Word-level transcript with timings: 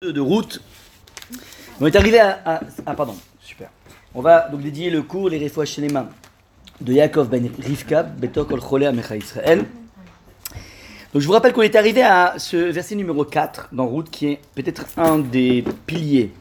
de 0.00 0.20
route. 0.20 0.62
On 1.80 1.86
est 1.86 1.96
arrivé 1.96 2.20
à, 2.20 2.60
Ah, 2.86 2.94
pardon, 2.94 3.16
super. 3.40 3.68
On 4.14 4.20
va 4.20 4.48
donc 4.48 4.62
dédier 4.62 4.90
le 4.90 5.02
cours 5.02 5.28
Les 5.28 5.42
Refouach 5.42 5.70
Shelema 5.70 6.08
de 6.80 6.92
Yaakov 6.92 7.28
Ben 7.28 7.50
Rivka, 7.58 8.04
Betok 8.04 8.52
Ol 8.52 8.60
Cholé 8.60 8.86
Amecha 8.86 9.16
Israël. 9.16 9.64
Donc 11.12 11.20
je 11.20 11.26
vous 11.26 11.32
rappelle 11.32 11.52
qu'on 11.52 11.62
est 11.62 11.74
arrivé 11.74 12.04
à 12.04 12.34
ce 12.38 12.56
verset 12.56 12.94
numéro 12.94 13.24
4 13.24 13.70
dans 13.72 13.88
Route 13.88 14.08
qui 14.08 14.28
est 14.28 14.40
peut-être 14.54 14.86
un 14.96 15.18
des 15.18 15.64
piliers, 15.86 16.32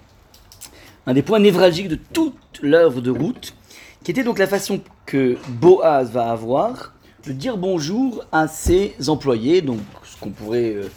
un 1.08 1.16
des 1.16 1.24
points 1.24 1.40
névralgiques 1.40 1.88
de 1.88 1.98
toute 2.14 2.36
l'œuvre 2.62 3.02
de 3.02 3.10
Route, 3.10 3.56
qui 4.04 4.12
était 4.12 4.24
donc 4.24 4.38
la 4.38 4.46
façon 4.46 4.82
que 5.08 5.36
Boaz 5.48 6.12
va 6.12 6.30
avoir 6.30 6.94
de 7.26 7.32
dire 7.32 7.58
bonjour 7.58 8.24
à 8.32 8.48
ses 8.48 8.94
employés, 9.08 9.64
donc 9.64 9.80
ce 10.04 10.16
qu'on 10.20 10.30
pourrait 10.30 10.76
euh, 10.76 10.90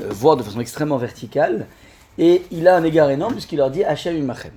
euh, 0.00 0.08
voir 0.10 0.36
de 0.36 0.42
façon 0.42 0.58
extrêmement 0.58 0.98
verticale. 0.98 1.68
Et 2.18 2.42
il 2.50 2.66
a 2.66 2.76
un 2.76 2.84
égard 2.84 3.10
énorme 3.10 3.32
puisqu'il 3.32 3.56
leur 3.56 3.70
dit 3.70 3.84
Hachem 3.84 4.16
Imachem. 4.16 4.52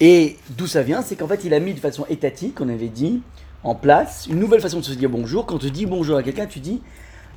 Et 0.00 0.36
d'où 0.50 0.66
ça 0.66 0.82
vient 0.82 1.02
C'est 1.02 1.16
qu'en 1.16 1.28
fait, 1.28 1.44
il 1.44 1.52
a 1.52 1.60
mis 1.60 1.74
de 1.74 1.80
façon 1.80 2.06
étatique, 2.08 2.60
on 2.60 2.68
avait 2.68 2.88
dit, 2.88 3.20
en 3.62 3.74
place 3.74 4.26
une 4.30 4.38
nouvelle 4.38 4.60
façon 4.60 4.78
de 4.78 4.84
se 4.84 4.92
dire 4.92 5.10
bonjour. 5.10 5.44
Quand 5.46 5.58
tu 5.58 5.70
dis 5.70 5.86
bonjour 5.86 6.16
à 6.16 6.22
quelqu'un, 6.22 6.46
tu 6.46 6.60
dis 6.60 6.80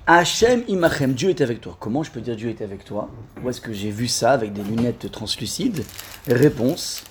Hachem 0.07 0.63
Imachem, 0.67 1.13
Dieu 1.13 1.29
est 1.29 1.41
avec 1.41 1.61
toi. 1.61 1.75
Comment 1.79 2.03
je 2.03 2.11
peux 2.11 2.21
dire 2.21 2.35
Dieu 2.35 2.49
est 2.49 2.61
avec 2.61 2.85
toi? 2.85 3.09
Où 3.43 3.49
est-ce 3.49 3.61
que 3.61 3.73
j'ai 3.73 3.89
vu 3.89 4.07
ça 4.07 4.31
avec 4.31 4.53
des 4.53 4.63
lunettes 4.63 5.11
translucides? 5.11 5.83
Réponse 6.27 7.03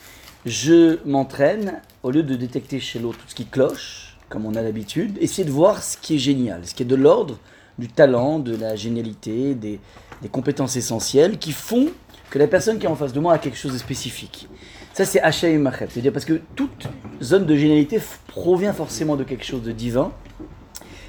Je 0.46 0.98
m'entraîne, 1.06 1.80
au 2.02 2.10
lieu 2.10 2.22
de 2.22 2.34
détecter 2.34 2.80
chez 2.80 2.98
l'autre 2.98 3.18
tout 3.18 3.28
ce 3.28 3.34
qui 3.34 3.46
cloche, 3.46 4.16
comme 4.28 4.46
on 4.46 4.54
a 4.54 4.62
l'habitude, 4.62 5.18
essayer 5.20 5.44
de 5.44 5.50
voir 5.50 5.82
ce 5.82 5.96
qui 5.96 6.16
est 6.16 6.18
génial, 6.18 6.66
ce 6.66 6.74
qui 6.74 6.82
est 6.82 6.86
de 6.86 6.94
l'ordre 6.94 7.38
du 7.78 7.88
talent, 7.88 8.38
de 8.38 8.56
la 8.56 8.76
génialité, 8.76 9.54
des, 9.54 9.80
des 10.22 10.28
compétences 10.28 10.76
essentielles 10.76 11.38
qui 11.38 11.52
font 11.52 11.88
que 12.30 12.38
la 12.38 12.46
personne 12.46 12.78
qui 12.78 12.86
est 12.86 12.88
en 12.88 12.96
face 12.96 13.12
de 13.12 13.20
moi 13.20 13.34
a 13.34 13.38
quelque 13.38 13.58
chose 13.58 13.72
de 13.72 13.78
spécifique. 13.78 14.48
Ça, 14.94 15.04
c'est 15.04 15.20
Hachem 15.20 15.54
Imachem. 15.54 15.88
C'est-à-dire 15.90 16.12
parce 16.12 16.24
que 16.24 16.40
toute 16.54 16.88
zone 17.22 17.44
de 17.44 17.56
génialité 17.56 17.98
f- 17.98 18.18
provient 18.28 18.72
forcément 18.72 19.16
de 19.16 19.24
quelque 19.24 19.44
chose 19.44 19.62
de 19.62 19.72
divin. 19.72 20.12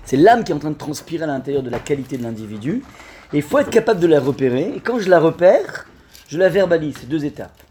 C'est 0.06 0.18
l'âme 0.18 0.44
qui 0.44 0.52
est 0.52 0.56
en 0.56 0.60
train 0.60 0.72
de 0.72 0.78
transpirer 0.78 1.24
à 1.24 1.28
l'intérieur 1.28 1.64
de 1.64 1.70
la 1.70 1.80
qualité 1.80 2.18
de 2.18 2.24
l'individu. 2.24 2.82
Et 3.32 3.38
il 3.38 3.42
faut 3.42 3.60
être 3.60 3.70
capable 3.70 4.00
de 4.00 4.08
la 4.08 4.20
repérer. 4.20 4.74
Et 4.76 4.80
quand 4.80 5.00
je 5.00 5.10
la 5.10 5.20
repère, 5.20 5.86
je 6.28 6.38
la 6.38 6.50
verbalise. 6.50 6.96
C'est 7.00 7.10
deux 7.10 7.24
étapes. 7.26 7.62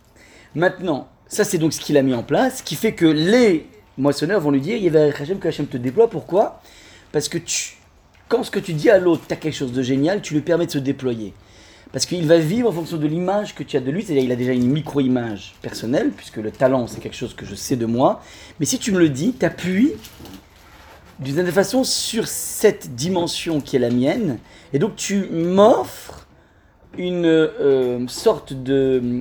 Maintenant, 0.54 1.08
ça 1.28 1.44
c'est 1.44 1.58
donc 1.58 1.72
ce 1.72 1.80
qu'il 1.80 1.96
a 1.96 2.02
mis 2.02 2.14
en 2.14 2.22
place, 2.22 2.62
qui 2.62 2.74
fait 2.74 2.92
que 2.92 3.06
les 3.06 3.66
moissonneurs 3.96 4.40
vont 4.40 4.50
lui 4.50 4.60
dire 4.60 4.76
Il 4.76 4.84
y 4.84 4.88
avait 4.88 5.12
Hachem 5.12 5.38
que 5.38 5.48
Hachem 5.48 5.66
te 5.66 5.76
déploie. 5.76 6.08
Pourquoi? 6.10 6.60
Parce 7.10 7.28
que 7.28 7.38
tu, 7.38 7.76
quand 8.32 8.44
ce 8.44 8.50
que 8.50 8.60
tu 8.60 8.72
dis 8.72 8.88
à 8.88 8.98
l'autre, 8.98 9.24
tu 9.28 9.34
as 9.34 9.36
quelque 9.36 9.54
chose 9.54 9.72
de 9.72 9.82
génial, 9.82 10.22
tu 10.22 10.32
lui 10.32 10.40
permets 10.40 10.64
de 10.64 10.70
se 10.70 10.78
déployer. 10.78 11.34
Parce 11.92 12.06
qu'il 12.06 12.26
va 12.26 12.38
vivre 12.38 12.70
en 12.70 12.72
fonction 12.72 12.96
de 12.96 13.06
l'image 13.06 13.54
que 13.54 13.62
tu 13.62 13.76
as 13.76 13.80
de 13.80 13.90
lui, 13.90 14.02
c'est-à-dire 14.02 14.24
il 14.24 14.32
a 14.32 14.36
déjà 14.36 14.52
une 14.52 14.68
micro-image 14.68 15.52
personnelle, 15.60 16.12
puisque 16.16 16.38
le 16.38 16.50
talent 16.50 16.86
c'est 16.86 17.00
quelque 17.00 17.14
chose 17.14 17.34
que 17.34 17.44
je 17.44 17.54
sais 17.54 17.76
de 17.76 17.84
moi. 17.84 18.22
Mais 18.58 18.64
si 18.64 18.78
tu 18.78 18.90
me 18.90 18.98
le 18.98 19.10
dis, 19.10 19.34
tu 19.38 19.44
appuies 19.44 19.92
d'une 21.20 21.34
certaine 21.34 21.52
façon 21.52 21.84
sur 21.84 22.26
cette 22.26 22.94
dimension 22.94 23.60
qui 23.60 23.76
est 23.76 23.78
la 23.78 23.90
mienne, 23.90 24.38
et 24.72 24.78
donc 24.78 24.96
tu 24.96 25.26
m'offres 25.26 26.26
une 26.96 27.26
euh, 27.26 28.08
sorte 28.08 28.54
de... 28.54 29.20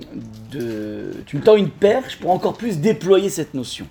Tu 1.25 1.35
me 1.35 1.41
tends 1.43 1.57
une 1.57 1.69
perche 1.69 2.17
pour 2.17 2.31
encore 2.31 2.53
plus 2.53 2.79
déployer 2.79 3.29
cette 3.29 3.55
notion. 3.55 3.87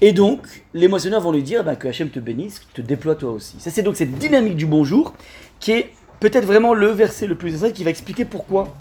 Et 0.00 0.12
donc, 0.12 0.64
les 0.72 0.88
moissonneurs 0.88 1.20
vont 1.20 1.32
lui 1.32 1.42
dire 1.42 1.62
ben, 1.64 1.76
que 1.76 1.86
Hachem 1.88 2.08
te 2.10 2.18
bénisse, 2.20 2.62
te 2.74 2.80
déploie 2.80 3.14
toi 3.16 3.32
aussi. 3.32 3.56
Ça, 3.58 3.70
c'est 3.70 3.82
donc 3.82 3.96
cette 3.96 4.12
dynamique 4.12 4.56
du 4.56 4.66
bonjour 4.66 5.12
qui 5.58 5.72
est 5.72 5.90
peut-être 6.20 6.46
vraiment 6.46 6.72
le 6.74 6.88
verset 6.88 7.26
le 7.26 7.34
plus 7.34 7.50
essentiel 7.50 7.72
qui 7.72 7.84
va 7.84 7.90
expliquer 7.90 8.24
pourquoi 8.24 8.74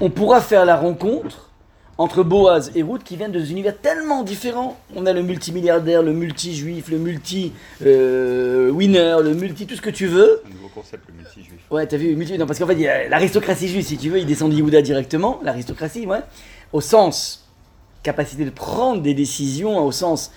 on 0.00 0.10
pourra 0.10 0.40
faire 0.40 0.64
la 0.66 0.76
rencontre 0.76 1.50
entre 1.96 2.24
Boaz 2.24 2.72
et 2.74 2.82
Ruth 2.82 3.04
qui 3.04 3.16
viennent 3.16 3.30
de 3.32 3.38
univers 3.38 3.78
tellement 3.78 4.24
différents. 4.24 4.76
On 4.96 5.06
a 5.06 5.12
le 5.12 5.22
multimilliardaire, 5.22 6.02
le 6.02 6.12
multi-juif, 6.12 6.88
le 6.88 6.98
multi-winner, 6.98 7.52
le 9.22 9.32
multi 9.34 9.66
tout 9.66 9.76
ce 9.76 9.80
que 9.80 9.90
tu 9.90 10.06
veux. 10.06 10.42
Un 10.44 10.50
nouveau 10.54 10.68
concept, 10.74 11.04
le 11.08 11.14
multi-juif. 11.14 11.60
Ouais, 11.70 11.86
t'as 11.86 11.96
vu, 11.96 12.16
multi- 12.16 12.36
non, 12.36 12.46
parce 12.46 12.58
qu'en 12.58 12.66
fait, 12.66 12.74
il 12.74 12.80
y 12.80 12.88
a 12.88 13.08
l'aristocratie 13.08 13.68
juive, 13.68 13.84
si 13.86 13.96
tu 13.96 14.10
veux, 14.10 14.18
il 14.18 14.26
descend 14.26 14.50
de 14.50 14.56
Yehuda 14.56 14.82
directement, 14.82 15.40
l'aristocratie, 15.44 16.04
ouais, 16.06 16.20
au 16.72 16.80
sens 16.80 17.43
capacité 18.04 18.44
de 18.44 18.50
prendre 18.50 19.02
des 19.02 19.14
décisions, 19.14 19.84
au 19.84 19.90
sens 19.90 20.30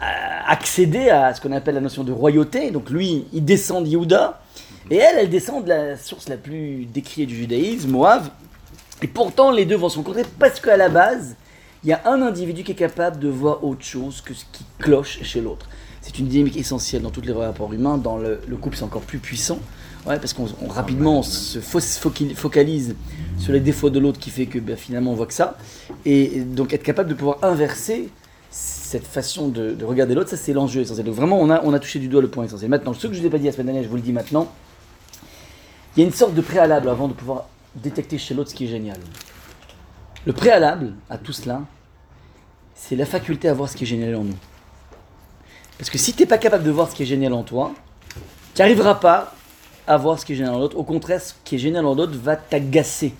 euh, 0.00 0.04
accéder 0.46 1.10
à 1.10 1.34
ce 1.34 1.40
qu'on 1.40 1.50
appelle 1.50 1.74
la 1.74 1.80
notion 1.80 2.04
de 2.04 2.12
royauté. 2.12 2.70
Donc 2.70 2.90
lui, 2.90 3.24
il 3.32 3.44
descend 3.44 3.84
de 3.84 3.88
Yehuda, 3.88 4.40
et 4.90 4.96
elle, 4.96 5.18
elle 5.18 5.30
descend 5.30 5.64
de 5.64 5.70
la 5.70 5.96
source 5.96 6.28
la 6.28 6.36
plus 6.36 6.84
décriée 6.86 7.26
du 7.26 7.34
judaïsme, 7.34 7.90
Moab. 7.90 8.28
Et 9.02 9.08
pourtant, 9.08 9.50
les 9.50 9.64
deux 9.64 9.76
vont 9.76 9.88
se 9.88 9.96
rencontrer 9.96 10.22
parce 10.38 10.60
qu'à 10.60 10.76
la 10.76 10.88
base, 10.88 11.34
il 11.82 11.90
y 11.90 11.92
a 11.92 12.00
un 12.04 12.22
individu 12.22 12.62
qui 12.62 12.72
est 12.72 12.76
capable 12.76 13.18
de 13.18 13.28
voir 13.28 13.64
autre 13.64 13.84
chose 13.84 14.20
que 14.20 14.34
ce 14.34 14.44
qui 14.52 14.64
cloche 14.78 15.22
chez 15.22 15.40
l'autre. 15.40 15.68
C'est 16.00 16.18
une 16.18 16.28
dynamique 16.28 16.56
essentielle 16.56 17.02
dans 17.02 17.10
tous 17.10 17.20
les 17.20 17.32
rapports 17.32 17.72
humains. 17.72 17.98
Dans 17.98 18.18
le 18.18 18.56
couple, 18.60 18.76
c'est 18.76 18.84
encore 18.84 19.02
plus 19.02 19.18
puissant. 19.18 19.58
Ouais, 20.08 20.18
parce 20.18 20.32
qu'on 20.32 20.46
on- 20.62 20.68
rapidement 20.68 21.18
on 21.18 21.22
se 21.22 21.58
focalise 21.60 22.96
sur 23.38 23.52
les 23.52 23.60
défauts 23.60 23.90
de 23.90 23.98
l'autre 23.98 24.18
qui 24.18 24.30
fait 24.30 24.46
que 24.46 24.58
ben, 24.58 24.74
finalement 24.76 25.12
on 25.12 25.14
voit 25.14 25.26
que 25.26 25.34
ça. 25.34 25.58
Et 26.06 26.40
donc 26.40 26.72
être 26.72 26.82
capable 26.82 27.10
de 27.10 27.14
pouvoir 27.14 27.38
inverser 27.42 28.08
cette 28.50 29.06
façon 29.06 29.48
de, 29.48 29.72
de 29.72 29.84
regarder 29.84 30.14
l'autre, 30.14 30.30
ça 30.30 30.38
c'est 30.38 30.54
l'enjeu 30.54 30.80
essentiel. 30.80 31.04
Donc 31.04 31.14
vraiment 31.14 31.38
on 31.38 31.50
a, 31.50 31.60
on 31.62 31.74
a 31.74 31.78
touché 31.78 31.98
du 31.98 32.08
doigt 32.08 32.22
le 32.22 32.28
point 32.28 32.44
essentiel. 32.44 32.70
Maintenant, 32.70 32.94
ce 32.94 33.06
que 33.06 33.12
je 33.12 33.18
ne 33.18 33.22
vous 33.22 33.26
ai 33.26 33.30
pas 33.30 33.38
dit 33.38 33.44
la 33.44 33.52
semaine 33.52 33.66
dernière, 33.66 33.84
je 33.84 33.88
vous 33.88 33.96
le 33.96 34.02
dis 34.02 34.12
maintenant, 34.12 34.50
il 35.96 36.00
y 36.00 36.02
a 36.04 36.06
une 36.06 36.14
sorte 36.14 36.34
de 36.34 36.40
préalable 36.40 36.88
avant 36.88 37.08
de 37.08 37.12
pouvoir 37.12 37.46
détecter 37.74 38.16
chez 38.16 38.32
l'autre 38.32 38.48
ce 38.50 38.54
qui 38.54 38.64
est 38.64 38.68
génial. 38.68 38.96
Le 40.24 40.32
préalable 40.32 40.94
à 41.10 41.18
tout 41.18 41.32
cela, 41.34 41.60
c'est 42.74 42.96
la 42.96 43.04
faculté 43.04 43.48
à 43.48 43.52
voir 43.54 43.68
ce 43.68 43.76
qui 43.76 43.84
est 43.84 43.86
génial 43.86 44.14
en 44.16 44.24
nous. 44.24 44.36
Parce 45.76 45.90
que 45.90 45.98
si 45.98 46.14
tu 46.14 46.22
n'es 46.22 46.26
pas 46.26 46.38
capable 46.38 46.64
de 46.64 46.70
voir 46.70 46.90
ce 46.90 46.94
qui 46.94 47.02
est 47.02 47.06
génial 47.06 47.34
en 47.34 47.42
toi, 47.42 47.72
tu 48.54 48.62
n'arriveras 48.62 48.94
pas 48.94 49.34
à 49.88 49.96
voir 49.96 50.18
ce 50.18 50.24
qui 50.26 50.34
est 50.34 50.36
génial 50.36 50.54
en 50.54 50.58
l'autre. 50.58 50.76
Au 50.76 50.84
contraire, 50.84 51.20
ce 51.20 51.32
qui 51.44 51.56
est 51.56 51.58
génial 51.58 51.84
en 51.86 51.94
l'autre 51.94 52.12
va 52.22 52.36
t'agacer, 52.36 53.14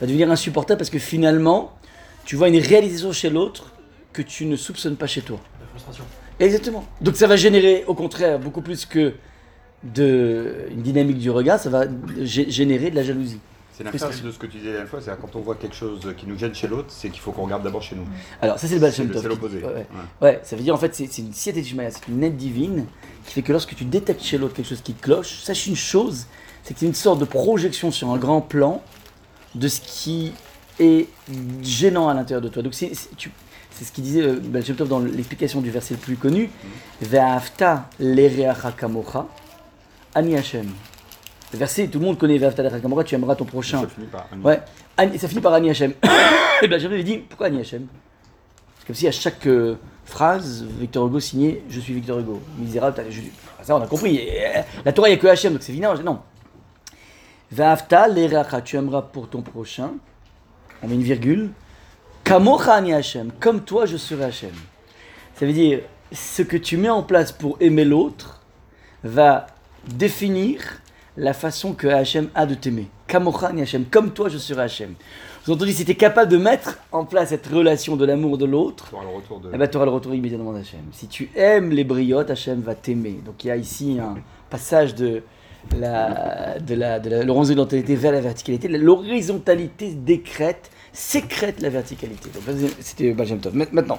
va 0.00 0.06
devenir 0.06 0.30
insupportable 0.30 0.78
parce 0.78 0.90
que 0.90 0.98
finalement, 0.98 1.72
tu 2.24 2.36
vois 2.36 2.48
une 2.48 2.58
réalisation 2.58 3.12
chez 3.12 3.30
l'autre 3.30 3.72
que 4.12 4.22
tu 4.22 4.44
ne 4.46 4.56
soupçonnes 4.56 4.96
pas 4.96 5.06
chez 5.06 5.22
toi. 5.22 5.38
La 5.60 5.66
frustration. 5.68 6.04
Exactement. 6.40 6.84
Donc 7.00 7.16
ça 7.16 7.26
va 7.26 7.36
générer, 7.36 7.84
au 7.86 7.94
contraire, 7.94 8.38
beaucoup 8.38 8.60
plus 8.60 8.84
que 8.86 9.14
de 9.84 10.66
une 10.70 10.82
dynamique 10.82 11.18
du 11.18 11.30
regard, 11.30 11.58
ça 11.58 11.70
va 11.70 11.86
gé- 11.86 12.50
générer 12.50 12.90
de 12.90 12.96
la 12.96 13.02
jalousie. 13.02 13.38
C'est 13.80 13.84
l'inverse 13.84 14.22
de 14.22 14.30
ce 14.30 14.38
que 14.38 14.46
tu 14.46 14.58
disais 14.58 14.66
la 14.68 14.72
dernière 14.74 14.90
fois, 14.90 15.00
c'est 15.00 15.10
quand 15.18 15.34
on 15.36 15.40
voit 15.40 15.54
quelque 15.54 15.74
chose 15.74 16.14
qui 16.18 16.26
nous 16.26 16.36
gêne 16.38 16.54
chez 16.54 16.68
l'autre, 16.68 16.88
c'est 16.90 17.08
qu'il 17.08 17.20
faut 17.20 17.32
qu'on 17.32 17.44
regarde 17.44 17.62
d'abord 17.62 17.82
chez 17.82 17.96
nous. 17.96 18.06
Alors 18.42 18.58
ça 18.58 18.68
c'est 18.68 18.74
le 18.74 18.80
Baal 18.80 18.90
C'est 18.92 18.98
Shem 18.98 19.06
le- 19.08 19.12
Tov 19.14 19.22
c'est 19.22 19.28
l'opposé. 19.28 19.62
Ouais, 20.20 20.40
ça 20.44 20.54
veut 20.54 20.62
dire 20.62 20.74
en 20.74 20.78
fait 20.78 20.94
c'est 20.94 21.04
une 21.18 21.30
Ishmael, 21.30 21.90
c'est 21.92 22.08
une 22.08 22.22
aide 22.22 22.36
divine 22.36 22.84
qui 23.24 23.32
fait 23.32 23.42
que 23.42 23.52
lorsque 23.52 23.74
tu 23.74 23.84
détectes 23.84 24.22
chez 24.22 24.36
l'autre 24.36 24.54
quelque 24.54 24.68
chose 24.68 24.82
qui 24.82 24.92
cloche, 24.92 25.40
sache 25.42 25.66
une 25.66 25.76
chose, 25.76 26.26
c'est 26.62 26.74
que 26.74 26.80
c'est 26.80 26.86
une 26.86 26.94
sorte 26.94 27.20
de 27.20 27.24
projection 27.24 27.90
sur 27.90 28.10
un 28.10 28.18
grand 28.18 28.42
plan 28.42 28.82
de 29.54 29.66
ce 29.66 29.80
qui 29.80 30.32
est 30.78 31.08
gênant 31.62 32.08
à 32.10 32.14
l'intérieur 32.14 32.42
de 32.42 32.48
toi. 32.48 32.62
Donc 32.62 32.74
c'est 32.74 32.92
ce 32.94 33.92
qu'il 33.92 34.04
disait 34.04 34.20
euh, 34.22 34.40
Baal 34.42 34.62
Shem 34.62 34.76
Tov 34.76 34.88
dans 34.88 34.98
l'explication 34.98 35.62
du 35.62 35.70
verset 35.70 35.94
le 35.94 36.00
plus 36.00 36.16
connu, 36.16 36.50
Ve'afta 37.00 37.88
lereacha 37.98 38.72
kamocha 38.72 39.26
ani 40.14 40.36
Hashem. 40.36 40.66
Le 41.52 41.58
verset, 41.58 41.88
tout 41.88 41.98
le 41.98 42.04
monde 42.06 42.18
connaît 42.18 42.38
tu 43.04 43.14
aimeras 43.14 43.34
ton 43.34 43.44
prochain. 43.44 43.80
Ça 43.80 43.88
finit 43.88 44.06
par 44.06 44.26
Ouais, 44.44 44.60
Ani- 44.96 45.18
ça 45.18 45.26
finit 45.28 45.40
par 45.40 45.52
Ani 45.52 45.70
Hachem. 45.70 45.92
Et 46.62 46.68
bien 46.68 46.78
j'avais 46.78 47.02
dit, 47.02 47.18
pourquoi 47.18 47.48
Ani 47.48 47.60
Hachem 47.60 47.86
C'est 48.78 48.86
comme 48.86 48.94
si 48.96 49.08
à 49.08 49.12
chaque 49.12 49.46
euh, 49.46 49.74
phrase, 50.04 50.64
Victor 50.78 51.06
Hugo 51.08 51.18
signait 51.18 51.62
Je 51.68 51.80
suis 51.80 51.92
Victor 51.94 52.20
Hugo. 52.20 52.40
Misérable, 52.58 53.02
je- 53.10 53.20
ah, 53.58 53.64
ça 53.64 53.76
on 53.76 53.82
a 53.82 53.86
compris. 53.86 54.16
Et, 54.16 54.46
euh, 54.46 54.60
la 54.84 54.92
Torah, 54.92 55.08
il 55.08 55.12
n'y 55.12 55.18
a 55.18 55.20
que 55.20 55.26
Hachem, 55.26 55.52
donc 55.54 55.62
c'est 55.62 55.72
évident. 55.72 55.94
Non. 56.04 56.20
L'eracha, 57.52 58.60
tu 58.62 58.76
aimeras 58.76 59.02
pour 59.02 59.28
ton 59.28 59.42
prochain. 59.42 59.90
On 60.82 60.88
met 60.88 60.94
une 60.94 61.02
virgule. 61.02 61.50
Kamocha 62.22 62.74
Ani 62.74 62.92
Hachem, 62.94 63.32
comme 63.40 63.62
toi 63.64 63.86
je 63.86 63.96
serai 63.96 64.24
Hachem. 64.24 64.52
Ça 65.34 65.46
veut 65.46 65.52
dire, 65.52 65.80
ce 66.12 66.42
que 66.42 66.56
tu 66.56 66.76
mets 66.76 66.88
en 66.90 67.02
place 67.02 67.32
pour 67.32 67.56
aimer 67.60 67.84
l'autre 67.84 68.40
va 69.02 69.46
définir 69.88 70.60
la 71.20 71.32
façon 71.34 71.72
que 71.74 71.86
Hachem 71.86 72.28
a 72.34 72.46
de 72.46 72.54
t'aimer. 72.54 72.88
Kamocha 73.06 73.52
ni 73.52 73.62
Hachem, 73.62 73.84
comme 73.84 74.10
toi 74.12 74.28
je 74.28 74.38
serai 74.38 74.62
Hachem. 74.62 74.94
Vous 75.44 75.52
entendez, 75.52 75.72
si 75.72 75.84
tu 75.84 75.92
es 75.92 75.94
capable 75.94 76.30
de 76.30 76.36
mettre 76.36 76.78
en 76.92 77.04
place 77.04 77.30
cette 77.30 77.46
relation 77.46 77.96
de 77.96 78.04
l'amour 78.04 78.36
de 78.38 78.44
l'autre, 78.44 78.88
Tu 78.90 78.94
auras 78.94 79.04
le 79.04 79.10
retour 79.16 79.40
de. 79.40 79.50
eh 79.52 79.56
ben, 79.58 79.68
tu 79.68 79.76
auras 79.76 79.86
le 79.86 79.92
retour 79.92 80.14
immédiatement 80.14 80.52
d'Hachem. 80.52 80.80
Si 80.92 81.06
tu 81.08 81.30
aimes 81.34 81.70
les 81.70 81.84
briottes, 81.84 82.30
Hachem 82.30 82.60
va 82.60 82.74
t'aimer. 82.74 83.20
Donc 83.24 83.42
il 83.44 83.48
y 83.48 83.50
a 83.50 83.56
ici 83.56 83.98
un 84.00 84.16
passage 84.50 84.94
de 84.94 85.22
la, 85.78 86.58
de 86.58 86.74
la, 86.74 86.98
de 87.00 87.10
la 87.10 87.22
l'horizontalité 87.24 87.94
vers 87.96 88.12
la 88.12 88.20
verticalité. 88.20 88.68
L'horizontalité 88.68 89.92
décrète, 89.94 90.70
sécrète 90.92 91.60
la 91.62 91.68
verticalité. 91.70 92.28
Donc 92.34 92.42
c'était 92.80 93.12
Benjamin 93.12 93.40
Tov. 93.40 93.54
Ma- 93.54 93.66
Maintenant, 93.72 93.98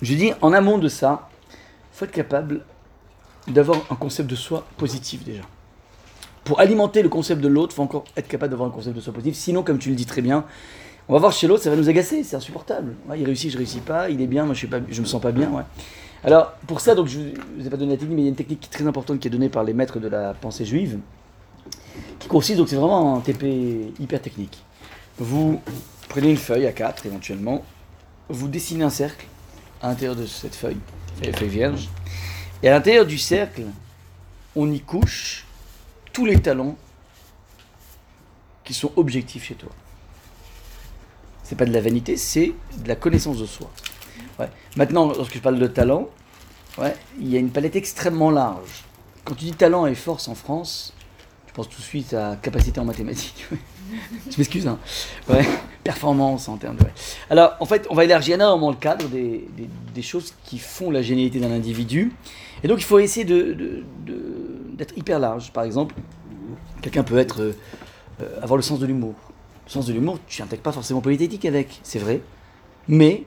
je 0.00 0.14
dis 0.14 0.32
en 0.40 0.52
amont 0.52 0.78
de 0.78 0.88
ça, 0.88 1.28
il 1.50 1.56
faut 1.98 2.04
être 2.04 2.12
capable 2.12 2.64
d'avoir 3.48 3.78
un 3.90 3.94
concept 3.96 4.30
de 4.30 4.36
soi 4.36 4.66
positif 4.76 5.24
déjà. 5.24 5.42
pour 6.44 6.60
alimenter 6.60 7.02
le 7.02 7.08
concept 7.08 7.40
de 7.40 7.48
l'autre, 7.48 7.72
il 7.72 7.76
faut 7.76 7.82
encore 7.82 8.04
être 8.16 8.28
capable 8.28 8.50
d'avoir 8.50 8.68
un 8.68 8.72
concept 8.72 8.96
de 8.96 9.00
soi 9.00 9.12
positif. 9.12 9.36
Sinon, 9.36 9.62
comme 9.62 9.78
tu 9.78 9.90
le 9.90 9.94
dis 9.94 10.06
très 10.06 10.22
bien, 10.22 10.44
on 11.08 11.14
va 11.14 11.18
voir 11.18 11.32
chez 11.32 11.46
l'autre, 11.46 11.62
ça 11.62 11.70
va 11.70 11.76
nous 11.76 11.88
agacer, 11.88 12.22
c'est 12.24 12.36
insupportable. 12.36 12.94
Il 13.16 13.24
réussit, 13.24 13.50
je 13.50 13.58
réussis 13.58 13.80
pas, 13.80 14.08
il 14.10 14.20
est 14.20 14.26
bien, 14.26 14.44
moi 14.44 14.54
je, 14.54 14.58
suis 14.58 14.66
pas, 14.68 14.78
je 14.88 15.00
me 15.00 15.06
sens 15.06 15.20
pas 15.20 15.32
bien. 15.32 15.50
Ouais. 15.50 15.62
Alors, 16.24 16.52
pour 16.66 16.80
ça, 16.80 16.94
donc, 16.94 17.08
je 17.08 17.18
ne 17.18 17.32
vous 17.58 17.66
ai 17.66 17.70
pas 17.70 17.76
donné 17.76 17.92
la 17.92 17.98
technique, 17.98 18.16
mais 18.16 18.22
il 18.22 18.24
y 18.24 18.28
a 18.28 18.30
une 18.30 18.36
technique 18.36 18.70
très 18.70 18.86
importante 18.86 19.18
qui 19.18 19.26
est 19.26 19.30
donnée 19.30 19.48
par 19.48 19.64
les 19.64 19.72
maîtres 19.72 19.98
de 19.98 20.08
la 20.08 20.34
pensée 20.34 20.64
juive, 20.64 20.98
qui 22.20 22.28
consiste, 22.28 22.58
donc 22.58 22.68
c'est 22.68 22.76
vraiment 22.76 23.16
un 23.16 23.20
TP 23.20 23.92
hyper 23.98 24.22
technique. 24.22 24.62
Vous 25.18 25.60
prenez 26.08 26.30
une 26.30 26.36
feuille 26.36 26.66
à 26.66 26.72
4 26.72 27.06
éventuellement, 27.06 27.62
vous 28.28 28.46
dessinez 28.46 28.84
un 28.84 28.90
cercle 28.90 29.26
à 29.82 29.88
l'intérieur 29.88 30.14
de 30.14 30.26
cette 30.26 30.54
feuille, 30.54 30.78
feuille 31.20 31.48
vierge, 31.48 31.88
et 32.62 32.68
à 32.68 32.72
l'intérieur 32.72 33.06
du 33.06 33.18
cercle, 33.18 33.64
on 34.54 34.70
y 34.70 34.80
couche 34.80 35.46
tous 36.12 36.26
les 36.26 36.40
talents 36.40 36.76
qui 38.64 38.74
sont 38.74 38.92
objectifs 38.96 39.44
chez 39.44 39.54
toi. 39.54 39.70
C'est 41.42 41.56
pas 41.56 41.64
de 41.64 41.72
la 41.72 41.80
vanité, 41.80 42.16
c'est 42.16 42.52
de 42.78 42.88
la 42.88 42.96
connaissance 42.96 43.38
de 43.38 43.46
soi. 43.46 43.70
Ouais. 44.38 44.48
Maintenant, 44.76 45.06
lorsque 45.08 45.34
je 45.34 45.40
parle 45.40 45.58
de 45.58 45.66
talent, 45.66 46.08
ouais, 46.78 46.94
il 47.18 47.28
y 47.28 47.36
a 47.36 47.38
une 47.40 47.50
palette 47.50 47.76
extrêmement 47.76 48.30
large. 48.30 48.84
Quand 49.24 49.34
tu 49.34 49.46
dis 49.46 49.52
talent 49.52 49.86
et 49.86 49.94
force 49.94 50.28
en 50.28 50.34
France, 50.34 50.94
je 51.48 51.52
pense 51.52 51.68
tout 51.68 51.78
de 51.78 51.82
suite 51.86 52.14
à 52.14 52.36
capacité 52.40 52.80
en 52.80 52.84
mathématiques. 52.84 53.46
je 54.30 54.36
m'excuse, 54.38 54.66
hein. 54.66 54.78
Ouais. 55.28 55.46
Performance 55.84 56.48
en 56.48 56.56
termes 56.56 56.76
de. 56.76 56.84
Alors, 57.28 57.56
en 57.58 57.66
fait, 57.66 57.86
on 57.90 57.94
va 57.94 58.04
élargir 58.04 58.36
énormément 58.36 58.70
le 58.70 58.76
cadre 58.76 59.08
des, 59.08 59.48
des, 59.94 60.02
choses 60.02 60.32
qui 60.44 60.58
font 60.58 60.90
la 60.90 61.02
génialité 61.02 61.40
d'un 61.40 61.50
individu. 61.50 62.12
Et 62.62 62.68
donc, 62.68 62.78
il 62.78 62.84
faut 62.84 63.00
essayer 63.00 63.24
de, 63.24 63.52
de, 63.52 63.84
d'être 64.74 64.96
hyper 64.96 65.18
large. 65.18 65.52
Par 65.52 65.64
exemple, 65.64 65.94
quelqu'un 66.82 67.02
peut 67.02 67.18
être, 67.18 67.40
euh, 67.40 67.52
avoir 68.40 68.56
le 68.56 68.62
sens 68.62 68.78
de 68.78 68.86
l'humour. 68.86 69.14
Le 69.66 69.70
sens 69.70 69.86
de 69.86 69.92
l'humour, 69.92 70.18
tu 70.28 70.40
n'intègres 70.40 70.62
pas 70.62 70.72
forcément 70.72 71.00
politique 71.00 71.44
avec, 71.44 71.80
c'est 71.82 71.98
vrai. 71.98 72.20
Mais 72.86 73.24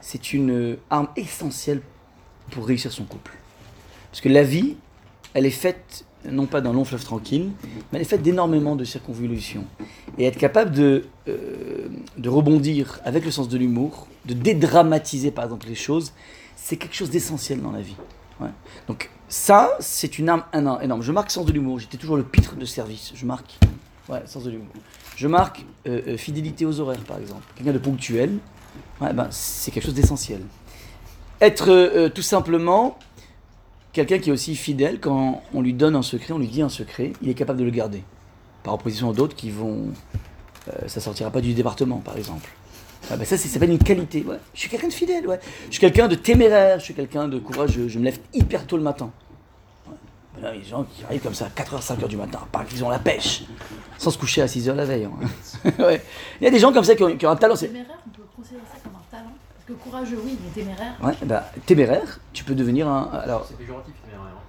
c'est 0.00 0.32
une 0.32 0.76
arme 0.90 1.08
essentielle 1.16 1.82
pour 2.50 2.66
réussir 2.66 2.92
son 2.92 3.04
couple. 3.04 3.32
Parce 4.10 4.20
que 4.20 4.28
la 4.28 4.42
vie, 4.42 4.76
elle 5.34 5.46
est 5.46 5.50
faite 5.50 6.04
non 6.30 6.46
pas 6.46 6.60
d'un 6.60 6.72
long 6.72 6.84
fleuve 6.84 7.04
tranquille, 7.04 7.50
mais 7.64 7.98
elle 7.98 8.02
est 8.02 8.04
faite 8.04 8.22
d'énormément 8.22 8.76
de 8.76 8.84
circonvolutions. 8.84 9.64
Et 10.16 10.24
être 10.24 10.38
capable 10.38 10.72
de, 10.72 11.04
euh, 11.28 11.88
de 12.16 12.28
rebondir 12.28 13.00
avec 13.04 13.24
le 13.24 13.30
sens 13.30 13.48
de 13.48 13.56
l'humour, 13.58 14.06
de 14.26 14.34
dédramatiser 14.34 15.30
par 15.30 15.44
exemple 15.44 15.66
les 15.68 15.74
choses, 15.74 16.12
c'est 16.56 16.76
quelque 16.76 16.94
chose 16.94 17.10
d'essentiel 17.10 17.60
dans 17.60 17.72
la 17.72 17.80
vie. 17.80 17.96
Donc 18.86 19.10
ça, 19.28 19.72
c'est 19.80 20.18
une 20.18 20.28
arme 20.28 20.44
énorme. 20.52 21.02
Je 21.02 21.10
marque 21.10 21.30
sens 21.30 21.44
de 21.44 21.52
l'humour, 21.52 21.80
j'étais 21.80 21.96
toujours 21.96 22.16
le 22.16 22.22
pitre 22.22 22.54
de 22.54 22.64
service, 22.64 23.12
je 23.14 23.26
marque. 23.26 23.58
Ouais, 24.08 24.22
sens 24.26 24.44
de 24.44 24.50
l'humour. 24.50 24.68
Je 25.16 25.26
marque 25.26 25.64
euh, 25.86 26.00
euh, 26.06 26.16
fidélité 26.16 26.64
aux 26.64 26.80
horaires 26.80 27.00
par 27.00 27.18
exemple. 27.18 27.42
Quelqu'un 27.56 27.72
de 27.72 27.78
ponctuel, 27.78 28.38
ben, 29.00 29.26
c'est 29.30 29.70
quelque 29.70 29.84
chose 29.84 29.94
d'essentiel. 29.94 30.40
Être 31.40 32.08
tout 32.08 32.22
simplement 32.22 32.98
quelqu'un 33.98 34.22
qui 34.22 34.30
est 34.30 34.32
aussi 34.32 34.54
fidèle, 34.54 35.00
quand 35.00 35.42
on 35.52 35.60
lui 35.60 35.72
donne 35.72 35.96
un 35.96 36.02
secret, 36.02 36.32
on 36.32 36.38
lui 36.38 36.46
dit 36.46 36.62
un 36.62 36.68
secret, 36.68 37.12
il 37.20 37.28
est 37.28 37.34
capable 37.34 37.58
de 37.58 37.64
le 37.64 37.70
garder. 37.70 38.04
Par 38.62 38.74
opposition 38.74 39.10
à 39.10 39.12
d'autres 39.12 39.34
qui 39.34 39.50
vont. 39.50 39.86
Euh, 40.68 40.86
ça 40.86 41.00
sortira 41.00 41.30
pas 41.30 41.40
du 41.40 41.54
département, 41.54 41.96
par 41.96 42.16
exemple. 42.16 42.48
Ah 43.10 43.16
ben 43.16 43.24
ça, 43.24 43.36
ça 43.36 43.48
s'appelle 43.48 43.70
une 43.70 43.78
qualité. 43.78 44.24
Je 44.54 44.60
suis 44.60 44.68
quelqu'un 44.68 44.88
de 44.88 44.92
fidèle, 44.92 45.26
ouais. 45.26 45.40
Je 45.66 45.72
suis 45.72 45.80
quelqu'un 45.80 46.06
de 46.08 46.14
téméraire, 46.14 46.78
je 46.78 46.84
suis 46.84 46.94
quelqu'un 46.94 47.26
de 47.26 47.38
courageux, 47.38 47.88
je 47.88 47.98
me 47.98 48.04
lève 48.04 48.18
hyper 48.34 48.66
tôt 48.66 48.76
le 48.76 48.82
matin. 48.82 49.10
Ouais. 49.88 50.42
Là, 50.42 50.54
il 50.54 50.58
y 50.58 50.60
a 50.60 50.62
des 50.62 50.68
gens 50.68 50.84
qui 50.84 51.04
arrivent 51.04 51.22
comme 51.22 51.34
ça 51.34 51.46
à 51.46 51.48
4h, 51.48 51.82
5h 51.82 52.06
du 52.06 52.16
matin, 52.16 52.40
parce 52.52 52.68
qu'ils 52.68 52.84
ont 52.84 52.90
la 52.90 52.98
pêche, 52.98 53.44
sans 53.96 54.10
se 54.10 54.18
coucher 54.18 54.42
à 54.42 54.46
6h 54.46 54.74
la 54.74 54.84
veille. 54.84 55.06
Hein. 55.06 55.70
Il 56.40 56.44
y 56.44 56.46
a 56.46 56.50
des 56.50 56.58
gens 56.58 56.72
comme 56.72 56.84
ça 56.84 56.94
qui 56.94 57.02
ont, 57.02 57.30
un 57.30 57.36
talent. 57.36 57.54
Courageux, 59.74 60.18
oui, 60.24 60.36
mais 60.42 60.50
téméraire. 60.50 60.94
Ouais, 61.02 61.14
bah, 61.24 61.50
téméraire, 61.66 62.20
tu 62.32 62.44
peux 62.44 62.54
devenir 62.54 62.88
un. 62.88 63.10
Alors, 63.12 63.46
C'est 63.48 63.56
péjoratif, 63.58 63.94
téméraire. 64.04 64.32
hein. 64.34 64.40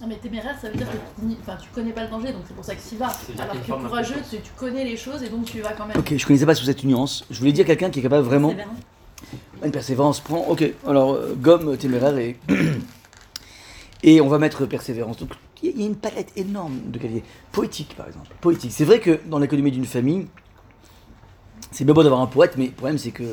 Non, 0.00 0.06
mais 0.06 0.16
téméraire, 0.16 0.56
ça 0.60 0.68
veut 0.70 0.76
dire 0.76 0.86
que 0.86 0.96
tu, 0.96 1.36
enfin, 1.42 1.56
tu 1.60 1.68
connais 1.70 1.90
pas 1.92 2.04
le 2.04 2.08
danger, 2.10 2.32
donc 2.32 2.42
c'est 2.46 2.54
pour 2.54 2.64
ça 2.64 2.74
que 2.76 2.80
tu 2.88 2.94
y 2.94 2.98
vas. 2.98 3.10
Alors 3.42 3.54
que 3.60 3.86
courageux, 3.88 4.14
tu, 4.30 4.36
tu 4.40 4.52
connais 4.56 4.84
les 4.84 4.96
choses 4.96 5.22
et 5.24 5.28
donc 5.28 5.44
tu 5.44 5.58
y 5.58 5.60
vas 5.60 5.72
quand 5.72 5.86
même. 5.86 5.96
ok, 5.98 6.16
je 6.16 6.24
connaissais 6.26 6.46
pas 6.46 6.54
sous 6.54 6.64
cette 6.66 6.84
nuance. 6.84 7.24
Je 7.30 7.38
voulais 7.40 7.50
dire 7.52 7.66
quelqu'un 7.66 7.90
qui 7.90 7.98
est 7.98 8.02
capable 8.02 8.24
vraiment. 8.24 8.54
Une 9.64 9.72
persévérance 9.72 10.20
prend. 10.20 10.46
Ok, 10.48 10.64
alors 10.86 11.14
euh, 11.14 11.34
gomme, 11.36 11.76
téméraire 11.76 12.16
et. 12.16 12.38
et 14.04 14.20
on 14.20 14.28
va 14.28 14.38
mettre 14.38 14.66
persévérance. 14.66 15.16
Donc 15.18 15.30
il 15.62 15.68
y 15.68 15.72
a- 15.72 15.74
il 15.74 15.80
y 15.80 15.84
a 15.84 15.86
une 15.88 15.96
palette 15.96 16.30
énorme 16.36 16.78
de 16.86 16.98
qualités. 16.98 17.24
Poétique 17.50 17.94
par 17.96 18.06
exemple. 18.06 18.28
Poétique. 18.40 18.70
C'est 18.72 18.84
vrai 18.84 19.00
que 19.00 19.18
dans 19.26 19.38
l'économie 19.40 19.72
d'une 19.72 19.84
famille, 19.86 20.28
c'est 21.70 21.84
bien 21.84 21.94
beau 21.94 22.02
d'avoir 22.02 22.20
un 22.20 22.26
poète, 22.26 22.54
mais 22.56 22.66
le 22.66 22.72
problème 22.72 22.98
c'est 22.98 23.10
que. 23.10 23.24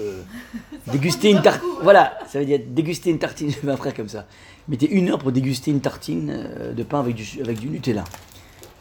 déguster 0.91 1.31
une 1.31 1.41
tartine. 1.41 1.67
Voilà, 1.81 2.17
ça 2.27 2.39
veut 2.39 2.45
dire 2.45 2.59
déguster 2.67 3.09
une 3.09 3.19
tartine. 3.19 3.51
J'ai 3.63 3.69
un 3.69 3.77
frère 3.77 3.93
comme 3.93 4.09
ça. 4.09 4.25
Mettez 4.67 4.89
une 4.89 5.09
heure 5.09 5.19
pour 5.19 5.31
déguster 5.31 5.71
une 5.71 5.81
tartine 5.81 6.31
euh, 6.31 6.73
de 6.73 6.83
pain 6.83 6.99
avec 6.99 7.15
du, 7.15 7.25
avec 7.41 7.59
du 7.59 7.67
Nutella. 7.67 8.03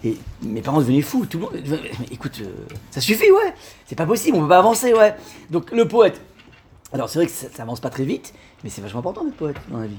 Et 0.02 0.16
mes 0.42 0.60
parents 0.60 0.80
devenaient 0.80 1.00
fous. 1.02 1.24
Tout 1.26 1.38
le 1.38 1.44
monde. 1.44 1.52
Mais 2.00 2.06
écoute, 2.10 2.38
euh, 2.42 2.48
ça 2.90 3.00
suffit, 3.00 3.30
ouais. 3.30 3.54
C'est 3.86 3.96
pas 3.96 4.06
possible, 4.06 4.36
on 4.36 4.42
peut 4.42 4.48
pas 4.48 4.58
avancer, 4.58 4.92
ouais. 4.92 5.14
Donc 5.50 5.70
le 5.72 5.86
poète. 5.88 6.20
Alors 6.92 7.08
c'est 7.08 7.18
vrai 7.18 7.26
que 7.26 7.32
ça, 7.32 7.46
ça 7.54 7.62
avance 7.62 7.80
pas 7.80 7.90
très 7.90 8.04
vite, 8.04 8.34
mais 8.62 8.70
c'est 8.70 8.80
vachement 8.82 9.00
important 9.00 9.24
d'être 9.24 9.36
poète 9.36 9.56
dans 9.70 9.78
la 9.80 9.86
vie. 9.86 9.96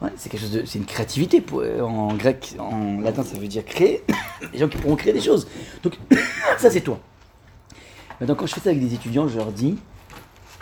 Ouais, 0.00 0.10
c'est 0.16 0.28
quelque 0.30 0.40
chose 0.40 0.50
de, 0.52 0.64
c'est 0.66 0.78
une 0.78 0.84
créativité. 0.84 1.40
po- 1.40 1.62
En 1.80 2.14
grec, 2.14 2.54
en 2.58 3.00
latin, 3.00 3.22
ça 3.22 3.38
veut 3.38 3.46
dire 3.48 3.64
créer. 3.64 4.02
Les 4.52 4.58
gens 4.58 4.68
qui 4.68 4.76
pourront 4.78 4.96
créer 4.96 5.12
des 5.12 5.20
choses. 5.20 5.46
Donc 5.82 5.98
ça 6.58 6.70
c'est 6.70 6.80
toi. 6.80 6.98
Maintenant 8.20 8.34
quand 8.34 8.46
je 8.46 8.54
fais 8.54 8.60
ça 8.60 8.70
avec 8.70 8.80
des 8.80 8.94
étudiants, 8.94 9.28
je 9.28 9.36
leur 9.36 9.52
dis, 9.52 9.76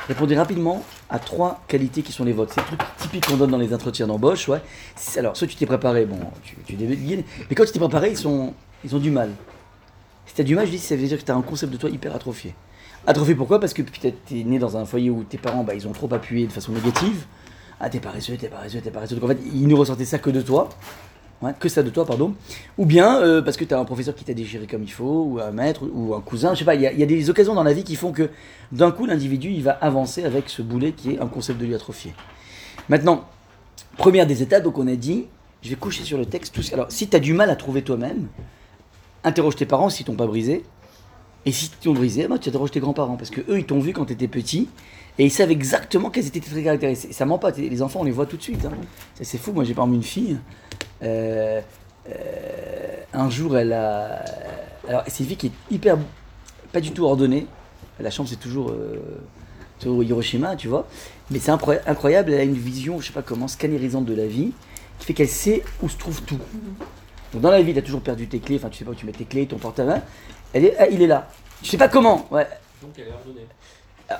répondez 0.08 0.37
rapidement 0.37 0.82
à 1.08 1.19
trois 1.19 1.62
qualités 1.69 2.02
qui 2.02 2.12
sont 2.12 2.25
les 2.25 2.32
vôtres. 2.32 2.52
C'est 2.55 2.61
le 2.62 2.67
truc 2.67 2.81
typique 2.99 3.26
qu'on 3.26 3.37
donne 3.37 3.50
dans 3.50 3.58
les 3.58 3.75
entretiens 3.75 4.06
d'embauche, 4.06 4.49
ouais. 4.49 4.61
Alors 5.17 5.37
soit 5.37 5.47
tu 5.47 5.56
t'es 5.56 5.67
préparé, 5.67 6.06
bon, 6.06 6.19
tu, 6.43 6.56
tu 6.67 6.76
mais 6.76 7.55
quand 7.55 7.64
tu 7.64 7.73
t'es 7.73 7.79
préparé, 7.79 8.11
ils 8.11 8.17
sont, 8.17 8.55
ils 8.85 8.94
ont 8.94 9.00
du 9.00 9.11
mal. 9.11 9.31
Si 10.26 10.35
tu 10.35 10.41
as 10.43 10.44
du 10.44 10.55
mal, 10.55 10.67
je 10.67 10.73
dis, 10.73 10.79
ça 10.79 10.94
veut 10.97 11.06
dire 11.06 11.19
que 11.19 11.25
tu 11.25 11.32
as 11.32 11.37
un 11.37 11.43
concept 11.43 11.73
de 11.73 11.76
toi 11.76 11.91
hyper 11.91 12.14
atrophié. 12.14 12.55
Atrophié 13.06 13.35
pourquoi? 13.35 13.58
Parce 13.58 13.75
que 13.75 13.82
peut-être 13.82 14.25
tu 14.26 14.41
es 14.41 14.44
né 14.44 14.58
dans 14.58 14.76
un 14.76 14.85
foyer 14.85 15.11
où 15.11 15.25
tes 15.25 15.38
parents, 15.38 15.64
bah, 15.64 15.75
ils 15.75 15.88
ont 15.88 15.93
trop 15.93 16.12
appuyé 16.12 16.46
de 16.46 16.53
façon 16.53 16.73
négative. 16.73 17.25
Ah, 17.81 17.88
t'es 17.88 17.99
paresseux, 17.99 18.37
t'es 18.37 18.49
paresseux, 18.49 18.81
t'es 18.81 18.91
paresseux. 18.91 19.17
Donc 19.17 19.25
en 19.25 19.29
fait, 19.29 19.38
ils 19.53 19.67
ne 19.67 19.75
ressentaient 19.75 20.05
ça 20.05 20.19
que 20.19 20.31
de 20.31 20.43
toi. 20.43 20.69
Que 21.59 21.71
ça 21.71 21.83
de 21.83 21.89
toi, 21.89 22.05
pardon. 22.05 22.35
Ou 22.77 22.85
bien 22.85 23.19
euh, 23.23 23.41
parce 23.41 23.57
que 23.57 23.65
tu 23.65 23.73
as 23.73 23.79
un 23.79 23.85
professeur 23.87 24.15
qui 24.15 24.25
t'a 24.25 24.35
déchiré 24.35 24.67
comme 24.67 24.83
il 24.83 24.93
faut, 24.93 25.25
ou 25.25 25.41
un 25.41 25.51
maître, 25.53 25.85
ou 25.91 26.15
un 26.15 26.21
cousin, 26.21 26.53
je 26.55 26.59
sais 26.59 26.65
pas. 26.67 26.75
Il 26.75 26.83
y, 26.83 26.87
a- 26.87 27.07
des 27.07 27.31
occasions 27.31 27.55
dans 27.55 27.63
la 27.63 27.73
vie 27.73 27.83
qui 27.83 27.97
font 27.97 28.13
que 28.13 28.29
d'un 28.73 28.91
coup, 28.91 29.06
l'individu, 29.06 29.51
il 29.51 29.63
va 29.63 29.70
avancer 29.73 30.25
avec 30.25 30.51
ce 30.51 30.61
boulet 30.61 30.93
qui 30.93 31.13
est 31.13 31.19
un 31.20 31.27
concept 31.27 31.59
de 31.59 31.65
lui 31.65 31.75
atrophié. 31.75 32.13
Maintenant, 32.91 33.25
première 33.97 34.27
des 34.27 34.43
étapes, 34.43 34.65
donc 34.65 34.77
on 34.77 34.87
a 34.87 34.97
dit, 34.97 35.27
je 35.63 35.70
vais 35.70 35.77
coucher 35.77 36.05
sur 36.05 36.19
le 36.19 36.27
texte. 36.27 36.55
Alors, 36.75 36.87
si 36.91 37.09
tu 37.09 37.17
as 37.17 37.20
du 37.20 37.32
mal 37.32 37.49
à 37.49 37.56
trouver 37.56 37.81
toi-même, 37.82 38.27
interroge 39.25 39.56
tes 39.56 39.67
parents 39.67 39.89
s'ils 39.89 40.05
t'ont 40.06 40.17
pas 40.17 40.27
brisé. 40.27 40.63
Et 41.47 41.53
si 41.53 41.70
t'ont 41.70 41.94
brisé, 41.94 42.29
bah, 42.29 42.37
tu 42.39 42.51
interroges 42.51 42.70
tes 42.70 42.81
grands-parents. 42.81 43.17
Parce 43.17 43.31
que 43.31 43.41
eux, 43.51 43.59
ils 43.59 43.65
t'ont 43.65 43.81
vu 43.81 43.94
quand 43.94 44.05
tu 44.05 44.13
étais 44.13 44.29
petit. 44.29 44.69
Et 45.19 45.25
ils 45.25 45.31
savent 45.31 45.51
exactement 45.51 46.11
quels 46.11 46.27
étaient 46.27 46.41
tes 46.41 46.63
caractéristiques. 46.63 47.15
Ça 47.15 47.25
ment 47.25 47.39
pas, 47.39 47.51
les 47.53 47.81
enfants, 47.81 48.01
on 48.01 48.05
les 48.05 48.11
voit 48.11 48.27
tout 48.27 48.37
de 48.37 48.43
suite. 48.43 48.63
hein. 48.67 48.73
C'est 49.23 49.39
fou, 49.39 49.53
moi 49.53 49.65
j'ai 49.65 49.73
parmi 49.75 49.97
une 49.97 50.03
fille. 50.03 50.37
Euh, 51.03 51.61
euh, 52.09 52.13
un 53.13 53.31
jour, 53.31 53.57
elle 53.59 53.73
a. 53.73 54.25
Alors, 54.89 55.03
c'est 55.07 55.21
une 55.23 55.29
fille 55.29 55.37
qui 55.37 55.47
est 55.49 55.53
hyper. 55.71 55.97
pas 56.73 56.81
du 56.81 56.93
tout 56.93 57.05
ordonnée. 57.05 57.47
La 58.01 58.11
chambre, 58.11 58.29
c'est 58.29 58.41
toujours. 58.41 58.71
euh, 58.71 58.99
toujours 59.79 60.03
Hiroshima, 60.03 60.57
tu 60.57 60.69
vois. 60.69 60.87
Mais 61.31 61.39
c'est 61.39 61.51
incroy- 61.51 61.81
incroyable, 61.87 62.33
elle 62.33 62.41
a 62.41 62.45
une 62.45 62.53
vision, 62.55 63.01
je 63.01 63.07
sais 63.07 63.13
pas 63.13 63.23
comment, 63.23 63.49
scannérisante 63.49 64.05
de 64.05 64.15
la 64.15 64.27
vie, 64.27 64.53
qui 64.99 65.07
fait 65.07 65.15
qu'elle 65.15 65.29
sait 65.29 65.63
où 65.83 65.89
se 65.89 65.97
trouve 65.97 66.21
tout. 66.23 66.39
Donc 67.33 67.41
dans 67.43 67.51
la 67.51 67.63
vie, 67.63 67.73
tu 67.73 67.79
as 67.79 67.83
toujours 67.83 68.03
perdu 68.03 68.27
tes 68.29 68.41
clés, 68.41 68.57
enfin 68.57 68.69
tu 68.69 68.79
sais 68.79 68.85
pas 68.85 68.91
où 68.91 68.95
tu 68.95 69.07
mets 69.07 69.13
tes 69.13 69.25
clés, 69.25 69.47
ton 69.47 69.57
porte-main. 69.57 70.03
Elle 70.53 70.67
est, 70.67 70.77
il 70.91 71.01
est 71.01 71.07
là. 71.07 71.29
Je 71.63 71.71
sais 71.71 71.79
pas 71.79 71.89
comment, 71.89 72.27
ouais. 72.31 72.47
Donc 72.83 72.91
elle 72.99 73.05
est 73.09 73.13
ordonnée. 73.13 73.47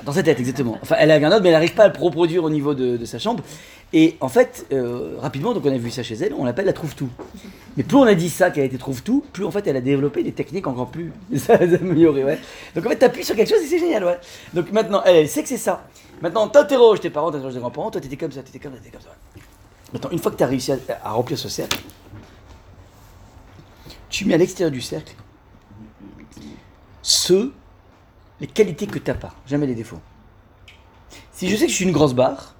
Dans 0.05 0.13
sa 0.13 0.23
tête, 0.23 0.39
exactement. 0.39 0.79
Enfin, 0.83 0.97
elle 0.99 1.11
a 1.11 1.17
un 1.17 1.33
autre, 1.33 1.41
mais 1.43 1.49
elle 1.49 1.55
n'arrive 1.55 1.75
pas 1.75 1.85
à 1.85 1.89
le 1.89 1.99
reproduire 1.99 2.45
au 2.45 2.51
niveau 2.51 2.75
de, 2.75 3.05
sa 3.05 3.19
chambre. 3.19 3.43
Et 3.93 4.17
en 4.21 4.29
fait, 4.29 4.67
euh, 4.73 5.17
rapidement, 5.19 5.53
donc 5.53 5.65
on 5.67 5.73
a 5.73 5.77
vu 5.77 5.91
ça 5.91 6.05
chez 6.05 6.15
elle, 6.15 6.33
on 6.35 6.45
l'appelle 6.45 6.67
la 6.67 6.73
trouve-tout. 6.73 7.09
Mais 7.77 7.83
plus 7.83 7.97
on 7.97 8.05
a 8.05 8.15
dit 8.15 8.31
ça, 8.31 8.53
qu'elle 8.53 8.65
était 8.65 8.79
trouve-tout, 8.79 9.25
plus 9.33 9.45
en 9.45 9.51
fait 9.51 9.67
elle 9.67 9.77
a 9.77 9.81
développé 9.81 10.23
des 10.23 10.31
techniques 10.31 10.69
encore 10.69 10.91
plus 10.91 11.13
améliorées, 11.49 12.23
ouais. 12.23 12.39
Donc 12.77 12.87
en 12.87 12.91
fait, 12.91 12.97
t'appuies 12.97 13.25
sur 13.25 13.35
quelque 13.35 13.49
chose 13.49 13.63
et 13.63 13.67
c'est 13.67 13.81
génial, 13.81 14.05
ouais. 14.05 14.19
Donc 14.55 14.71
maintenant, 14.71 15.03
elle, 15.05 15.29
sait 15.29 15.43
que 15.43 15.49
c'est 15.49 15.57
ça. 15.57 15.89
Maintenant, 16.23 16.47
t'interroges 16.47 17.01
tes 17.01 17.11
parents, 17.11 17.33
t'interroges 17.33 17.55
tes 17.55 17.61
grands-parents, 17.61 17.91
toi 17.91 18.01
t'étais 18.01 18.17
comme 18.17 18.31
ça, 18.31 18.43
t'étais 18.43 18.61
comme 18.61 18.75
ça, 18.75 18.79
t'étais 18.79 18.97
comme 18.97 19.03
ça. 19.03 19.17
Maintenant, 19.93 20.11
une 20.13 20.21
fois 20.21 20.31
que 20.31 20.37
t'as 20.37 20.47
réussi 20.47 20.71
à, 20.71 20.77
à 21.03 21.11
remplir 21.11 21.37
ce 21.37 21.49
cercle, 21.49 21.81
tu 24.09 24.25
mets 24.25 24.35
à 24.35 24.39
l'extérieur 24.39 24.71
du 24.71 24.81
cercle 24.81 25.15
ceux, 27.03 27.53
les 28.41 28.47
qualités 28.47 28.87
que 28.87 28.99
t'as 28.99 29.15
pas, 29.15 29.35
jamais 29.47 29.67
les 29.67 29.75
défauts. 29.75 30.01
Si 31.33 31.49
je 31.49 31.57
sais 31.57 31.67
que 31.67 31.71
je 31.71 31.77
suis 31.77 31.85
une 31.85 31.93
grosse 31.93 32.15
barre, 32.15 32.55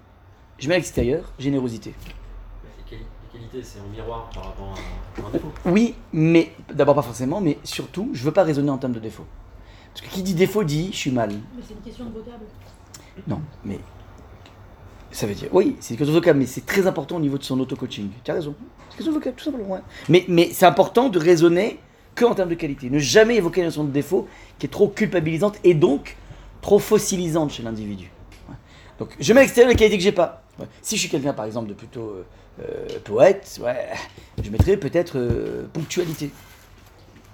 je 0.59 0.69
mets 0.69 0.75
à 0.75 0.79
l'extérieur 0.79 1.33
générosité. 1.39 1.95
Les, 2.65 2.85
quali- 2.97 3.03
les 3.33 3.39
qualité, 3.39 3.63
c'est 3.63 3.79
un 3.81 3.91
miroir 3.93 4.31
par 4.35 4.45
rapport 4.45 4.75
à 4.75 5.27
un 5.27 5.31
défaut. 5.31 5.53
Oui, 5.67 5.95
mais 6.13 6.53
d'abord 6.73 6.95
pas 6.95 7.03
forcément, 7.03 7.41
mais 7.41 7.59
surtout, 7.65 8.11
je 8.13 8.23
veux 8.25 8.33
pas 8.33 8.43
raisonner 8.45 8.71
en 8.71 8.79
termes 8.79 8.93
de 8.93 9.01
défaut. 9.01 9.25
Parce 9.93 10.07
que 10.07 10.13
qui 10.13 10.23
dit 10.23 10.35
défaut 10.35 10.65
dit 10.65 10.91
je 10.93 10.97
suis 10.97 11.11
mal. 11.11 11.31
Mais 11.31 11.63
c'est 11.67 11.75
une 11.75 11.81
question 11.81 12.05
de 12.05 12.11
vocable. 12.13 12.45
Non, 13.27 13.41
mais 13.65 13.79
ça 15.11 15.27
veut 15.27 15.35
dire 15.35 15.49
oui, 15.53 15.77
c'est 15.81 15.95
une 15.95 15.99
question 15.99 16.15
de 16.15 16.19
vocable, 16.19 16.39
mais 16.39 16.47
c'est 16.47 16.65
très 16.65 16.87
important 16.87 17.17
au 17.17 17.21
niveau 17.21 17.39
de 17.39 17.43
son 17.43 17.59
auto-coaching. 17.59 18.11
Tu 18.23 18.31
as 18.31 18.35
raison. 18.35 18.55
C'est 18.59 18.93
une 18.93 18.97
question 18.97 19.13
de 19.13 19.17
vocable, 19.19 19.37
tout 19.37 19.45
simplement. 19.45 19.69
ouais. 19.75 19.81
Mais, 20.09 20.25
mais 20.29 20.51
c'est 20.53 20.67
important 20.67 21.09
de 21.09 21.19
raisonner 21.19 21.81
que 22.15 22.25
en 22.25 22.35
termes 22.35 22.51
de 22.51 22.55
qualité. 22.55 22.91
Ne 22.91 22.99
jamais 22.99 23.37
évoquer 23.37 23.61
la 23.61 23.69
notion 23.69 23.85
de 23.85 23.91
défaut 23.91 24.29
qui 24.59 24.67
est 24.67 24.71
trop 24.71 24.89
culpabilisante 24.89 25.59
et 25.65 25.75
donc 25.75 26.17
trop 26.61 26.79
fossilisante 26.79 27.53
chez 27.53 27.63
l'individu. 27.63 28.11
Donc 28.99 29.17
je 29.19 29.33
mets 29.33 29.41
à 29.41 29.43
l'extérieur 29.45 29.71
les 29.71 29.77
qualités 29.77 29.97
que 29.97 30.05
j'ai 30.05 30.13
pas. 30.13 30.43
Si 30.83 30.97
je 30.97 31.01
suis 31.01 31.09
quelqu'un 31.09 31.33
par 31.33 31.47
exemple 31.47 31.69
de 31.69 31.75
plutôt 31.75 32.11
euh, 32.11 32.27
euh, 32.61 32.99
poète, 33.03 33.59
ouais, 33.63 33.89
je 34.43 34.51
mettrais 34.51 34.77
peut-être 34.77 35.17
euh, 35.17 35.67
ponctualité. 35.73 36.31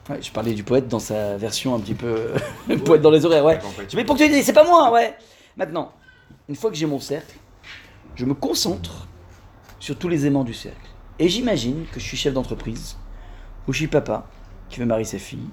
Ouais, 0.08 0.22
je 0.22 0.30
parlais 0.30 0.54
du 0.54 0.62
poète 0.62 0.86
dans 0.86 1.00
sa 1.00 1.36
version 1.36 1.74
un 1.74 1.80
petit 1.80 1.94
peu 1.94 2.30
poète 2.84 3.02
dans 3.02 3.10
les 3.10 3.24
horaires, 3.24 3.44
ouais. 3.44 3.58
Je 3.88 3.96
mets 3.96 4.04
ponctualité, 4.04 4.42
c'est 4.44 4.52
pas 4.52 4.64
moi, 4.64 4.92
ouais. 4.92 5.16
Maintenant, 5.56 5.92
une 6.48 6.54
fois 6.54 6.70
que 6.70 6.76
j'ai 6.76 6.86
mon 6.86 7.00
cercle, 7.00 7.34
je 8.14 8.24
me 8.24 8.34
concentre 8.34 9.08
sur 9.80 9.96
tous 9.96 10.08
les 10.08 10.26
aimants 10.26 10.44
du 10.44 10.54
cercle. 10.54 10.78
Et 11.18 11.28
j'imagine 11.28 11.86
que 11.92 11.98
je 11.98 12.04
suis 12.04 12.16
chef 12.16 12.32
d'entreprise, 12.32 12.96
ou 13.66 13.72
je 13.72 13.78
suis 13.78 13.86
papa, 13.88 14.26
qui 14.68 14.80
veut 14.80 14.86
marier 14.86 15.04
sa 15.04 15.18
fille, 15.18 15.48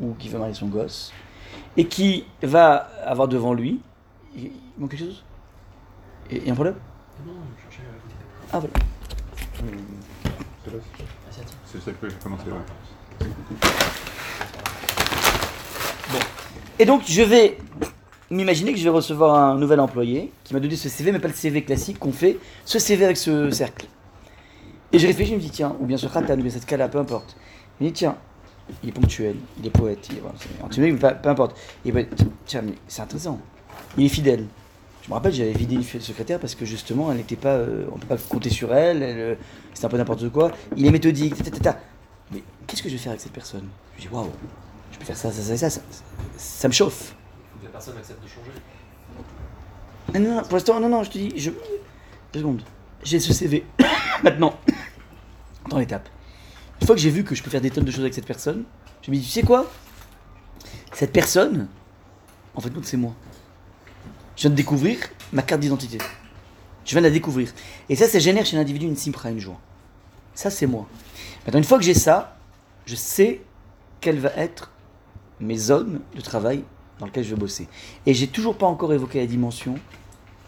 ou 0.00 0.14
qui 0.14 0.28
veut 0.28 0.38
marier 0.38 0.54
son 0.54 0.66
gosse, 0.68 1.12
et 1.76 1.86
qui 1.86 2.24
va 2.42 2.88
avoir 3.04 3.28
devant 3.28 3.52
lui. 3.52 3.80
Il 4.36 4.50
manque 4.76 4.90
quelque 4.90 5.04
chose? 5.04 5.24
Il 6.30 6.44
y 6.44 6.48
a 6.48 6.52
un 6.52 6.54
problème? 6.54 6.76
Non, 7.26 7.32
je 7.56 7.62
cherchais 7.62 7.82
à 7.88 7.96
écouter. 7.96 8.14
Ah 8.52 8.60
voilà. 8.60 8.74
C'est 10.64 10.72
là, 10.72 10.78
celle 11.84 11.94
que 11.94 12.08
j'ai 12.08 12.16
commencé, 12.16 12.44
ouais. 12.46 13.26
Et 16.78 16.84
donc 16.84 17.02
je 17.06 17.22
vais 17.22 17.58
m'imaginer 18.30 18.72
que 18.72 18.78
je 18.78 18.84
vais 18.84 18.90
recevoir 18.90 19.34
un 19.34 19.56
nouvel 19.56 19.80
employé 19.80 20.32
qui 20.44 20.54
m'a 20.54 20.60
donné 20.60 20.76
ce 20.76 20.88
CV, 20.88 21.10
mais 21.10 21.18
pas 21.18 21.28
le 21.28 21.34
CV 21.34 21.64
classique 21.64 21.98
qu'on 21.98 22.12
fait, 22.12 22.38
ce 22.64 22.78
CV 22.78 23.04
avec 23.04 23.16
ce 23.16 23.50
cercle. 23.50 23.86
Et 24.92 24.98
je 24.98 25.06
réfléchis, 25.06 25.32
je 25.32 25.36
me 25.36 25.40
dis, 25.40 25.50
tiens, 25.50 25.74
ou 25.80 25.86
bien 25.86 25.96
ce 25.96 26.06
khatan, 26.06 26.34
ou 26.34 26.42
bien 26.42 26.50
cette 26.50 26.66
kala, 26.66 26.88
peu 26.88 26.98
importe. 26.98 27.36
Je 27.78 27.84
me 27.84 27.90
dis, 27.90 27.94
tiens, 27.94 28.16
il 28.82 28.88
est 28.88 28.92
ponctuel, 28.92 29.36
il 29.58 29.66
est 29.66 29.70
poète, 29.70 30.08
il 30.10 30.18
est, 30.18 30.92
mais 30.92 30.98
pas- 30.98 31.14
peu 31.14 31.28
importe. 31.28 31.56
Et 31.84 31.92
ben, 31.92 32.06
tiens, 32.46 32.62
mais 32.62 32.74
c'est 32.86 33.02
intéressant. 33.02 33.40
Il 33.96 34.04
est 34.04 34.08
fidèle. 34.08 34.46
Je 35.02 35.08
me 35.08 35.14
rappelle, 35.14 35.32
j'avais 35.32 35.52
vidé 35.52 35.76
une 35.76 35.82
secrétaire 35.82 36.38
parce 36.38 36.54
que 36.54 36.64
justement, 36.66 37.10
elle 37.10 37.16
n'était 37.18 37.36
pas, 37.36 37.54
euh, 37.54 37.86
on 37.90 37.96
ne 37.96 38.00
peut 38.00 38.08
pas 38.08 38.16
compter 38.18 38.50
sur 38.50 38.74
elle, 38.74 39.02
elle, 39.02 39.18
euh, 39.18 39.34
c'était 39.72 39.86
un 39.86 39.88
peu 39.88 39.96
n'importe 39.96 40.28
quoi. 40.30 40.52
Il 40.76 40.84
est 40.84 40.90
méthodique, 40.90 41.34
ta, 41.42 41.50
ta, 41.50 41.58
ta. 41.72 41.80
Mais 42.30 42.42
qu'est-ce 42.66 42.82
que 42.82 42.88
je 42.90 42.94
vais 42.94 43.00
faire 43.00 43.12
avec 43.12 43.20
cette 43.22 43.32
personne? 43.32 43.66
Je 43.96 44.02
dis, 44.02 44.08
waouh, 44.12 44.30
je 44.92 44.98
peux 44.98 45.04
faire 45.06 45.16
ça, 45.16 45.32
ça, 45.32 45.40
ça, 45.42 45.56
ça, 45.56 45.70
ça, 45.70 45.80
ça 46.36 46.68
me 46.68 46.72
chauffe. 46.74 47.14
Faut 47.54 47.58
que 47.60 47.64
la 47.64 47.70
personne 47.70 47.96
accepte 47.96 48.22
de 48.22 48.28
changer. 48.28 48.50
Ah 50.14 50.18
non, 50.18 50.34
non, 50.36 50.42
pour 50.42 50.54
l'instant, 50.54 50.78
non, 50.80 50.88
non, 50.88 51.02
je 51.04 51.10
te 51.10 51.18
dis, 51.18 51.32
je... 51.36 51.50
Deux 52.32 52.40
secondes. 52.40 52.62
J'ai 53.02 53.20
ce 53.20 53.32
CV. 53.32 53.64
Maintenant, 54.22 54.54
dans 55.70 55.78
l'étape. 55.78 56.08
Une 56.80 56.86
fois 56.86 56.94
que 56.94 57.00
j'ai 57.00 57.10
vu 57.10 57.24
que 57.24 57.34
je 57.34 57.42
peux 57.42 57.50
faire 57.50 57.60
des 57.60 57.70
tonnes 57.70 57.84
de 57.84 57.90
choses 57.90 58.00
avec 58.00 58.14
cette 58.14 58.26
personne, 58.26 58.64
je 59.02 59.10
me 59.10 59.16
dis, 59.16 59.22
tu 59.22 59.28
sais 59.28 59.42
quoi? 59.42 59.70
Cette 60.92 61.12
personne, 61.12 61.68
en 62.54 62.60
fait, 62.60 62.72
c'est 62.82 62.96
moi. 62.96 63.14
Je 64.36 64.42
viens 64.42 64.50
de 64.50 64.56
découvrir 64.56 64.98
ma 65.32 65.42
carte 65.42 65.60
d'identité. 65.60 65.98
Je 66.84 66.92
viens 66.92 67.00
de 67.00 67.06
la 67.06 67.12
découvrir. 67.12 67.52
Et 67.88 67.96
ça, 67.96 68.06
ça 68.08 68.18
génère 68.18 68.46
chez 68.46 68.56
l'individu 68.56 68.86
une 68.86 68.96
simpra, 68.96 69.30
une 69.30 69.40
joie. 69.40 69.60
Ça, 70.34 70.50
c'est 70.50 70.66
moi. 70.66 70.86
Maintenant, 71.44 71.58
une 71.58 71.64
fois 71.64 71.78
que 71.78 71.84
j'ai 71.84 71.94
ça, 71.94 72.36
je 72.86 72.94
sais 72.94 73.42
quelle 74.00 74.18
va 74.18 74.30
être 74.36 74.70
mes 75.40 75.56
zones 75.56 76.00
de 76.14 76.20
travail 76.20 76.64
dans 76.98 77.06
lesquelles 77.06 77.24
je 77.24 77.30
vais 77.30 77.40
bosser. 77.40 77.68
Et 78.06 78.14
j'ai 78.14 78.28
toujours 78.28 78.56
pas 78.56 78.66
encore 78.66 78.92
évoqué 78.92 79.20
la 79.20 79.26
dimension 79.26 79.74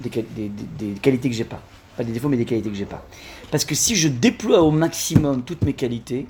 des- 0.00 0.10
des 0.10 0.92
qualités 1.02 1.28
que 1.28 1.36
j'ai 1.36 1.44
pas. 1.44 1.60
Pas 2.00 2.04
des 2.04 2.12
défauts, 2.12 2.30
mais 2.30 2.38
des 2.38 2.46
qualités 2.46 2.70
que 2.70 2.76
j'ai 2.76 2.86
pas. 2.86 3.04
Parce 3.50 3.66
que 3.66 3.74
si 3.74 3.94
je 3.94 4.08
déploie 4.08 4.62
au 4.62 4.70
maximum 4.70 5.42
toutes 5.42 5.60
mes 5.66 5.74
qualités, 5.74 6.26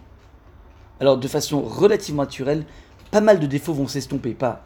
alors 0.98 1.16
de 1.16 1.28
façon 1.28 1.62
relativement 1.62 2.24
naturelle, 2.24 2.66
pas 3.12 3.20
mal 3.20 3.38
de 3.38 3.46
défauts 3.46 3.72
vont 3.72 3.86
s'estomper, 3.86 4.34
pas 4.34 4.64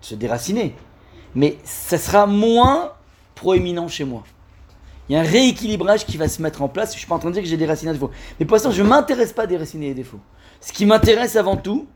se 0.00 0.14
déraciner, 0.14 0.74
mais 1.34 1.58
ça 1.62 1.98
sera 1.98 2.26
moins 2.26 2.94
proéminent 3.34 3.86
chez 3.86 4.04
moi. 4.04 4.24
Il 5.10 5.12
y 5.12 5.16
a 5.16 5.20
un 5.20 5.24
rééquilibrage 5.24 6.06
qui 6.06 6.16
va 6.16 6.26
se 6.26 6.40
mettre 6.40 6.62
en 6.62 6.68
place. 6.68 6.94
Je 6.94 7.00
suis 7.00 7.06
pas 7.06 7.16
en 7.16 7.18
train 7.18 7.28
de 7.28 7.34
dire 7.34 7.42
que 7.42 7.48
j'ai 7.50 7.58
déraciné 7.58 7.90
un 7.90 7.92
défaut. 7.92 8.10
Mais 8.40 8.46
pour 8.46 8.54
l'instant, 8.54 8.70
je 8.70 8.82
m'intéresse 8.82 9.34
pas 9.34 9.42
à 9.42 9.46
déraciner 9.46 9.88
les 9.88 9.94
défauts. 9.94 10.20
Ce 10.62 10.72
qui 10.72 10.86
m'intéresse 10.86 11.36
avant 11.36 11.58
tout, 11.58 11.86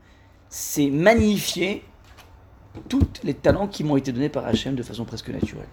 c'est 0.49 0.91
magnifier 0.91 1.83
tous 2.87 3.07
les 3.23 3.33
talents 3.33 3.67
qui 3.67 3.83
m'ont 3.83 3.97
été 3.97 4.11
donnés 4.11 4.29
par 4.29 4.45
Hachem 4.45 4.75
de 4.75 4.83
façon 4.83 5.03
presque 5.03 5.29
naturelle. 5.29 5.65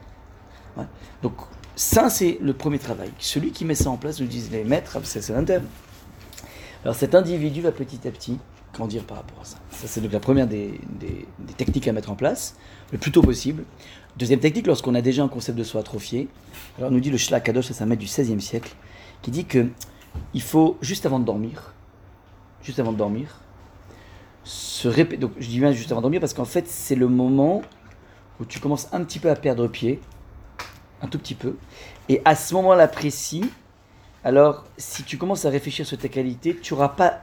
Donc, 1.22 1.34
ça, 1.78 2.10
c'est 2.10 2.38
le 2.42 2.54
premier 2.54 2.80
travail. 2.80 3.12
Celui 3.20 3.52
qui 3.52 3.64
met 3.64 3.76
ça 3.76 3.88
en 3.88 3.96
place, 3.96 4.20
nous 4.20 4.26
disent 4.26 4.50
les 4.50 4.64
maîtres, 4.64 4.98
c'est 5.04 5.22
c'est 5.22 5.32
l'interne. 5.32 5.64
Alors, 6.82 6.96
cet 6.96 7.14
individu 7.14 7.60
va 7.60 7.70
petit 7.70 8.00
à 8.08 8.10
petit 8.10 8.36
grandir 8.74 9.04
par 9.04 9.18
rapport 9.18 9.38
à 9.40 9.44
ça. 9.44 9.58
Ça, 9.70 9.86
c'est 9.86 10.00
donc 10.00 10.10
la 10.10 10.18
première 10.18 10.48
des, 10.48 10.80
techniques 11.56 11.86
à 11.86 11.92
mettre 11.92 12.10
en 12.10 12.16
place, 12.16 12.56
le 12.90 12.98
plus 12.98 13.12
tôt 13.12 13.22
possible. 13.22 13.62
Deuxième 14.16 14.40
technique, 14.40 14.66
lorsqu'on 14.66 14.96
a 14.96 15.00
déjà 15.00 15.22
un 15.22 15.28
concept 15.28 15.56
de 15.56 15.62
soi 15.62 15.80
atrophié, 15.80 16.26
alors 16.78 16.90
nous 16.90 16.98
dit 16.98 17.10
le 17.10 17.16
Shlach 17.16 17.44
Kadosh, 17.44 17.66
ça 17.66 17.74
c'est 17.74 17.84
un 17.84 17.86
maître 17.86 18.00
du 18.00 18.06
XVIe 18.06 18.40
siècle, 18.40 18.74
qui 19.22 19.30
dit 19.30 19.44
que 19.44 19.68
il 20.34 20.42
faut, 20.42 20.78
juste 20.80 21.06
avant 21.06 21.20
de 21.20 21.24
dormir, 21.24 21.74
juste 22.64 22.80
avant 22.80 22.90
de 22.90 22.98
dormir, 22.98 23.40
se 24.42 24.88
répéter. 24.88 25.20
Donc, 25.20 25.30
je 25.38 25.46
dis 25.46 25.60
bien 25.60 25.70
juste 25.70 25.92
avant 25.92 26.00
de 26.00 26.06
dormir 26.06 26.18
parce 26.18 26.34
qu'en 26.34 26.44
fait, 26.44 26.66
c'est 26.66 26.96
le 26.96 27.06
moment 27.06 27.62
où 28.40 28.44
tu 28.44 28.58
commences 28.58 28.88
un 28.90 29.04
petit 29.04 29.20
peu 29.20 29.30
à 29.30 29.36
perdre 29.36 29.68
pied, 29.68 30.00
un 31.02 31.06
tout 31.06 31.18
petit 31.18 31.34
peu. 31.34 31.56
Et 32.08 32.22
à 32.24 32.34
ce 32.34 32.54
moment-là 32.54 32.88
précis, 32.88 33.44
alors, 34.24 34.64
si 34.76 35.04
tu 35.04 35.16
commences 35.16 35.44
à 35.44 35.50
réfléchir 35.50 35.86
sur 35.86 35.96
tes 35.96 36.08
qualités, 36.08 36.56
tu 36.56 36.74
n'auras 36.74 36.88
pas 36.88 37.20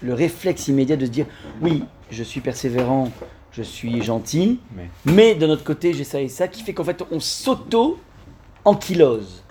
le 0.00 0.14
réflexe 0.14 0.68
immédiat 0.68 0.96
de 0.96 1.04
se 1.04 1.10
dire 1.10 1.26
oui, 1.60 1.84
je 2.10 2.22
suis 2.22 2.40
persévérant, 2.40 3.10
je 3.52 3.62
suis 3.62 4.02
gentil, 4.02 4.60
Mais 4.74 4.88
mais 5.04 5.34
de 5.34 5.46
notre 5.46 5.64
côté, 5.64 5.92
j'ai 5.92 6.04
ça 6.04 6.20
et 6.20 6.28
ça, 6.28 6.48
qui 6.48 6.62
fait 6.62 6.72
qu'en 6.72 6.84
fait, 6.84 7.02
on 7.10 7.20
s'auto-ankylose. 7.20 9.42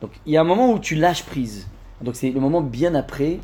Donc, 0.00 0.12
il 0.26 0.32
y 0.32 0.36
a 0.36 0.40
un 0.40 0.44
moment 0.44 0.72
où 0.72 0.78
tu 0.78 0.94
lâches 0.94 1.24
prise. 1.24 1.66
Donc, 2.00 2.16
c'est 2.16 2.30
le 2.30 2.40
moment 2.40 2.60
bien 2.60 2.94
après 2.94 3.38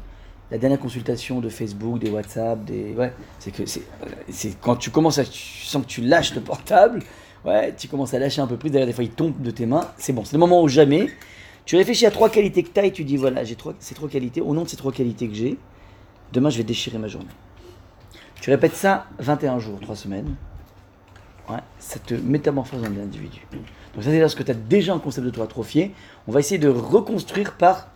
la 0.50 0.58
dernière 0.58 0.80
consultation 0.80 1.40
de 1.40 1.48
Facebook, 1.48 2.00
des 2.00 2.10
WhatsApp, 2.10 2.64
des. 2.64 2.92
Ouais, 2.94 3.12
c'est 3.38 3.52
que 3.52 3.62
c'est 3.66 4.60
quand 4.60 4.76
tu 4.76 4.90
commences 4.90 5.18
à. 5.18 5.24
Tu 5.24 5.64
sens 5.64 5.82
que 5.82 5.88
tu 5.88 6.00
lâches 6.00 6.34
le 6.34 6.40
portable, 6.40 7.02
ouais, 7.44 7.74
tu 7.76 7.88
commences 7.88 8.14
à 8.14 8.18
lâcher 8.18 8.40
un 8.40 8.46
peu 8.46 8.56
prise, 8.56 8.72
d'ailleurs, 8.72 8.86
des 8.86 8.92
fois, 8.92 9.04
il 9.04 9.10
tombe 9.10 9.40
de 9.40 9.50
tes 9.50 9.66
mains. 9.66 9.88
C'est 9.96 10.12
bon, 10.12 10.24
c'est 10.24 10.34
le 10.34 10.40
moment 10.40 10.62
où 10.62 10.68
jamais. 10.68 11.08
Tu 11.64 11.76
réfléchis 11.76 12.06
à 12.06 12.10
trois 12.10 12.30
qualités 12.30 12.62
que 12.62 12.70
tu 12.70 12.80
as 12.80 12.86
et 12.86 12.92
tu 12.92 13.04
dis 13.04 13.16
voilà, 13.16 13.44
j'ai 13.44 13.54
trois, 13.54 13.74
ces 13.78 13.94
trois 13.94 14.08
qualités, 14.08 14.40
au 14.40 14.54
nom 14.54 14.64
de 14.64 14.68
ces 14.68 14.76
trois 14.76 14.92
qualités 14.92 15.28
que 15.28 15.34
j'ai, 15.34 15.58
demain, 16.32 16.50
je 16.50 16.58
vais 16.58 16.64
déchirer 16.64 16.98
ma 16.98 17.06
journée. 17.06 17.28
Tu 18.40 18.50
répètes 18.50 18.74
ça 18.74 19.06
21 19.18 19.58
jours, 19.58 19.78
3 19.80 19.96
semaines. 19.96 20.34
Ouais, 21.48 21.58
ça 21.78 21.98
te 21.98 22.14
métamorphose 22.14 22.82
en 22.82 22.86
individu. 22.86 23.46
Donc 23.52 24.04
ça 24.04 24.10
c'est 24.10 24.20
lorsque 24.20 24.44
tu 24.44 24.50
as 24.50 24.54
déjà 24.54 24.94
un 24.94 24.98
concept 24.98 25.26
de 25.26 25.30
toi 25.30 25.44
atrophié, 25.44 25.94
on 26.26 26.32
va 26.32 26.40
essayer 26.40 26.58
de 26.58 26.68
reconstruire 26.68 27.56
par 27.56 27.88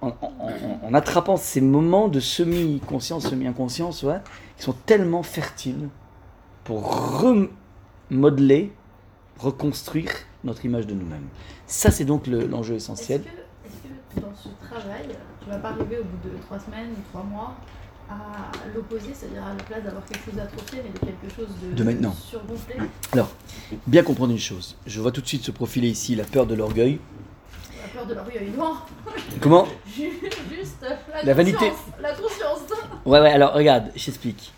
en, 0.00 0.94
attrapant 0.94 1.36
ces 1.36 1.60
moments 1.60 2.08
de 2.08 2.18
semi-conscience, 2.18 3.28
semi-inconscience, 3.28 4.02
ouais, 4.02 4.18
qui 4.56 4.64
sont 4.64 4.72
tellement 4.72 5.22
fertiles 5.22 5.88
pour 6.64 7.20
remodeler, 8.12 8.72
reconstruire 9.38 10.10
notre 10.44 10.64
image 10.64 10.86
de 10.86 10.94
nous-mêmes. 10.94 11.26
Ça 11.66 11.90
c'est 11.90 12.04
donc 12.04 12.26
le- 12.26 12.46
l'enjeu 12.46 12.74
Est-ce 12.76 12.88
que, 12.88 12.92
essentiel. 12.92 13.22
est-ce 13.22 14.20
que 14.20 14.20
dans 14.20 14.32
ce 14.36 14.48
travail, 14.68 15.08
tu 15.42 15.50
vas 15.50 15.56
pas 15.58 15.70
arriver 15.70 15.98
au 15.98 16.04
bout 16.04 16.28
de 16.28 16.36
trois 16.42 16.58
semaines 16.58 16.90
ou 16.90 17.02
trois 17.10 17.22
mois 17.24 17.54
à 18.10 18.14
l'opposé, 18.74 19.06
c'est-à-dire 19.14 19.42
à 19.42 19.54
la 19.54 19.62
place 19.62 19.82
d'avoir 19.84 20.04
quelque 20.04 20.24
chose 20.26 20.34
d'atrophié, 20.34 20.82
mais 20.84 20.90
de 20.92 20.98
quelque 20.98 21.34
chose 21.34 21.48
de, 21.62 21.74
De 21.74 21.82
maintenant. 21.84 22.12
surgonflé 22.12 22.74
Alors, 23.12 23.30
bien 23.86 24.02
comprendre 24.02 24.32
une 24.32 24.38
chose. 24.38 24.76
Je 24.86 25.00
vois 25.00 25.12
tout 25.12 25.22
de 25.22 25.26
suite 25.26 25.44
se 25.44 25.50
profiler 25.50 25.88
ici 25.88 26.14
la 26.14 26.24
peur 26.24 26.44
de 26.46 26.54
l'orgueil. 26.54 26.98
La 27.80 27.88
peur 27.88 28.06
de 28.06 28.12
l'orgueil, 28.14 28.50
non 28.56 28.74
Comment? 29.40 29.66
Juste 29.86 30.76
la, 30.82 31.22
La 31.22 31.32
vanité. 31.32 31.72
La 32.02 32.12
conscience 32.12 32.60
Ouais, 33.06 33.20
ouais, 33.20 33.30
alors 33.32 33.54
regarde, 33.54 33.84
je 33.96 34.04
t'explique. 34.04 34.52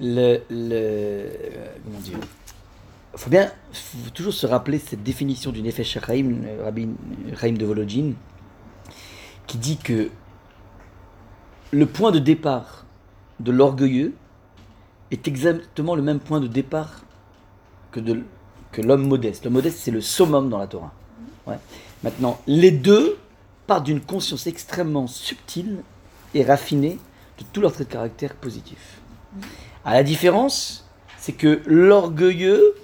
Le, 0.00 0.38
le. 0.50 0.70
euh, 0.72 1.66
Comment 1.84 1.98
dire? 1.98 2.18
Faut 3.16 3.30
bien 3.30 3.50
toujours 4.12 4.32
se 4.32 4.46
rappeler 4.46 4.78
cette 4.78 5.02
définition 5.02 5.52
du 5.52 5.62
Nefesh 5.62 5.98
Chaim, 6.00 6.36
Rabbi 6.62 6.88
Chaim 7.40 7.52
de 7.52 7.64
Volodjin, 7.64 8.12
qui 9.46 9.58
dit 9.58 9.76
que 9.76 10.10
le 11.70 11.86
point 11.86 12.10
de 12.10 12.18
départ 12.18 12.86
de 13.40 13.52
l'orgueilleux 13.52 14.14
est 15.10 15.28
exactement 15.28 15.94
le 15.94 16.02
même 16.02 16.20
point 16.20 16.40
de 16.40 16.46
départ 16.46 17.02
que, 17.90 18.00
de, 18.00 18.22
que 18.72 18.82
l'homme 18.82 19.06
modeste. 19.06 19.44
Le 19.44 19.50
modeste, 19.50 19.78
c'est 19.80 19.90
le 19.90 20.00
summum 20.00 20.48
dans 20.48 20.58
la 20.58 20.66
Torah. 20.66 20.92
Ouais. 21.46 21.58
Maintenant, 22.02 22.40
les 22.46 22.70
deux 22.70 23.18
partent 23.66 23.84
d'une 23.84 24.00
conscience 24.00 24.46
extrêmement 24.46 25.06
subtile 25.06 25.82
et 26.34 26.44
raffinée 26.44 26.98
de 27.38 27.44
tous 27.52 27.60
leurs 27.60 27.72
traits 27.72 27.88
de 27.88 27.92
caractère 27.92 28.34
positifs. 28.34 29.00
À 29.84 29.94
la 29.94 30.02
différence, 30.02 30.88
c'est 31.18 31.32
que 31.32 31.60
l'orgueilleux 31.66 32.74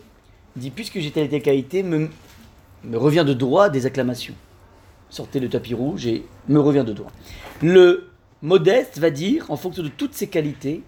dit 0.57 0.71
puisque 0.71 0.99
j'ai 0.99 1.11
telle 1.11 1.26
et 1.26 1.28
telle 1.28 1.42
qualité, 1.42 1.83
me, 1.83 2.09
revient 2.92 3.25
de 3.26 3.35
droit 3.35 3.69
des 3.69 3.87
acclamations. 3.87 4.35
Sortez 5.09 5.40
le 5.40 5.49
tapis 5.49 5.75
rouge 5.75 6.07
et 6.07 6.25
me 6.49 6.61
revient 6.61 6.85
de 6.87 6.92
droit. 6.92 7.11
Le 7.62 8.11
modeste 8.42 8.99
va 8.99 9.11
dire, 9.11 9.50
en 9.50 9.57
fonction 9.57 9.83
de 9.83 9.88
toutes 9.88 10.14
ses 10.14 10.28
qualités, 10.28 10.83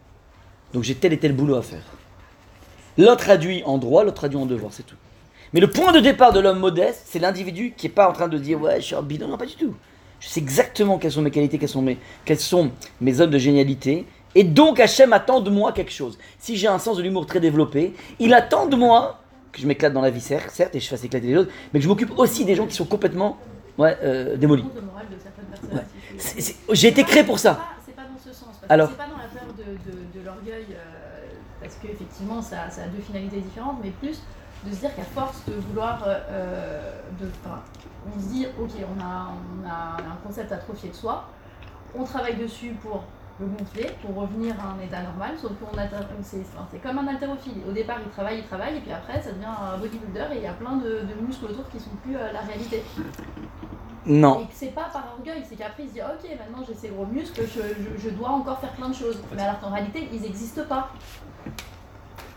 donc 0.73 0.85
j'ai 0.85 0.95
tel 0.95 1.13
et 1.13 1.19
tel 1.19 1.35
boulot 1.35 1.57
à 1.57 1.63
faire. 1.63 1.85
L'autre 2.99 3.25
traduit 3.25 3.63
en 3.65 3.79
droit, 3.79 4.05
l'autre 4.05 4.17
traduit 4.17 4.39
en 4.39 4.47
devoir, 4.47 4.73
c'est 4.73 4.85
tout. 4.85 4.97
Mais 5.53 5.61
le 5.61 5.69
point 5.69 5.93
de 5.93 6.01
départ 6.01 6.33
de 6.33 6.41
l'homme 6.41 6.59
modeste, 6.59 7.03
c'est 7.07 7.19
l'individu 7.19 7.75
qui 7.77 7.87
n'est 7.87 7.93
pas 7.93 8.09
en 8.09 8.13
train 8.13 8.29
de 8.29 8.39
dire 8.39 8.61
ouais, 8.61 8.81
je 8.81 8.87
suis 8.87 8.95
un 8.95 9.03
bidon, 9.03 9.29
non, 9.29 9.37
pas 9.37 9.47
du 9.47 9.55
tout. 9.55 9.75
Je 10.21 10.29
sais 10.29 10.41
exactement 10.41 10.99
quelles 10.99 11.13
sont 11.13 11.23
mes 11.23 11.31
qualités, 11.31 11.59
quelles 11.59 11.69
sont 11.69 11.83
mes, 11.83 11.99
quelles 12.25 12.39
sont 12.39 12.71
mes 13.01 13.13
zones 13.13 13.31
de 13.31 13.39
génialité. 13.39 14.07
Et 14.35 14.45
donc 14.45 14.81
Hachem 14.81 15.13
attend 15.13 15.41
de 15.41 15.51
moi 15.51 15.73
quelque 15.73 15.93
chose. 15.93 16.19
Si 16.39 16.57
j'ai 16.57 16.69
un 16.69 16.79
sens 16.79 16.97
de 16.97 17.03
l'humour 17.03 17.27
très 17.27 17.41
développé, 17.41 17.93
il 18.19 18.33
attend 18.33 18.67
de 18.67 18.77
moi 18.77 19.22
que 19.53 19.61
je 19.61 19.67
m'éclate 19.67 19.93
dans 19.93 20.01
la 20.01 20.11
vie, 20.11 20.21
certes, 20.21 20.59
et 20.75 20.81
je 20.81 20.89
fasse 20.89 21.05
éclater 21.05 21.27
les 21.27 21.37
autres, 21.37 21.51
mais 21.73 21.79
que 21.81 21.85
je 21.85 21.89
m'occupe 21.89 22.19
aussi 22.19 22.45
des 22.45 22.55
gens 22.55 22.67
qui 22.67 22.75
sont 22.75 22.87
complètement 22.87 23.37
ouais, 23.79 23.97
euh, 24.03 24.37
démolis. 24.37 24.65
Ouais. 25.73 25.83
J'ai 26.73 26.89
été 26.89 27.05
créé 27.05 27.23
pour 27.25 27.39
ça. 27.39 27.61
C'est 27.87 27.95
pas 27.95 28.03
dans 28.03 28.19
ce 28.19 28.33
sens. 28.37 28.49
Parce 28.61 28.71
Alors 28.73 28.89
c'est 28.91 28.97
pas 28.97 29.07
dans 29.07 29.19
la 29.19 29.25
peur 29.29 29.53
de, 29.57 29.91
de- 29.91 30.19
de 30.21 30.25
l'orgueil, 30.27 30.67
euh, 30.71 31.27
parce 31.61 31.75
qu'effectivement, 31.77 32.41
ça, 32.43 32.71
ça 32.71 32.83
a 32.85 32.87
deux 32.87 33.03
finalités 33.03 33.41
différentes, 33.41 33.77
mais 33.83 33.91
plus 33.91 34.21
de 34.65 34.75
se 34.75 34.81
dire 34.81 34.95
qu'à 34.95 35.05
force 35.05 35.45
de 35.47 35.55
vouloir. 35.55 36.03
euh, 36.07 36.19
euh, 36.31 36.93
de, 37.21 37.27
enfin, 37.45 37.61
on 38.17 38.21
se 38.21 38.27
dit, 38.29 38.47
ok, 38.59 38.71
on 38.97 39.01
a, 39.01 39.31
on 39.63 39.69
a 39.69 39.97
un 40.13 40.17
concept 40.27 40.51
atrophié 40.51 40.89
de 40.91 40.95
soi, 40.95 41.29
on 41.95 42.05
travaille 42.05 42.37
dessus 42.37 42.75
pour 42.83 43.05
le 43.41 43.47
gonfler, 43.47 43.91
pour 44.03 44.15
revenir 44.23 44.55
à 44.61 44.73
un 44.75 44.81
état 44.85 45.03
normal, 45.03 45.33
sauf 45.41 45.53
qu'on 45.61 45.77
a. 45.79 45.83
C'est 46.71 46.83
comme 46.83 46.99
un 46.99 47.07
haltérophile. 47.09 47.55
Au 47.69 47.73
départ, 47.73 47.99
il 48.05 48.11
travaille, 48.11 48.39
il 48.39 48.45
travaille, 48.45 48.77
et 48.77 48.81
puis 48.81 48.93
après, 48.93 49.21
ça 49.21 49.33
devient 49.33 49.47
un 49.47 49.79
bodybuilder, 49.79 50.27
et 50.35 50.37
il 50.37 50.43
y 50.43 50.47
a 50.47 50.53
plein 50.53 50.77
de, 50.77 51.01
de 51.11 51.27
muscles 51.27 51.47
autour 51.47 51.69
qui 51.71 51.81
sont 51.81 51.91
plus 52.05 52.17
euh, 52.17 52.31
la 52.33 52.41
réalité. 52.41 52.83
Non. 54.05 54.41
Et 54.41 54.47
que 54.47 54.53
c'est 54.55 54.75
pas 54.75 54.89
par 54.93 55.15
orgueil, 55.17 55.45
c'est 55.49 55.55
qu'après 55.55 55.85
il 55.85 55.89
se 55.89 55.95
dit 55.95 56.01
ok 56.01 56.29
maintenant 56.37 56.65
j'ai 56.67 56.75
ces 56.75 56.89
gros 56.89 57.07
muscles, 57.07 57.43
je, 57.47 57.61
je- 57.61 58.03
je 58.03 58.11
dois 58.11 58.31
encore 58.31 58.59
faire 58.59 58.73
plein 58.73 58.89
de 58.89 58.95
choses. 58.95 59.17
Mais 59.37 59.43
alors 59.43 59.61
qu'en 59.61 59.71
réalité 59.71 60.09
ils 60.13 60.21
n'existent 60.21 60.65
pas. 60.69 60.91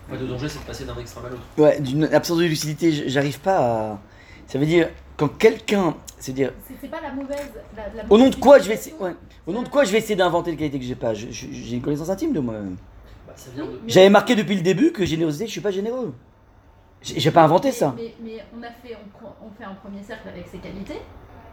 Fait, 0.07 0.17
le 0.17 0.27
danger, 0.27 0.47
c'est 0.47 0.59
de 0.59 0.63
passer 0.65 0.85
d'un 0.85 0.95
extrême 0.97 1.25
à 1.25 1.29
l'autre. 1.29 1.41
Ouais, 1.57 1.79
d'une 1.81 2.03
absence 2.13 2.37
de 2.37 2.43
lucidité, 2.43 3.09
j'arrive 3.09 3.39
pas 3.39 3.57
à. 3.93 3.99
Ça 4.47 4.59
veut 4.59 4.67
dire, 4.67 4.89
quand 5.17 5.27
quelqu'un. 5.27 5.95
C'est-à-dire, 6.25 6.53
C'est 6.67 6.73
c'est 6.81 6.87
pas 6.87 7.01
la 7.01 7.11
mauvaise. 7.13 7.51
la- 7.77 8.01
la 8.03 8.09
au 8.11 8.17
nom 8.17 8.29
de 8.29 8.35
quoi 8.35 8.57
je 8.57 8.67
vais 8.67 8.73
essayer. 8.73 8.95
ouais. 8.99 9.13
Au 9.45 9.53
nom 9.53 9.61
de 9.61 9.67
quoi 9.67 9.83
je 9.83 9.91
vais 9.91 9.99
essayer 9.99 10.15
d'inventer 10.15 10.49
les 10.49 10.57
qualités 10.57 10.79
que 10.79 10.83
j'ai 10.85 10.95
pas? 10.95 11.13
J'ai 11.13 11.75
une 11.75 11.83
connaissance 11.83 12.09
intime 12.09 12.33
de 12.33 12.39
moi-même. 12.39 12.77
Bah, 13.27 13.33
de. 13.55 13.63
J'avais 13.85 14.09
marqué 14.09 14.35
depuis 14.35 14.55
le 14.55 14.61
début 14.63 14.91
que 14.91 15.05
générosité, 15.05 15.45
je 15.45 15.51
suis 15.51 15.61
pas 15.61 15.69
généreux. 15.69 16.15
J'ai 17.03 17.29
pas 17.29 17.43
inventé 17.43 17.67
mais- 17.67 17.71
ça. 17.73 17.93
Mais, 17.95 18.15
mais 18.23 18.43
on, 18.57 18.63
a 18.63 18.69
fait, 18.71 18.97
on, 19.23 19.51
fait 19.55 19.65
un 19.65 19.75
premier 19.75 20.01
cercle 20.01 20.27
avec 20.27 20.47
ses 20.47 20.57
qualités. 20.57 20.99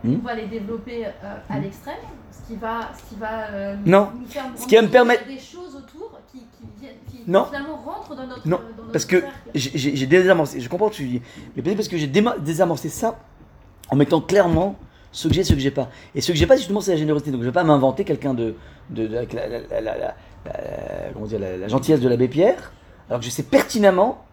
Hmm? 0.05 0.15
On 0.23 0.27
va 0.27 0.35
les 0.37 0.47
développer 0.47 1.05
euh, 1.05 1.11
à 1.51 1.59
l'extrême, 1.59 1.95
ce 2.31 2.49
qui 2.49 2.57
va, 2.59 2.91
ce 2.99 3.11
qui 3.15 3.21
va 3.21 3.51
euh, 3.51 3.77
Non. 3.85 4.09
nous 4.19 4.27
faire 4.27 4.45
Ce 4.57 4.67
qui 4.67 4.75
va 4.75 4.83
me 4.83 4.89
permettre- 4.89 5.25
qu'il 5.25 5.33
y 5.33 5.37
a 5.37 5.39
des 5.39 5.45
choses 5.45 5.77
autour 5.77 6.19
qui, 6.33 6.39
qui, 6.39 6.65
viennent, 6.81 6.95
qui 7.11 7.31
Non. 7.31 7.45
finalement 7.45 7.77
rentrent 7.77 8.17
dans 8.17 8.27
notre, 8.27 8.49
Non, 8.49 8.57
dans 8.57 8.83
notre 8.85 8.93
Parce 8.93 9.05
que 9.05 9.21
cercle. 9.21 9.35
j'ai 9.55 10.07
désamorcé, 10.07 10.61
je 10.61 10.69
comprends 10.71 10.87
ce 10.91 10.93
que 10.93 11.03
tu 11.03 11.09
dis, 11.09 11.23
mais 11.55 11.63
peut-être 11.63 11.77
parce 11.77 11.89
que 11.89 11.99
j'ai 11.99 12.09
désamorcé 12.09 12.89
ça 12.89 13.19
en 13.93 13.97
mettant 13.97 14.23
clairement 14.23 14.77
ce 15.13 15.29
que 15.29 15.35
j'ai, 15.35 15.45
ce 15.45 15.53
que 15.53 15.61
j'ai 15.61 15.71
pas. 15.71 15.91
Et 16.15 16.23
ce 16.23 16.33
que 16.33 16.39
j'ai 16.39 16.47
pas, 16.47 16.57
justement, 16.57 16.81
c'est 16.81 16.93
la 16.93 16.97
générosité. 16.97 17.31
Donc 17.31 17.43
je 17.43 17.47
vais 17.47 17.53
pas 17.53 17.63
m'inventer 17.63 18.05
quelqu'un 18.05 18.33
de, 18.33 18.55
de, 18.89 19.07
la, 19.07 19.27
comment 21.13 21.27
dire, 21.27 21.39
la, 21.39 21.69
gentillesse 21.69 22.01
de 22.01 22.09
l'abbé 22.09 22.27
Pierre, 22.27 22.73
alors 23.09 23.21
que 23.21 23.27
je 23.27 23.31
sais 23.31 23.43
pertinemment 23.43 24.25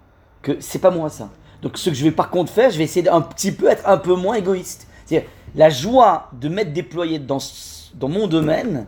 que 0.41 0.55
c'est 0.61 0.79
pas 0.79 0.91
moi 0.91 1.09
ça. 1.09 1.29
Donc 1.61 1.77
ce 1.77 1.89
que 1.89 1.95
je 1.95 2.05
vais 2.05 2.11
par 2.11 2.29
contre 2.29 2.53
faire, 2.53 2.71
je 2.71 2.77
vais 2.77 2.85
essayer 2.85 3.03
d'un 3.03 3.19
petit 3.19 3.51
peu 3.51 3.67
être 3.69 3.87
un 3.87 3.97
peu 3.97 4.15
moins 4.15 4.35
égoïste. 4.35 4.87
C'est-à-dire 5.05 5.29
la 5.55 5.69
joie 5.69 6.29
de 6.39 6.47
m'être 6.47 6.71
déployé 6.71 7.19
dans, 7.19 7.39
mon 8.01 8.27
domaine 8.27 8.85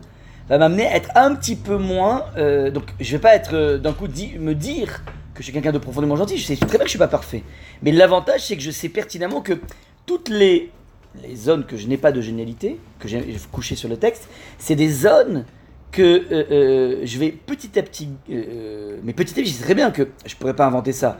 va 0.48 0.56
m'amener 0.56 0.86
à 0.86 0.96
être 0.96 1.10
un 1.14 1.34
petit 1.34 1.56
peu 1.56 1.76
moins. 1.76 2.24
euh, 2.38 2.70
donc 2.70 2.84
je 2.98 3.12
vais 3.12 3.20
pas 3.20 3.34
être 3.34 3.54
euh, 3.54 3.76
d'un 3.78 3.92
coup 3.92 4.06
me 4.06 4.54
dire 4.54 5.02
que 5.34 5.40
je 5.40 5.44
suis 5.44 5.52
quelqu'un 5.52 5.72
de 5.72 5.78
profondément 5.78 6.16
gentil. 6.16 6.38
Je 6.38 6.46
sais 6.46 6.56
très 6.56 6.68
bien 6.68 6.78
que 6.78 6.84
je 6.86 6.90
suis 6.90 6.98
pas 6.98 7.08
parfait. 7.08 7.42
Mais 7.82 7.92
l'avantage 7.92 8.46
c'est 8.46 8.56
que 8.56 8.62
je 8.62 8.70
sais 8.70 8.88
pertinemment 8.88 9.42
que 9.42 9.60
toutes 10.06 10.28
les 10.28 10.70
les 11.22 11.36
zones 11.36 11.64
que 11.64 11.76
je 11.76 11.86
n'ai 11.86 11.98
pas 11.98 12.12
de 12.12 12.20
génialité, 12.20 12.78
que 12.98 13.08
j'ai 13.08 13.22
couché 13.50 13.76
sur 13.76 13.88
le 13.88 13.96
texte, 13.96 14.28
c'est 14.58 14.76
des 14.76 14.88
zones 14.90 15.44
que 15.90 16.02
euh, 16.02 16.44
euh, 16.50 17.00
je 17.04 17.18
vais 17.18 17.30
petit 17.30 17.78
à 17.78 17.82
petit, 17.82 18.08
euh, 18.30 18.96
mais 19.02 19.12
petit 19.12 19.32
à 19.32 19.42
petit, 19.42 19.50
je 19.50 19.54
sais 19.56 19.62
très 19.62 19.74
bien 19.74 19.90
que 19.90 20.08
je 20.24 20.34
pourrais 20.36 20.56
pas 20.56 20.66
inventer 20.66 20.92
ça. 20.92 21.18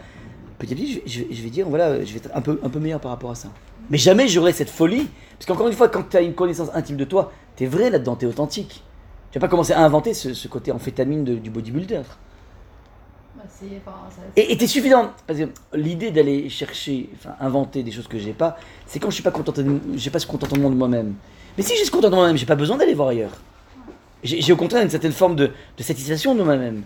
Petit 0.58 0.72
à 0.72 0.76
petit, 0.76 1.02
je 1.04 1.42
vais, 1.42 1.50
dire, 1.50 1.68
voilà, 1.68 2.02
je 2.04 2.12
vais 2.12 2.18
être 2.18 2.30
un 2.34 2.40
peu, 2.40 2.58
un 2.62 2.68
peu 2.68 2.78
meilleur 2.78 3.00
par 3.00 3.10
rapport 3.10 3.30
à 3.32 3.34
ça. 3.34 3.48
Mais 3.90 3.98
jamais 3.98 4.28
j'aurai 4.28 4.52
cette 4.52 4.70
folie, 4.70 5.08
parce 5.32 5.46
qu'encore 5.46 5.68
une 5.68 5.74
fois, 5.74 5.88
quand 5.88 6.08
tu 6.08 6.16
as 6.16 6.22
une 6.22 6.34
connaissance 6.34 6.68
intime 6.72 6.96
de 6.96 7.04
toi, 7.04 7.32
tu 7.56 7.64
es 7.64 7.66
vrai 7.66 7.90
là-dedans, 7.90 8.16
tu 8.16 8.24
es 8.24 8.28
authentique. 8.28 8.82
Tu 9.30 9.38
vas 9.38 9.46
pas 9.46 9.50
commencer 9.50 9.72
à 9.72 9.80
inventer 9.80 10.14
ce, 10.14 10.48
côté 10.48 10.72
amphétamine 10.72 11.24
du 11.24 11.50
bodybuilder. 11.50 12.02
Bah, 13.31 13.31
c'est- 13.31 13.31
enfin, 13.31 13.31
ça- 13.31 13.31
Et 14.36 14.56
t'es 14.56 14.66
suffisant. 14.66 15.12
Parce 15.26 15.38
que 15.38 15.44
l'idée 15.74 16.10
d'aller 16.10 16.48
chercher, 16.48 17.08
enfin 17.14 17.34
inventer 17.40 17.82
des 17.82 17.90
choses 17.92 18.08
que 18.08 18.18
j'ai 18.18 18.32
pas, 18.32 18.56
c'est 18.86 18.98
quand 18.98 19.10
je 19.10 19.14
suis 19.14 19.22
pas 19.22 19.30
content, 19.30 19.52
de- 19.52 19.80
j'ai 19.96 20.10
pas 20.10 20.18
ce 20.18 20.26
contentement 20.26 20.70
de 20.70 20.74
moi-même. 20.76 21.14
Mais 21.56 21.62
si 21.62 21.76
j'ai 21.76 21.84
ce 21.84 21.90
contentement 21.90 22.18
de 22.18 22.22
moi-même, 22.22 22.36
j'ai 22.36 22.46
pas 22.46 22.54
besoin 22.56 22.76
d'aller 22.76 22.94
voir 22.94 23.08
ailleurs. 23.08 23.32
J'ai 24.24 24.52
au 24.52 24.56
contraire 24.56 24.82
une 24.82 24.90
certaine 24.90 25.12
forme 25.12 25.34
de, 25.34 25.50
de 25.76 25.82
satisfaction 25.82 26.34
de 26.34 26.42
moi-même. 26.44 26.82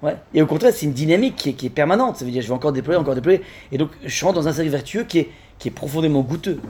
Ouais. 0.00 0.16
Et 0.32 0.40
au 0.40 0.46
contraire, 0.46 0.72
c'est 0.72 0.86
une 0.86 0.92
dynamique 0.92 1.34
qui 1.34 1.48
est, 1.50 1.52
qui 1.54 1.66
est 1.66 1.70
permanente. 1.70 2.16
Ça 2.16 2.24
veut 2.24 2.30
dire, 2.30 2.40
je 2.40 2.46
vais 2.46 2.54
encore 2.54 2.72
déployer, 2.72 3.00
encore 3.00 3.16
déployer. 3.16 3.42
Et 3.72 3.78
donc, 3.78 3.90
je 4.04 4.24
rentre 4.24 4.36
dans 4.36 4.46
un 4.46 4.52
cercle 4.52 4.70
vertueux 4.70 5.02
qui 5.02 5.18
est, 5.18 5.30
qui 5.58 5.66
est 5.68 5.72
profondément 5.72 6.20
goûteux. 6.20 6.60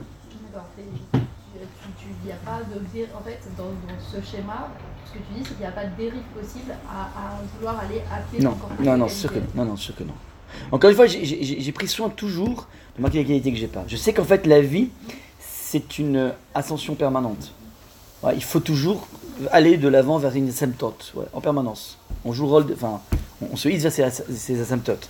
D'accord. 0.51 0.65
Et 0.79 0.81
Tu, 1.13 1.19
tu, 1.19 2.05
tu- 2.23 2.27
y 2.27 2.31
a 2.31 2.35
pas 2.43 2.59
de 2.63 2.79
en 3.15 3.21
fait 3.23 3.39
dans, 3.55 3.65
dans 3.65 3.99
ce 4.01 4.17
schéma, 4.27 4.69
ce 5.09 5.17
que 5.17 5.23
tu 5.23 5.33
dis, 5.39 5.43
c'est 5.43 5.49
qu'il 5.55 5.59
n'y 5.59 5.65
a 5.65 5.71
pas 5.71 5.85
de 5.85 5.95
dérive 5.97 6.21
possible 6.39 6.71
à, 6.89 7.01
à 7.03 7.41
vouloir 7.57 7.79
aller 7.79 8.01
appeler 8.11 8.43
Non, 8.43 8.51
encore 8.51 8.69
plus 8.69 8.85
non, 8.85 8.91
non, 8.97 9.05
qualité. 9.05 9.19
sûr 9.21 9.33
que 9.33 9.39
non. 9.55 9.65
Non, 9.65 9.75
sûr 9.75 9.95
que 9.95 10.03
non. 10.03 10.13
Encore 10.71 10.89
une 10.89 10.95
fois, 10.95 11.05
j'ai- 11.07 11.71
pris 11.71 11.87
soin 11.87 12.09
toujours 12.09 12.67
de 12.97 13.01
marquer 13.01 13.19
les 13.19 13.25
qualités 13.25 13.51
que 13.51 13.57
j'ai 13.57 13.67
pas. 13.67 13.83
Je 13.87 13.95
sais 13.95 14.13
qu'en 14.13 14.23
fait, 14.23 14.45
la 14.47 14.61
vie, 14.61 14.89
c'est 15.39 15.99
une 15.99 16.33
ascension 16.55 16.95
permanente. 16.95 17.51
Ouais, 18.23 18.33
il 18.35 18.43
faut 18.43 18.59
toujours 18.59 19.07
aller 19.51 19.77
de 19.77 19.87
l'avant 19.87 20.17
vers 20.17 20.35
une 20.35 20.49
asymptote, 20.49 21.13
ouais, 21.15 21.25
en 21.33 21.39
permanence. 21.41 21.97
On 22.25 22.33
joue 22.33 22.43
le 22.45 22.49
rôle, 22.49 22.65
de- 22.67 22.73
enfin, 22.73 22.99
on, 23.51 23.55
se 23.55 23.69
hisse 23.69 23.83
vers 23.83 23.91
ces, 23.91 24.03
as- 24.03 24.23
ces 24.35 24.59
asymptotes. 24.59 25.07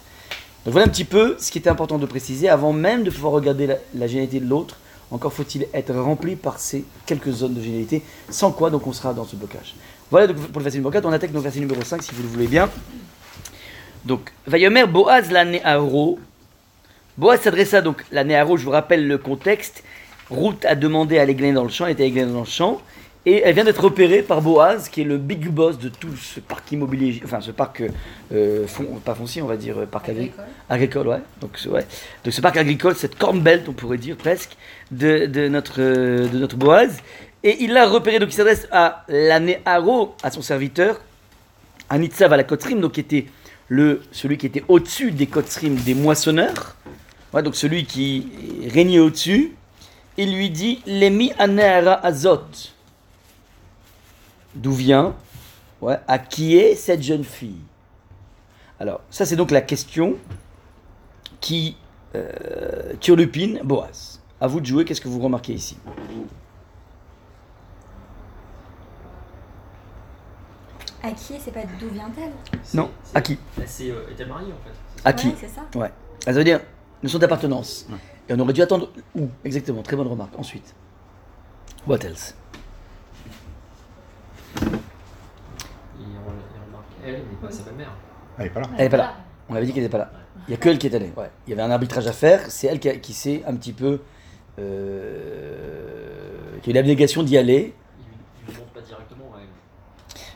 Donc 0.65 0.73
voilà 0.73 0.85
un 0.87 0.89
petit 0.89 1.05
peu 1.05 1.35
ce 1.39 1.49
qui 1.51 1.57
était 1.57 1.69
important 1.69 1.97
de 1.97 2.05
préciser 2.05 2.49
avant 2.49 2.73
même 2.73 3.03
de 3.03 3.09
pouvoir 3.09 3.31
regarder 3.33 3.65
la, 3.65 3.75
la 3.95 4.07
génialité 4.07 4.39
de 4.41 4.45
l'autre. 4.47 4.75
Encore 5.11 5.33
faut-il 5.33 5.67
être 5.73 5.93
rempli 5.95 6.35
par 6.35 6.59
ces 6.59 6.85
quelques 7.05 7.31
zones 7.31 7.55
de 7.55 7.61
génialité, 7.61 8.03
sans 8.29 8.51
quoi 8.51 8.69
donc 8.69 8.85
on 8.85 8.93
sera 8.93 9.13
dans 9.13 9.25
ce 9.25 9.35
blocage. 9.35 9.73
Voilà 10.11 10.27
donc 10.27 10.37
pour 10.37 10.59
le 10.59 10.63
verset 10.63 10.77
numéro 10.77 10.91
4, 10.91 11.05
on 11.05 11.11
attaque 11.11 11.31
donc 11.31 11.43
verset 11.43 11.59
numéro 11.59 11.81
5 11.81 12.03
si 12.03 12.13
vous 12.13 12.21
le 12.23 12.29
voulez 12.29 12.47
bien. 12.47 12.69
Donc, 14.05 14.31
Vayomer 14.47 14.85
Boaz 14.85 15.31
la 15.31 15.45
Néaro. 15.45 16.19
Boaz 17.17 17.41
s'adressa 17.41 17.81
donc, 17.81 18.05
la 18.11 18.23
Néaro, 18.23 18.55
je 18.55 18.63
vous 18.63 18.71
rappelle 18.71 19.07
le 19.07 19.17
contexte. 19.17 19.83
Ruth 20.29 20.63
a 20.65 20.75
demandé 20.75 21.17
à 21.17 21.25
l'églaner 21.25 21.53
dans 21.53 21.63
le 21.63 21.69
champ, 21.69 21.85
elle 21.85 21.93
était 21.93 22.07
églanée 22.07 22.31
dans 22.31 22.39
le 22.41 22.45
champ. 22.45 22.81
Et 23.25 23.41
elle 23.43 23.53
vient 23.53 23.65
d'être 23.65 23.83
repérée 23.83 24.21
par 24.21 24.41
Boaz, 24.41 24.87
qui 24.89 25.01
est 25.01 25.05
le 25.05 25.17
big 25.17 25.49
boss 25.49 25.77
de 25.77 25.89
tout 25.89 26.15
ce 26.15 26.39
parc 26.39 26.71
immobilier, 26.71 27.21
enfin 27.25 27.41
ce 27.41 27.51
parc, 27.51 27.83
euh, 28.33 28.65
pas 29.03 29.13
foncier, 29.13 29.41
on 29.41 29.45
va 29.45 29.57
dire, 29.57 29.77
euh, 29.79 29.85
parc 29.85 30.09
agricole. 30.09 30.45
Agricole, 30.69 31.07
ouais. 31.09 31.21
Donc, 31.41 31.57
ce- 31.57 31.67
ouais. 31.69 31.85
Donc 32.23 32.33
ce 32.33 32.39
parc 32.41 32.55
agricole, 32.57 32.95
cette 32.95 33.17
corn 33.17 33.39
belt, 33.41 33.67
on 33.67 33.73
pourrait 33.73 33.97
dire 33.97 34.15
presque, 34.15 34.51
de, 34.91 35.25
de 35.25 35.47
notre, 35.49 35.81
euh, 35.81 36.27
de 36.29 36.39
notre 36.39 36.55
Boaz. 36.55 36.97
Et 37.43 37.57
il 37.63 37.73
l'a 37.73 37.87
repéré, 37.87 38.19
donc 38.19 38.29
il 38.29 38.35
s'adresse 38.35 38.67
à 38.71 39.03
la 39.09 39.39
Néaro, 39.39 40.15
à 40.23 40.31
son 40.31 40.41
serviteur, 40.41 40.99
à 41.89 41.97
Nitzav, 41.97 42.31
à 42.33 42.37
la 42.37 42.43
Kotrim, 42.45 42.79
donc 42.79 42.93
qui 42.93 43.01
était 43.01 43.25
le, 43.67 44.01
celui 44.13 44.37
qui 44.37 44.45
était 44.45 44.63
au-dessus 44.69 45.11
des 45.11 45.27
Kotrim, 45.27 45.75
des 45.75 45.93
moissonneurs. 45.93 46.75
Ouais, 47.33 47.43
donc 47.43 47.55
celui 47.55 47.85
qui 47.85 48.27
régnait 48.73 48.99
au-dessus. 48.99 49.51
Il 50.17 50.33
lui 50.35 50.49
dit 50.49 50.81
Lemi 50.87 51.31
Anehara 51.37 52.03
Azot. 52.05 52.39
D'où 54.55 54.71
vient 54.73 55.15
ouais, 55.81 55.97
À 56.07 56.19
qui 56.19 56.57
est 56.57 56.75
cette 56.75 57.01
jeune 57.03 57.23
fille? 57.23 57.61
Alors, 58.79 59.01
ça 59.09 59.25
c'est 59.25 59.35
donc 59.35 59.51
la 59.51 59.61
question 59.61 60.15
qui 61.41 61.77
euh, 62.15 62.93
turlupine 62.99 63.61
Boaz. 63.63 64.21
À 64.41 64.47
vous 64.47 64.61
de 64.61 64.65
jouer, 64.65 64.85
qu'est-ce 64.85 65.01
que 65.01 65.07
vous 65.09 65.19
remarquez 65.19 65.53
ici? 65.53 65.77
À 71.01 71.11
qui? 71.11 71.35
C'est 71.39 71.51
pas 71.51 71.61
d'où 71.79 71.87
vient-elle? 71.89 72.31
C'est- 72.63 72.77
Non, 72.77 72.89
c'est- 73.03 73.17
à 73.17 73.21
qui? 73.21 73.37
Elle 73.59 73.67
s'est, 73.67 73.89
euh, 73.91 74.09
était 74.11 74.25
mariée 74.25 74.51
en 74.51 74.57
fait. 74.67 74.75
À 75.05 75.13
qui? 75.13 75.27
Ouais, 75.29 75.35
c'est 75.39 75.47
ça. 75.47 75.61
Ouais. 75.75 75.91
Ah, 76.25 76.33
ça 76.33 76.33
veut 76.33 76.43
dire 76.43 76.59
notion 77.01 77.19
d'appartenance. 77.19 77.85
Ouais. 77.89 77.97
Et 78.27 78.33
on 78.33 78.39
aurait 78.39 78.53
dû 78.53 78.61
attendre 78.61 78.89
où 79.15 79.29
Exactement, 79.45 79.81
très 79.81 79.95
bonne 79.95 80.07
remarque. 80.07 80.37
Ensuite. 80.37 80.75
What 81.87 81.99
else 81.99 82.35
Il, 84.61 86.05
re- 86.05 86.98
elle, 87.09 87.21
mais 87.29 87.47
pas 87.47 87.51
sa 87.53 87.63
belle-mère. 87.63 87.91
Elle 88.37 88.45
est 88.47 88.49
pas 88.49 88.59
là. 88.61 88.67
Elle 88.77 88.85
est 88.85 88.89
pas 88.89 88.97
là. 88.97 89.13
On 89.49 89.55
avait 89.55 89.65
dit 89.65 89.73
qu'elle 89.73 89.83
n'était 89.83 89.91
pas 89.91 89.97
là. 89.99 90.11
Il 90.47 90.51
n'y 90.51 90.53
a 90.55 90.57
que 90.57 90.69
elle 90.69 90.77
qui 90.77 90.87
est 90.87 90.95
allée. 90.95 91.11
Ouais. 91.17 91.29
Il 91.45 91.49
y 91.51 91.53
avait 91.53 91.61
un 91.61 91.71
arbitrage 91.71 92.07
à 92.07 92.13
faire. 92.13 92.41
C'est 92.49 92.67
elle 92.67 92.79
qui, 92.79 92.89
a- 92.89 92.95
qui 92.95 93.13
s'est 93.13 93.43
un 93.47 93.55
petit 93.55 93.73
peu. 93.73 93.99
euh, 94.59 96.57
qui 96.61 96.69
a 96.69 96.71
eu 96.71 96.75
l'abnégation 96.75 97.23
d'y 97.23 97.37
aller. 97.37 97.73
Il, 98.47 98.51
lui 98.53 98.59
montre 98.59 98.71
pas 98.71 98.81
directement 98.81 99.25
à 99.35 99.39
elle. 99.41 99.47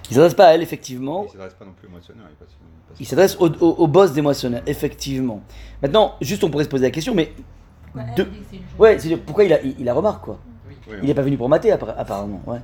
Il 0.05 0.11
ne 0.11 0.15
s'adresse 0.15 0.33
pas 0.33 0.47
à 0.47 0.51
elle, 0.53 0.61
effectivement. 0.61 1.25
Il 1.27 1.31
s'adresse 1.31 1.53
pas 1.53 1.65
non 1.65 1.71
plus 1.73 1.87
au 1.87 1.91
moissonneur. 1.91 2.25
Il, 2.29 2.35
passe- 2.35 2.47
il 2.51 2.87
passe- 2.89 2.99
Il 2.99 3.05
s'adresse 3.07 3.35
au, 3.39 3.47
au- 3.49 3.75
au 3.83 3.87
boss 3.87 4.13
des 4.13 4.21
moissonneurs, 4.21 4.61
effectivement. 4.67 5.41
Maintenant, 5.81 6.15
juste 6.21 6.43
on 6.43 6.49
pourrait 6.49 6.63
se 6.65 6.69
poser 6.69 6.83
la 6.85 6.91
question, 6.91 7.13
mais. 7.15 7.33
Ouais, 8.79 8.95
de- 8.97 9.15
pourquoi 9.17 9.43
il, 9.43 9.53
a, 9.53 9.61
il, 9.61 9.75
il 9.79 9.85
la 9.85 9.93
remarque, 9.93 10.23
quoi? 10.23 10.39
Oui, 10.67 10.75
Il 11.01 11.07
n'est 11.07 11.13
pas 11.13 11.21
venu 11.21 11.37
pour 11.37 11.47
mater, 11.49 11.71
appara- 11.71 11.95
apparemment. 11.97 12.41
Ouais. 12.47 12.59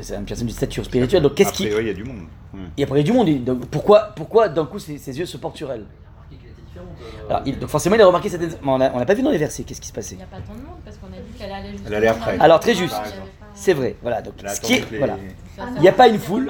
C'est- 0.00 0.14
une 0.16 0.24
personne 0.24 0.46
de 0.46 0.52
stature 0.52 0.84
spirituelle. 0.84 1.22
Donc 1.22 1.34
qu'est-ce 1.34 1.48
A 1.50 1.52
qui. 1.52 1.64
il 1.64 1.86
y 1.86 1.90
a 1.90 1.94
du 1.94 2.04
monde. 2.04 2.22
Ouais. 2.54 2.60
Et 2.76 2.84
après, 2.84 3.00
il 3.00 3.06
y 3.06 3.08
a 3.08 3.12
du 3.12 3.12
monde. 3.12 3.28
il- 3.28 3.44
donc, 3.44 3.66
pourquoi, 3.66 4.10
pourquoi 4.16 4.48
d'un 4.48 4.64
coup, 4.64 4.78
ses, 4.78 4.96
ses 4.98 5.18
yeux 5.18 5.26
se 5.26 5.36
portent 5.36 5.56
sur 5.56 5.70
elle 5.72 5.84
Il 6.30 6.36
a 6.36 6.36
remarqué 6.36 6.36
qu'elle 6.36 6.50
était 6.50 6.62
différente. 6.66 7.30
Alors, 7.30 7.42
il- 7.46 7.58
donc 7.58 7.68
forcément, 7.68 7.96
il 7.96 8.00
a 8.02 8.06
remarqué 8.06 8.28
cette. 8.28 8.40
mais 8.40 8.58
On 8.64 8.78
n'a 8.78 9.06
pas 9.06 9.14
vu 9.14 9.22
dans 9.22 9.30
les 9.30 9.38
versets 9.38 9.64
qu'est-ce 9.64 9.80
qui 9.80 9.88
se 9.88 9.92
Il 9.92 9.94
passait. 9.96 10.16
n'y 10.16 10.22
a 10.22 10.26
pas 10.26 10.36
tant 10.38 10.54
de 10.54 10.58
monde 10.60 10.78
parce 10.84 10.96
qu'on 10.98 11.06
a 11.08 11.10
dit 11.10 11.38
qu'elle 11.38 11.50
allait 11.52 11.70
juste. 11.72 11.84
Elle 11.86 11.94
allait 11.94 12.06
après. 12.08 12.38
Alors, 12.38 12.60
très 12.60 12.74
juste. 12.74 12.94
C'est 13.54 13.72
vrai, 13.72 13.96
voilà. 14.02 14.22
Donc, 14.22 14.34
ce 14.46 14.60
qui 14.60 14.74
est, 14.74 14.90
les- 14.90 14.98
voilà, 14.98 15.16
Ah, 15.60 15.64
Il 15.78 15.82
y 15.82 15.88
a 15.88 15.92
pas 15.92 16.06
une 16.06 16.20
foule, 16.20 16.48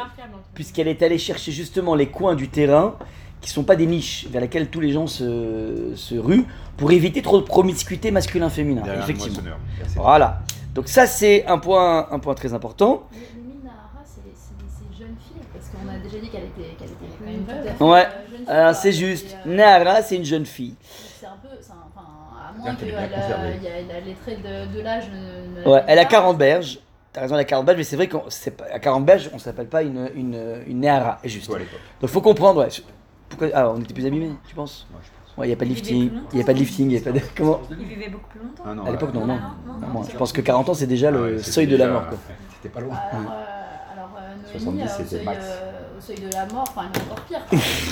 puisqu'elle 0.52 0.86
est 0.88 1.02
allée 1.02 1.16
chercher 1.16 1.50
justement 1.50 1.94
les 1.94 2.08
coins 2.08 2.34
du 2.34 2.48
terrain 2.48 2.96
qui 3.40 3.48
sont 3.48 3.62
pas 3.64 3.74
des 3.76 3.86
niches 3.86 4.26
vers 4.30 4.42
lesquelles 4.42 4.68
tous 4.68 4.80
les 4.80 4.92
gens 4.92 5.06
se, 5.06 5.92
se 5.94 6.14
ruent 6.16 6.44
pour 6.76 6.92
éviter 6.92 7.22
trop 7.22 7.38
de 7.40 7.44
promiscuité 7.46 8.10
masculin-féminin. 8.10 8.82
Effectivement. 9.00 9.32
moissonneur. 9.34 9.58
Voilà. 9.96 10.42
Donc 10.78 10.86
ça 10.86 11.08
c'est 11.08 11.44
un 11.46 11.58
point, 11.58 12.06
un 12.08 12.20
point 12.20 12.34
très 12.34 12.54
important. 12.54 13.02
Qu'on 15.72 15.88
a 15.92 15.98
déjà 15.98 16.18
dit 16.18 16.28
qu'elle 16.30 16.44
était, 16.44 16.76
qu'elle 16.78 16.88
était 16.88 17.18
quand 17.18 17.24
même 17.26 17.44
tout 17.44 17.68
à 17.68 17.74
fait, 17.74 17.84
Ouais. 17.84 18.06
euh, 18.48 18.60
Alors 18.62 18.74
c'est 18.76 18.92
juste. 18.92 19.36
Euh, 19.44 19.56
Nahara 19.56 20.02
c'est 20.02 20.14
une 20.16 20.24
jeune 20.24 20.46
fille. 20.46 20.76
C'est 21.18 21.26
un 21.26 21.30
peu, 21.42 21.48
un- 21.48 21.74
enfin, 21.92 22.06
à 22.48 22.56
moins 22.56 22.74
qu'elle 22.76 22.94
a 22.94 24.00
les 24.00 24.14
traits 24.14 24.40
de, 24.40 24.72
de 24.76 24.80
l'âge. 24.80 25.04
Ouais, 25.66 25.82
elle 25.88 25.98
a 25.98 26.04
pas. 26.04 26.10
40 26.10 26.38
berges. 26.38 26.78
T'as 27.12 27.22
raison, 27.22 27.34
elle 27.34 27.40
a 27.40 27.44
40 27.44 27.66
berges, 27.66 27.78
mais 27.78 27.84
c'est 27.84 27.96
vrai 27.96 28.08
qu'à 28.08 28.78
40 28.78 29.04
berges, 29.04 29.30
on 29.34 29.38
s'appelle 29.40 29.66
pas 29.66 29.82
une, 29.82 30.08
une, 30.14 30.62
une 30.68 30.80
Nahara, 30.80 31.18
juste. 31.24 31.48
L'époque. 31.50 31.80
Donc 32.00 32.08
faut 32.10 32.20
comprendre, 32.22 32.60
ouais. 32.60 32.68
Pourquoi 33.28 33.48
Ah, 33.52 33.68
on 33.70 33.80
était 33.80 33.94
plus 33.94 34.06
abîmés, 34.06 34.30
tu 34.46 34.54
penses? 34.54 34.86
Moi, 34.92 35.00
je 35.02 35.08
pense. 35.08 35.16
Ouais, 35.16 35.17
il 35.44 35.48
n'y 35.48 35.52
a 35.52 35.56
pas 35.56 35.64
de 35.64 35.70
lifting. 35.70 36.10
Il 36.32 36.36
n'y 36.36 36.42
a 36.42 36.44
pas 36.46 36.54
de 36.54 36.58
lifting, 36.58 36.86
il 36.90 36.94
n'y 36.94 36.96
a 36.96 37.00
pas 37.04 37.12
de. 37.12 37.20
Comment 37.36 37.60
Il 37.70 37.86
vivait 37.86 38.08
beaucoup 38.08 38.28
plus 38.28 38.40
longtemps. 38.40 38.62
Ah 38.66 38.74
non, 38.74 38.84
À 38.86 38.90
l'époque, 38.90 39.14
non, 39.14 39.20
ouais. 39.22 39.26
non. 39.26 39.38
Ah, 39.38 39.86
non, 39.94 40.02
je 40.02 40.16
pense 40.16 40.32
que 40.32 40.40
40 40.40 40.68
ans, 40.68 40.74
c'est 40.74 40.86
déjà 40.86 41.08
Ah 41.08 41.10
le 41.12 41.20
ouais, 41.22 41.38
c'était 41.38 41.50
seuil 41.50 41.66
de 41.66 41.76
la 41.76 41.88
mort. 41.88 42.08
Quoi. 42.08 42.18
C'était 42.56 42.68
pas 42.74 42.80
loin. 42.80 42.96
Alors, 43.12 43.32
euh, 43.32 43.92
alors 43.94 44.10
euh, 44.18 44.58
Noémie, 44.58 44.80
70, 44.80 44.80
euh, 44.80 44.84
au, 44.84 44.88
c'était 44.98 45.16
seuil, 45.16 45.24
max. 45.24 45.44
au 45.96 46.00
seuil 46.00 46.16
de 46.18 46.32
la 46.32 46.46
mort, 46.46 46.64
enfin, 46.68 46.82
elle 46.92 47.00
est 47.00 47.04
encore 47.04 47.20
pire. 47.24 47.40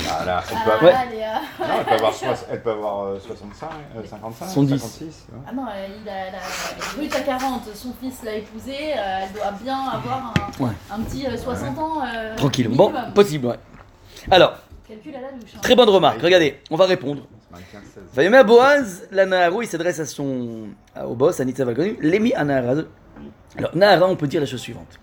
Ah 0.09 0.25
là, 0.25 0.43
elle 0.49 0.57
Ah, 0.57 0.63
peut 0.65 0.71
avoir, 0.71 0.83
Ouais. 0.83 0.99
elle 1.11 1.67
non, 1.67 1.73
elle 1.79 1.85
peut 1.85 1.93
avoir, 1.93 2.13
elle 2.51 2.61
peut 2.63 2.71
avoir 2.71 3.03
euh, 3.05 3.19
65, 3.25 3.69
euh, 3.95 4.01
55, 4.09 4.45
70. 4.47 4.79
56. 4.79 5.03
ouais. 5.05 5.39
Ah 5.47 5.51
non, 5.55 5.63
elle, 5.73 5.91
il 6.03 6.09
a, 6.09 6.13
elle 6.27 6.35
a- 6.35 6.95
brute 6.97 7.15
à 7.15 7.19
40, 7.21 7.61
son 7.73 7.93
fils 8.01 8.23
l'a 8.23 8.35
épousée, 8.35 8.93
euh, 8.97 9.19
elle 9.23 9.33
doit 9.33 9.51
bien 9.63 9.77
avoir 9.79 10.33
un, 10.59 10.63
Ouais. 10.63 10.71
un 10.91 10.99
petit 11.01 11.25
euh, 11.27 11.37
60 11.37 11.77
ans. 11.79 12.01
euh, 12.05 12.35
Tranquille. 12.35 12.67
Bon, 12.69 12.89
minimum. 12.89 13.13
possible, 13.13 13.45
ouais. 13.47 13.59
Alors, 14.31 14.55
Calcul 14.87 15.15
à 15.15 15.21
la 15.21 15.31
douche. 15.31 15.51
hein. 15.55 15.59
très 15.61 15.75
bonne 15.75 15.89
remarque. 15.89 16.21
Regardez, 16.21 16.59
on 16.71 16.75
va 16.75 16.85
répondre. 16.85 17.21
C'est 17.71 17.77
mal 17.77 17.83
15, 17.83 17.91
16. 17.93 18.03
Vayomer 18.13 18.43
Boaz, 18.43 19.07
la 19.11 19.25
Naharu, 19.25 19.63
il 19.63 19.67
s'adresse 19.67 19.99
à 19.99 20.05
son, 20.05 20.67
au 21.05 21.15
boss, 21.15 21.39
à 21.39 21.45
Nitzav 21.45 21.71
Lémi 22.01 22.33
à 22.33 22.43
Nahara. 22.43 22.81
Alors, 23.57 23.75
Nahara, 23.75 24.07
on 24.07 24.15
peut 24.15 24.27
dire 24.27 24.39
la 24.41 24.47
chose 24.47 24.59
suivante. 24.61 24.99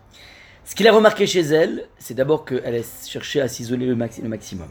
Ce 0.65 0.75
qu'il 0.75 0.89
a 0.89 0.93
remarqué 0.93 1.27
chez 1.27 1.41
elle, 1.41 1.89
c'est 1.99 2.15
d'abord 2.15 2.45
qu'elle 2.45 2.75
a 2.75 2.83
cherché 3.07 3.41
à 3.41 3.49
s'isoler 3.49 3.87
le, 3.87 3.95
maxi- 3.97 4.23
le 4.23 4.29
maximum. 4.29 4.69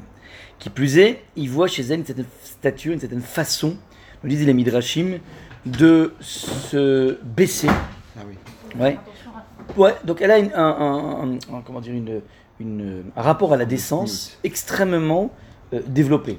Qui 0.60 0.70
plus 0.70 0.98
est, 0.98 1.22
il 1.36 1.50
voit 1.50 1.68
chez 1.68 1.84
elle 1.84 2.00
une 2.00 2.06
certaine 2.06 2.26
stature, 2.44 2.94
une 2.94 3.00
certaine 3.00 3.22
façon, 3.22 3.76
nous 4.24 4.30
disent 4.30 4.46
les 4.46 4.54
Midrashim, 4.54 5.20
de 5.66 6.14
se 6.20 7.18
baisser. 7.24 7.68
Ah 8.18 8.22
oui. 8.28 8.36
Ouais. 8.80 8.98
Ouais, 9.78 9.94
donc 10.04 10.22
elle 10.22 10.32
a 10.32 10.40
une- 10.40 10.52
un, 10.54 10.64
un- 10.64 11.24
un- 11.24 11.56
un- 11.58 11.62
comment 11.66 11.80
dire, 11.82 11.94
une, 11.94 12.22
une- 12.60 13.04
un 13.16 13.22
rapport 13.22 13.54
à 13.54 13.58
la 13.58 13.66
décence 13.66 14.38
extrêmement 14.44 15.32
euh, 15.74 15.82
développé. 15.88 16.38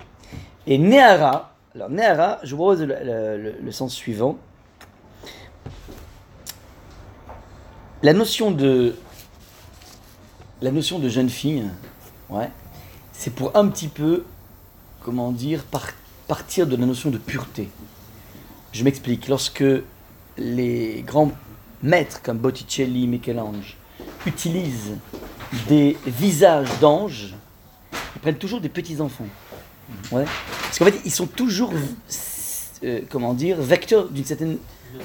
Et 0.66 0.78
Nehara, 0.78 1.54
alors 1.74 1.90
Nehara, 1.90 2.38
je 2.42 2.50
vous 2.54 2.56
propose 2.56 2.82
le, 2.82 3.70
sens 3.70 3.94
suivant. 3.94 4.38
La 8.02 8.12
notion 8.14 8.50
de 8.50 8.94
jeune 10.62 11.28
fille, 11.28 11.64
c'est 13.12 13.34
pour 13.34 13.56
un 13.56 13.68
petit 13.68 13.88
peu, 13.88 14.24
comment 15.02 15.32
dire, 15.32 15.64
par- 15.64 15.92
partir 16.26 16.66
de 16.66 16.76
la 16.76 16.86
notion 16.86 17.10
de 17.10 17.18
pureté. 17.18 17.68
Je 18.72 18.82
m'explique. 18.84 19.28
Lorsque 19.28 19.64
les 20.36 21.02
grands 21.06 21.32
maîtres 21.82 22.22
comme 22.22 22.38
Botticelli, 22.38 23.06
Michel-Ange 23.06 23.76
utilisent 24.26 24.96
des 25.68 25.96
visages 26.06 26.80
d'anges, 26.80 27.34
ils 28.16 28.20
prennent 28.20 28.38
toujours 28.38 28.60
des 28.60 28.68
petits 28.68 29.00
enfants. 29.00 29.26
Ouais. 30.12 30.24
Parce 30.62 30.78
qu'en 30.78 30.84
fait, 30.86 31.00
ils 31.04 31.10
sont 31.10 31.26
toujours, 31.26 31.72
euh, 32.84 33.00
comment 33.10 33.34
dire, 33.34 33.60
vecteurs 33.60 34.08
d'une 34.08 34.24
certaine 34.24 34.58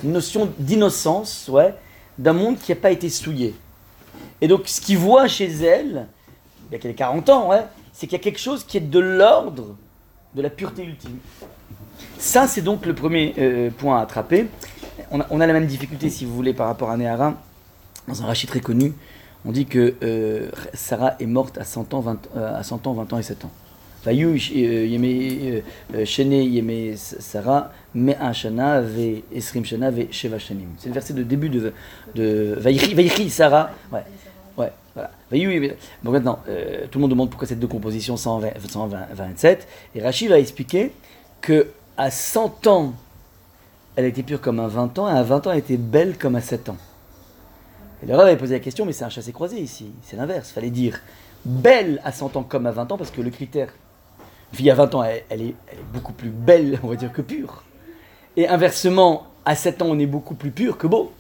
notion 0.04 0.52
d'innocence, 0.60 1.50
ouais, 1.52 1.74
d'un 2.18 2.34
monde 2.34 2.58
qui 2.58 2.72
n'a 2.72 2.76
pas 2.76 2.92
été 2.92 3.10
souillé. 3.10 3.56
Et 4.42 4.48
donc, 4.48 4.68
ce 4.68 4.82
qu'ils 4.82 4.98
voient 4.98 5.28
chez 5.28 5.50
elle, 5.50 6.08
bien 6.70 6.80
qu'elle 6.80 6.92
ait 6.92 6.96
40 6.96 7.30
ans, 7.30 7.50
ouais, 7.50 7.66
c'est 7.94 8.08
qu'il 8.08 8.18
y 8.18 8.22
a 8.22 8.24
quelque 8.24 8.40
chose 8.40 8.64
qui 8.64 8.78
est 8.78 8.82
de 8.82 9.00
l'ordre 9.00 9.76
de 10.36 10.42
la 10.42 10.50
pureté 10.50 10.84
ultime. 10.84 11.18
Ça, 12.18 12.48
c'est 12.48 12.62
donc 12.62 12.86
le 12.86 12.94
premier 12.94 13.34
euh, 13.38 13.70
point 13.72 14.00
à 14.00 14.02
attraper. 14.02 14.48
On 15.12 15.42
a, 15.42 15.48
la 15.48 15.54
même 15.54 15.66
difficulté, 15.66 16.10
si 16.10 16.26
vous 16.26 16.36
voulez, 16.36 16.54
par 16.54 16.68
rapport 16.68 16.92
à 16.92 16.98
Néhara. 16.98 17.34
Dans 18.08 18.22
un 18.22 18.26
rachis 18.26 18.48
très 18.48 18.60
connu, 18.60 18.94
on 19.46 19.52
dit 19.52 19.66
que 19.66 19.96
euh, 20.04 20.50
Sarah 20.74 21.16
est 21.20 21.26
morte 21.26 21.58
à 21.58 21.64
100 21.64 21.94
ans, 21.94 22.02
20, 22.02 22.28
à 22.36 22.64
100 22.64 22.88
ans, 22.88 22.94
20 22.94 23.14
ans 23.14 23.18
et 23.18 23.24
7 23.24 23.46
ans. 23.46 23.52
Yeme 24.08 25.64
Sarah 26.98 27.72
me 27.94 28.14
shana 28.34 28.82
ve 28.82 29.24
esrim 29.34 29.66
shana 29.66 29.92
ve 29.92 30.08
sheva 30.12 30.40
shanim. 30.40 30.70
C'est 30.78 30.90
le 30.90 30.94
verset 30.94 31.14
de 31.14 31.24
début 31.24 31.50
de 31.50 31.74
de 32.16 32.56
Vaïri 32.58 33.30
Sarah. 33.30 33.72
Ouais. 33.92 34.04
Ouais, 34.58 34.72
voilà. 34.94 35.12
Bon 36.04 36.12
maintenant, 36.12 36.40
euh, 36.50 36.86
tout 36.92 36.98
le 37.00 37.02
monde 37.04 37.12
demande 37.12 37.30
pourquoi 37.30 37.48
cette 37.48 37.60
deux 37.60 37.68
compositions 37.68 38.18
120, 38.18 38.50
127 38.68 39.68
et 39.96 40.02
Rachid 40.02 40.30
va 40.30 40.38
expliquer 40.38 40.92
que 41.40 41.68
à 41.96 42.12
100 42.12 42.68
ans 42.68 42.94
elle 44.00 44.06
était 44.06 44.24
pure 44.24 44.40
comme 44.40 44.62
à 44.62 44.68
20 44.68 44.98
ans, 45.00 45.10
et 45.10 45.18
à 45.18 45.24
20 45.24 45.48
ans, 45.48 45.52
elle 45.52 45.60
était 45.60 45.76
belle 45.76 46.18
comme 46.18 46.38
à 46.38 46.42
7 46.42 46.70
ans. 46.70 46.78
Et 48.02 48.06
le 48.06 48.16
Rav 48.16 48.28
avait 48.28 48.38
posé 48.38 48.54
la 48.54 48.62
question, 48.62 48.86
mais 48.86 48.94
c'est 48.94 49.04
un 49.04 49.10
chassé-croisé 49.10 49.60
ici, 49.60 49.92
c'est 50.04 50.16
l'inverse. 50.16 50.52
fallait 50.52 50.70
dire 50.70 51.02
belle 51.44 52.00
à 52.06 52.14
100 52.14 52.38
ans 52.38 52.44
comme 52.44 52.66
à 52.66 52.72
20 52.72 52.94
ans, 52.94 52.98
parce 52.98 53.12
que 53.12 53.20
le 53.20 53.30
critère, 53.30 53.74
une 54.52 54.58
fille 54.58 54.70
à 54.72 54.76
20 54.76 54.96
ans, 54.96 55.04
elle, 55.04 55.24
elle 55.30 55.42
est, 55.42 55.56
elle 55.68 55.80
est 55.80 55.84
beaucoup 55.94 56.14
plus 56.14 56.30
belle, 56.30 56.80
on 56.84 56.88
va 56.88 56.96
dire, 56.96 57.12
que 57.12 57.22
pure. 57.22 57.64
Et 58.38 58.48
inversement, 58.48 59.28
à 59.46 59.56
7 59.56 59.82
ans, 59.82 59.88
on 59.90 60.00
est 60.00 60.06
beaucoup 60.06 60.36
plus 60.36 60.52
pur 60.52 60.78
que 60.78 60.88
beau. 60.88 61.12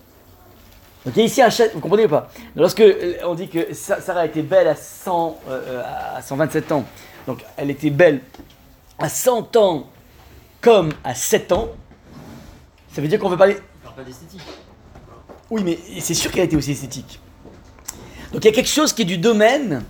Donc 1.05 1.15
il 1.15 1.19
y 1.19 1.21
a 1.23 1.25
ici 1.25 1.41
un 1.41 1.49
chassé, 1.49 1.71
vous 1.73 1.79
comprenez 1.79 2.05
ou 2.05 2.09
pas? 2.09 2.29
Lorsque 2.55 2.81
euh, 2.81 3.15
on 3.25 3.33
dit 3.33 3.47
que 3.47 3.73
Sa- 3.73 4.01
Sarah 4.01 4.25
était 4.25 4.41
belle 4.41 4.67
à, 4.67 4.75
100, 4.75 5.39
euh, 5.49 5.81
à 6.15 6.21
127 6.21 6.71
ans, 6.73 6.83
donc 7.25 7.43
elle 7.55 7.69
était 7.71 7.89
belle 7.89 8.19
à 8.97 9.07
100 9.07 9.55
ans 9.55 9.87
comme 10.59 10.91
à 11.05 11.15
7 11.15 11.53
ans, 11.53 11.69
ça 12.91 13.01
veut 13.01 13.07
dire 13.07 13.17
qu'on 13.17 13.29
veut 13.29 13.37
parler. 13.37 13.55
Il 13.57 13.81
parle 13.83 13.95
pas 13.95 14.03
d'esthétique. 14.03 14.41
Oui, 15.49 15.63
mais 15.63 15.79
c'est 16.01 16.13
sûr 16.13 16.31
qu'elle 16.31 16.41
a 16.41 16.45
été 16.45 16.57
aussi 16.57 16.71
esthétique. 16.71 17.19
Donc 18.33 18.43
il 18.43 18.47
y 18.47 18.51
a 18.51 18.53
quelque 18.53 18.69
chose 18.69 18.91
qui 18.91 19.03
est 19.03 19.05
du 19.05 19.17
domaine 19.17 19.83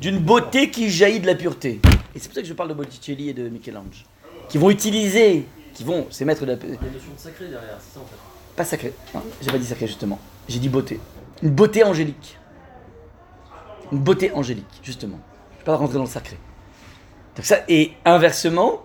d'une 0.00 0.18
beauté 0.18 0.70
qui 0.70 0.90
jaillit 0.90 1.20
de 1.20 1.26
la 1.28 1.36
pureté. 1.36 1.80
Et 2.14 2.18
c'est 2.18 2.28
pour 2.28 2.34
ça 2.34 2.42
que 2.42 2.46
je 2.48 2.54
parle 2.54 2.68
de 2.68 2.74
Botticelli 2.74 3.28
et 3.28 3.34
de 3.34 3.48
Michel-Ange. 3.48 4.04
Qui 4.48 4.58
vont 4.58 4.70
utiliser, 4.70 5.46
qui 5.74 5.84
vont, 5.84 6.06
c'est 6.10 6.24
maîtres 6.24 6.44
de 6.44 6.52
la. 6.52 6.54
Il 6.54 6.70
y 6.70 6.72
a 6.72 6.74
une 6.74 6.92
notion 6.92 7.12
de 7.14 7.18
sacré 7.18 7.46
derrière, 7.46 7.78
c'est 7.80 7.94
ça 7.94 8.00
en 8.00 8.06
fait. 8.06 8.16
Pas 8.56 8.64
sacré. 8.64 8.92
Non, 9.14 9.22
j'ai 9.40 9.50
pas 9.50 9.58
dit 9.58 9.64
sacré 9.66 9.86
justement. 9.86 10.18
J'ai 10.48 10.58
dit 10.58 10.68
beauté. 10.68 10.98
Une 11.42 11.50
beauté 11.50 11.84
angélique. 11.84 12.36
Une 13.92 13.98
beauté 14.00 14.32
angélique, 14.32 14.80
justement. 14.82 15.18
Je 15.54 15.58
vais 15.58 15.64
pas 15.64 15.76
rentrer 15.76 15.94
dans 15.94 16.04
le 16.04 16.08
sacré. 16.08 16.36
Donc 17.36 17.46
ça, 17.46 17.58
et 17.68 17.92
inversement, 18.04 18.84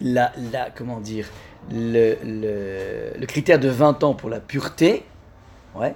la, 0.00 0.32
la 0.52 0.70
comment 0.70 1.00
dire, 1.00 1.26
le, 1.72 2.16
le, 2.24 3.18
le 3.18 3.26
critère 3.26 3.58
de 3.58 3.68
20 3.68 4.04
ans 4.04 4.14
pour 4.14 4.30
la 4.30 4.40
pureté, 4.40 5.04
ouais, 5.74 5.94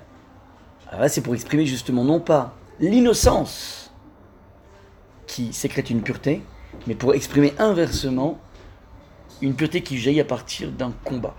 alors 0.88 1.02
là 1.02 1.08
c'est 1.08 1.20
pour 1.20 1.34
exprimer 1.34 1.66
justement 1.66 2.04
non 2.04 2.20
pas 2.20 2.54
l'innocence 2.80 3.81
qui 5.26 5.52
sécrète 5.52 5.90
une 5.90 6.02
pureté, 6.02 6.42
mais 6.86 6.94
pour 6.94 7.14
exprimer 7.14 7.54
inversement 7.58 8.38
une 9.40 9.54
pureté 9.54 9.82
qui 9.82 9.98
jaillit 9.98 10.20
à 10.20 10.24
partir 10.24 10.70
d'un 10.70 10.92
combat. 11.04 11.34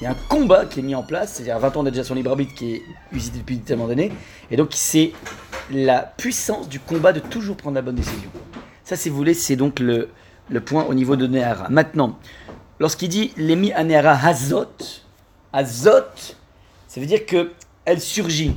il 0.00 0.04
y 0.04 0.06
a 0.06 0.10
un 0.10 0.16
combat 0.28 0.66
qui 0.66 0.80
est 0.80 0.82
mis 0.82 0.94
en 0.94 1.02
place, 1.02 1.34
c'est-à-dire 1.34 1.58
20 1.58 1.76
ans 1.76 1.82
d'adjacent 1.84 2.14
libre 2.14 2.30
arbitre 2.30 2.54
qui 2.54 2.74
est 2.74 2.82
usité 3.12 3.38
depuis 3.38 3.58
tellement 3.58 3.86
d'années, 3.86 4.12
et 4.50 4.56
donc 4.56 4.70
c'est 4.72 5.12
la 5.70 6.00
puissance 6.00 6.68
du 6.68 6.80
combat 6.80 7.12
de 7.12 7.20
toujours 7.20 7.56
prendre 7.56 7.76
la 7.76 7.82
bonne 7.82 7.94
décision. 7.94 8.30
Ça, 8.84 8.96
si 8.96 9.08
vous 9.08 9.16
voulez, 9.16 9.34
c'est 9.34 9.56
donc 9.56 9.78
le, 9.78 10.08
le 10.48 10.60
point 10.60 10.84
au 10.84 10.94
niveau 10.94 11.16
de 11.16 11.26
Nehara. 11.26 11.68
Maintenant, 11.68 12.18
lorsqu'il 12.80 13.08
dit 13.08 13.32
Lémi 13.36 13.72
Anehara 13.72 14.18
Hazot, 14.26 14.66
Hazot, 15.52 16.34
ça 16.88 17.00
veut 17.00 17.06
dire 17.06 17.24
que 17.24 17.52
elle 17.84 18.00
surgit. 18.00 18.54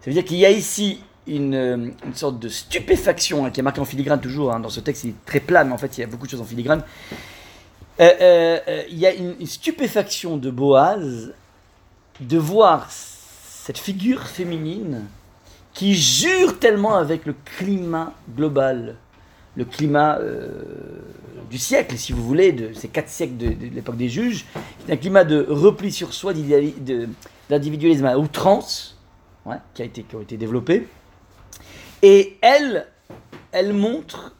Ça 0.00 0.10
veut 0.10 0.12
dire 0.12 0.24
qu'il 0.24 0.38
y 0.38 0.46
a 0.46 0.50
ici 0.50 1.00
une, 1.28 1.54
euh, 1.54 1.76
une 2.06 2.14
sorte 2.14 2.38
de 2.38 2.48
stupéfaction 2.48 3.44
hein, 3.44 3.50
qui 3.50 3.60
est 3.60 3.62
marquée 3.62 3.80
en 3.80 3.84
filigrane 3.84 4.20
toujours. 4.20 4.52
hein. 4.52 4.60
dans 4.60 4.68
ce 4.68 4.80
texte, 4.80 5.04
il 5.04 5.10
est 5.10 5.24
très 5.26 5.40
plat, 5.40 5.64
mais 5.64 5.72
en 5.72 5.78
fait, 5.78 5.98
il 5.98 6.00
y 6.00 6.04
a 6.04 6.06
beaucoup 6.06 6.26
de 6.26 6.30
choses 6.30 6.40
en 6.40 6.44
filigrane. 6.44 6.82
Euh, 8.00 8.10
euh, 8.20 8.82
il 8.90 8.98
y 8.98 9.06
a 9.06 9.12
une, 9.12 9.46
stupéfaction 9.46 10.36
de 10.36 10.50
Boaz 10.50 11.32
de 12.20 12.38
voir 12.38 12.88
cette 12.90 13.78
figure 13.78 14.22
féminine 14.22 15.04
qui 15.74 15.94
jure 15.94 16.58
tellement 16.58 16.96
avec 16.96 17.26
le 17.26 17.34
climat 17.44 18.12
global, 18.34 18.96
le 19.56 19.64
climat 19.64 20.18
du 21.50 21.58
siècle, 21.58 21.96
si 21.96 22.12
vous 22.12 22.24
voulez, 22.24 22.50
de 22.52 22.72
ces 22.72 22.88
quatre 22.88 23.08
siècles 23.08 23.36
de, 23.36 23.54
l'époque 23.72 23.96
des 23.96 24.08
juges, 24.08 24.44
un 24.88 24.96
climat 24.96 25.24
de 25.24 25.46
repli 25.48 25.92
sur 25.92 26.12
soi, 26.12 26.32
d'individualisme 27.48 28.06
à 28.06 28.18
outrance, 28.18 28.98
qui, 29.74 29.82
a 29.82 29.84
été, 29.84 30.02
qui 30.02 30.16
a 30.16 30.20
été 30.20 30.36
développé. 30.36 30.86
Et 32.02 32.38
elle, 32.40 32.86
elle 33.52 33.72
montre, 33.72 34.34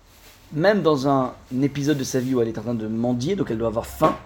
même 0.52 0.82
dans 0.82 1.08
un, 1.08 1.34
épisode 1.60 1.98
de 1.98 2.04
sa 2.04 2.20
vie 2.20 2.34
où 2.34 2.40
elle 2.40 2.48
est 2.48 2.58
en 2.58 2.62
train 2.62 2.74
de 2.74 2.86
mendier, 2.86 3.36
donc 3.36 3.50
elle 3.50 3.58
doit 3.58 3.68
avoir 3.68 3.86
faim, 3.86 4.16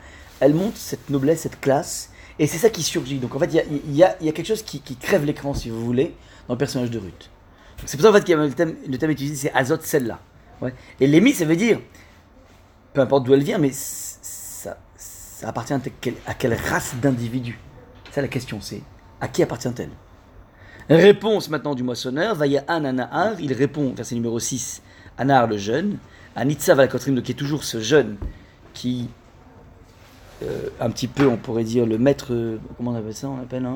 elle 0.40 0.54
montre 0.54 0.76
cette 0.76 1.08
noblesse, 1.08 1.40
cette 1.40 1.60
classe, 1.60 2.10
et 2.38 2.46
c'est 2.46 2.58
ça 2.58 2.70
qui 2.70 2.82
surgit. 2.82 3.18
Donc 3.18 3.34
en 3.34 3.38
fait, 3.38 3.50
il 3.86 3.96
y 3.96 4.02
a, 4.02 4.14
quelque 4.18 4.44
chose 4.44 4.62
qui, 4.62 4.80
qui 4.80 4.96
crève 4.96 5.24
l'écran, 5.24 5.54
si 5.54 5.70
vous 5.70 5.84
voulez, 5.84 6.14
dans 6.48 6.54
le 6.54 6.58
personnage 6.58 6.90
de 6.90 6.98
Ruth. 6.98 7.30
C'est 7.86 7.96
pour 7.96 8.04
ça 8.04 8.10
en 8.10 8.20
fait, 8.20 8.32
a 8.32 8.36
le 8.36 8.52
thème, 8.52 8.76
le 8.86 8.98
thème 8.98 9.10
utilisé, 9.10 9.48
c'est 9.48 9.54
Azot, 9.54 9.78
celle-là. 9.80 10.20
Ouais. 10.60 10.72
Et 11.00 11.06
Lémi, 11.06 11.32
ça 11.32 11.44
veut 11.44 11.56
dire, 11.56 11.80
peu 12.92 13.00
importe 13.00 13.24
d'où 13.24 13.34
elle 13.34 13.42
vient, 13.42 13.58
mais 13.58 13.70
ça, 13.72 14.76
ça 14.96 15.48
appartient 15.48 15.72
à 15.74 16.34
quelle, 16.34 16.54
race 16.54 16.94
d'individu 17.00 17.58
C'est 18.06 18.14
ça 18.14 18.22
la 18.22 18.28
question, 18.28 18.60
c'est 18.60 18.82
à 19.20 19.28
qui 19.28 19.42
appartient-elle? 19.42 19.90
Réponse 20.92 21.48
maintenant 21.48 21.74
du 21.74 21.82
moissonneur, 21.82 22.34
Vaya 22.34 22.64
Ananahar, 22.68 23.40
il 23.40 23.54
répond, 23.54 23.94
verset 23.96 24.14
numéro 24.14 24.38
6, 24.38 24.82
Anar 25.16 25.46
le 25.46 25.56
jeune, 25.56 25.96
à 26.36 26.44
Nitzav 26.44 26.80
al 26.80 26.90
Kotrim, 26.90 27.22
qui 27.22 27.32
est 27.32 27.34
toujours 27.34 27.64
ce 27.64 27.80
jeune 27.80 28.18
qui, 28.74 29.08
euh, 30.42 30.68
un 30.78 30.90
petit 30.90 31.08
peu, 31.08 31.26
on 31.26 31.38
pourrait 31.38 31.64
dire, 31.64 31.86
le 31.86 31.96
maître, 31.96 32.58
comment 32.76 32.90
on 32.90 32.94
appelle 32.94 33.14
ça, 33.14 33.30
on 33.30 33.40
appelle, 33.40 33.64
hein? 33.64 33.72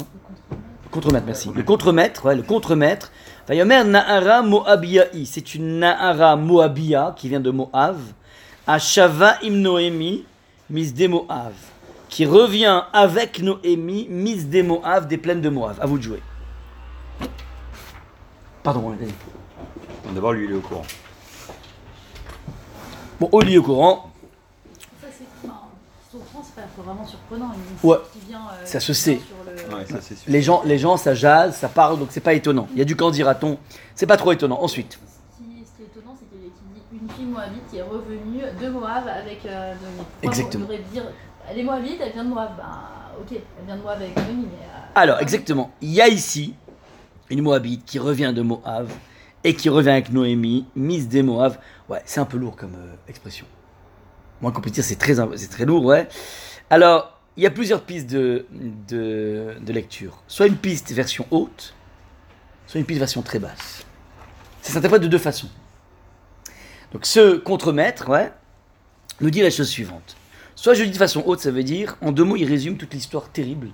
Le 0.51 0.91
contremaître, 0.91 1.25
merci. 1.25 1.51
Le 1.55 1.63
contremaître, 1.63 2.27
ouais, 2.27 2.37
le 2.37 2.43
contremaître. 2.43 3.11
Vayomer 3.49 3.85
Nahara 3.85 4.43
Moabiyahi, 4.43 5.25
c'est 5.25 5.55
une 5.55 5.79
Nahara 5.79 6.37
Moabia 6.37 7.15
qui 7.17 7.31
vient 7.31 7.41
de 7.41 7.51
Moav, 7.51 7.97
à 8.67 8.79
Shava 8.79 9.39
im 9.43 9.53
Noémi, 9.53 10.27
Miss 10.69 10.93
de 10.93 11.07
Moav, 11.07 11.55
qui 12.11 12.27
revient 12.27 12.83
avec 12.93 13.41
Noémi, 13.41 14.07
Miss 14.11 14.51
de 14.51 14.61
Moav, 14.61 15.07
des 15.07 15.17
plaines 15.17 15.41
de 15.41 15.49
Moav. 15.49 15.79
À 15.81 15.87
vous 15.87 15.97
de 15.97 16.03
jouer. 16.03 16.21
Pardon, 18.67 18.91
allez. 18.91 19.07
Bon, 20.05 20.13
D'abord, 20.13 20.33
lui, 20.33 20.47
il 20.47 20.51
est 20.51 20.55
au 20.57 20.61
courant. 20.61 20.83
Bon, 23.21 23.29
Oli 23.31 23.55
est 23.55 23.59
au 23.59 23.63
courant, 23.63 24.11
Ça, 25.01 25.07
c'est. 25.17 25.25
Enfin, 25.49 25.55
Souffrant, 26.11 26.43
c'est 26.45 26.61
pas 26.61 26.83
vraiment 26.83 27.07
surprenant. 27.07 27.53
Ouais. 27.85 27.97
qui 28.13 28.19
vient, 28.29 28.41
euh, 28.41 28.67
Ça 28.67 28.81
se 28.81 28.91
qui 28.91 28.99
sait. 28.99 29.15
vient 29.15 29.23
sur 29.25 29.69
le- 29.71 29.77
Ouais, 29.77 29.87
ça, 29.87 29.99
c'est 30.01 30.17
sûr. 30.17 30.33
les 30.33 30.43
gens, 30.43 30.63
les 30.65 30.79
gens, 30.81 30.97
ça 30.97 31.15
jase, 31.15 31.57
ça 31.57 31.69
parle, 31.69 32.01
donc 32.01 32.09
c'est 32.11 32.19
pas 32.21 32.33
étonnant. 32.35 32.67
Il 32.73 32.79
y 32.79 32.83
a 32.83 32.85
du 32.85 32.97
camp 32.97 33.13
dira-t-on, 33.13 33.57
c'est 33.95 34.07
pas 34.07 34.17
trop 34.17 34.33
étonnant. 34.33 34.61
Ensuite, 34.61 34.99
Ce 35.39 35.45
qui, 35.45 35.65
ce 35.65 35.77
qui 35.77 35.83
est 35.83 35.87
étonnant, 35.87 36.17
c'est 36.19 36.27
qu'il 36.29 36.51
qu'il 36.51 36.99
dit 36.99 37.05
une 37.05 37.11
fille 37.11 37.25
moabite 37.27 37.63
qui 37.71 37.77
est 37.79 37.83
revenue 37.83 38.43
de 38.61 38.69
Moab 38.69 39.05
avec 39.07 39.47
euh, 39.47 39.75
Noémie. 39.75 39.97
Pourquoi 39.99 40.09
Exactement. 40.23 40.65
On 40.65 40.69
devrait 40.73 40.85
dire, 40.93 41.05
elle 41.49 41.59
est 41.61 41.63
moabite, 41.63 41.99
elle 42.01 42.13
vient 42.15 42.25
de 42.25 42.31
Moab. 42.31 42.51
Ben, 42.57 43.21
ok, 43.21 43.29
elle 43.61 43.65
vient 43.65 43.77
de 43.77 43.83
Moab 43.83 44.03
avec 44.03 44.17
Noémie, 44.17 44.49
mais. 44.51 44.67
euh, 44.67 44.81
alors 44.97 45.21
exactement, 45.21 45.71
il 45.81 45.93
y 45.93 46.01
a 46.03 46.09
ici 46.09 46.55
une 47.31 47.43
Moabite 47.43 47.85
qui 47.85 47.99
revient 47.99 48.33
de 48.35 48.43
Moab 48.43 48.89
et 49.45 49.55
qui 49.55 49.69
revient 49.69 49.91
avec 49.91 50.13
Noémie, 50.13 50.67
Miss 50.75 51.09
des 51.09 51.23
Moab. 51.23 51.57
Ouais, 51.89 52.03
c'est 52.05 52.21
un 52.21 52.25
peu 52.25 52.37
lourd 52.37 52.57
comme 52.57 52.75
euh, 52.75 52.95
expression. 53.09 53.47
Moins 54.41 54.53
qu'on 54.53 54.61
peut 54.61 54.71
dire, 54.71 54.85
c'est 54.85 54.97
très, 54.97 55.15
c'est 55.37 55.51
très 55.51 55.65
lourd, 55.65 55.85
ouais. 55.85 56.09
Alors, 56.69 57.21
il 57.37 57.43
y 57.43 57.47
a 57.47 57.51
plusieurs 57.51 57.83
pistes 57.83 58.09
de, 58.09 58.47
de, 58.89 59.73
lecture. 59.73 60.23
Soit 60.27 60.47
une 60.47 60.57
piste 60.57 60.93
version 60.93 61.27
haute, 61.31 61.75
soit 62.67 62.81
une 62.81 62.87
piste 62.87 62.99
version 62.99 63.23
très 63.23 63.39
basse. 63.39 63.85
Ça 64.63 64.73
s'interprète 64.73 65.03
de 65.03 65.09
deux 65.09 65.19
façons. 65.19 65.49
Donc 66.93 67.05
ce 67.05 67.37
contremaître, 67.37 68.09
ouais, 68.09 68.33
nous 69.21 69.31
dit 69.31 69.43
la 69.43 69.51
chose 69.51 69.69
suivante. 69.69 70.17
Soit 70.55 70.75
je 70.75 70.85
dis 70.85 70.91
de 70.91 70.97
façon 70.97 71.23
haute, 71.27 71.41
ça 71.41 71.51
veut 71.51 71.63
dire, 71.63 71.99
en 72.01 72.11
deux 72.11 72.25
mots, 72.25 72.37
il 72.37 72.47
résume 72.47 72.79
toute 72.79 72.95
l'histoire 72.95 73.29
terrible 73.29 73.69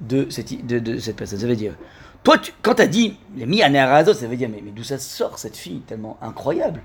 de 0.00 0.30
cette, 0.30 0.64
de, 0.66 0.78
de 0.78 0.98
cette 0.98 1.16
personne. 1.16 1.40
Ça 1.40 1.46
veut 1.46 1.56
dire, 1.56 1.74
toi, 2.22 2.38
tu, 2.38 2.52
quand 2.62 2.74
tu 2.74 2.82
as 2.82 2.86
dit, 2.86 3.16
à 3.62 3.68
ça 4.14 4.26
veut 4.26 4.36
dire, 4.36 4.48
mais, 4.48 4.62
d'où 4.74 4.84
ça 4.84 4.98
sort 4.98 5.38
cette 5.38 5.56
fille 5.56 5.80
tellement 5.80 6.18
incroyable? 6.20 6.82